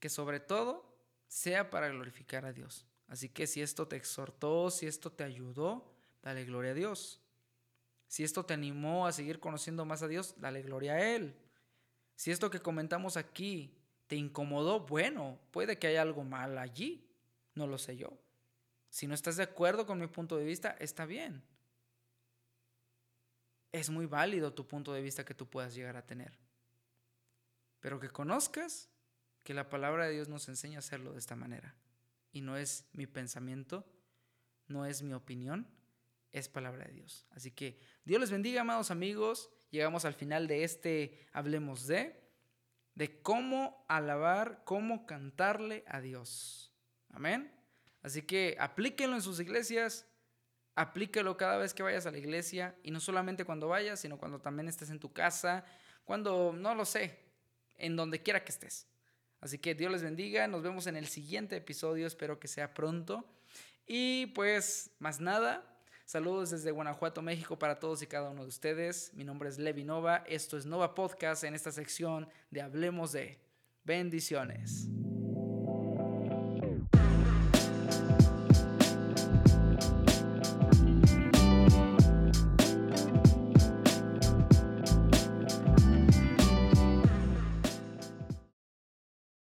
que 0.01 0.11
sobre 0.11 0.39
todo 0.39 0.99
sea 1.27 1.71
para 1.71 1.89
glorificar 1.89 2.45
a 2.45 2.53
Dios. 2.53 2.87
Así 3.09 3.31
que 3.31 3.47
si 3.47 3.63
esto 3.63 3.89
te 3.89 3.97
exhortó, 3.97 4.71
si 4.71 4.87
esto 4.87 5.11
te 5.11 5.25
ayudó, 5.25 5.95
dale 6.23 6.45
gloria 6.45 6.73
a 6.73 6.75
Dios. 6.75 7.24
Si 8.07 8.23
esto 8.23 8.45
te 8.45 8.55
animó 8.55 9.07
a 9.07 9.13
seguir 9.13 9.41
conociendo 9.41 9.85
más 9.85 10.03
a 10.03 10.09
Dios, 10.09 10.35
dale 10.39 10.63
gloria 10.63 10.95
a 10.95 11.15
Él. 11.15 11.37
Si 12.15 12.31
esto 12.31 12.51
que 12.51 12.61
comentamos 12.61 13.17
aquí 13.17 13.77
te 14.07 14.17
incomodó, 14.17 14.81
bueno, 14.81 15.39
puede 15.51 15.79
que 15.79 15.89
haya 15.89 16.03
algo 16.03 16.25
mal 16.25 16.59
allí, 16.59 17.09
no 17.55 17.67
lo 17.67 17.79
sé 17.79 17.97
yo. 17.97 18.19
Si 18.91 19.07
no 19.07 19.15
estás 19.15 19.37
de 19.37 19.43
acuerdo 19.43 19.87
con 19.87 19.99
mi 19.99 20.07
punto 20.07 20.37
de 20.37 20.45
vista, 20.45 20.77
está 20.79 21.07
bien. 21.07 21.43
Es 23.73 23.91
muy 23.91 24.07
válido 24.07 24.53
tu 24.53 24.69
punto 24.69 24.93
de 24.93 25.03
vista 25.03 25.25
que 25.25 25.35
tú 25.35 25.49
puedas 25.49 25.75
llegar 25.75 25.97
a 25.97 26.07
tener. 26.07 26.39
Pero 27.81 27.99
que 27.99 28.09
conozcas 28.09 28.89
que 29.43 29.53
la 29.53 29.69
palabra 29.69 30.07
de 30.07 30.13
Dios 30.13 30.29
nos 30.29 30.49
enseña 30.49 30.77
a 30.77 30.79
hacerlo 30.79 31.13
de 31.13 31.19
esta 31.19 31.35
manera. 31.35 31.75
Y 32.31 32.41
no 32.41 32.57
es 32.57 32.87
mi 32.93 33.07
pensamiento, 33.07 33.85
no 34.69 34.87
es 34.87 35.03
mi 35.03 35.13
opinión, 35.13 35.67
es 36.35 36.49
palabra 36.49 36.85
de 36.85 36.93
Dios. 36.93 37.27
Así 37.31 37.53
que 37.53 37.79
Dios 38.05 38.21
les 38.21 38.31
bendiga, 38.31 38.63
amados 38.63 38.91
amigos. 38.91 39.51
Llegamos 39.71 40.05
al 40.05 40.15
final 40.15 40.49
de 40.49 40.65
este 40.65 41.27
Hablemos 41.33 41.87
de, 41.87 42.21
de 42.97 43.23
cómo 43.23 43.87
alabar, 43.89 44.63
cómo 44.65 45.07
cantarle 45.07 45.85
a 45.87 46.01
Dios. 46.01 46.75
Amén. 47.11 47.53
Así 48.03 48.23
que 48.23 48.57
aplíquenlo 48.59 49.15
en 49.15 49.23
sus 49.23 49.39
iglesias, 49.39 50.09
aplíquelo 50.75 51.37
cada 51.37 51.57
vez 51.57 51.73
que 51.73 51.85
vayas 51.85 52.05
a 52.05 52.11
la 52.11 52.19
iglesia 52.19 52.77
y 52.83 52.91
no 52.91 52.99
solamente 52.99 53.45
cuando 53.45 53.69
vayas, 53.69 54.01
sino 54.01 54.19
cuando 54.19 54.41
también 54.41 54.69
estés 54.69 54.91
en 54.91 54.99
tu 54.99 55.13
casa, 55.13 55.65
cuando, 56.05 56.53
no 56.53 56.75
lo 56.75 56.85
sé, 56.85 57.21
en 57.77 57.95
donde 57.95 58.23
quiera 58.23 58.45
que 58.45 58.51
estés. 58.51 58.89
Así 59.41 59.59
que 59.59 59.77
Dios 59.77 59.93
les 59.93 60.03
bendiga, 60.03 60.49
nos 60.49 60.63
vemos 60.63 60.89
en 60.89 60.97
el 60.97 61.07
siguiente 61.07 61.57
episodio, 61.57 62.09
espero 62.09 62.41
que 62.41 62.49
sea 62.49 62.75
pronto. 62.75 63.25
Y 63.87 64.27
pues, 64.29 64.91
más 64.99 65.21
nada, 65.21 65.74
saludos 66.05 66.51
desde 66.51 66.71
Guanajuato, 66.71 67.23
México 67.23 67.59
para 67.59 67.79
todos 67.79 68.03
y 68.03 68.07
cada 68.07 68.31
uno 68.31 68.43
de 68.43 68.49
ustedes. 68.49 69.13
Mi 69.15 69.25
nombre 69.25 69.49
es 69.49 69.59
Levi 69.59 69.85
Nova, 69.85 70.25
esto 70.27 70.57
es 70.57 70.67
Nova 70.67 70.95
Podcast 70.95 71.45
en 71.45 71.55
esta 71.55 71.73
sección 71.73 72.29
de 72.51 72.63
Hablemos 72.63 73.13
de 73.13 73.39
Bendiciones. 73.85 74.89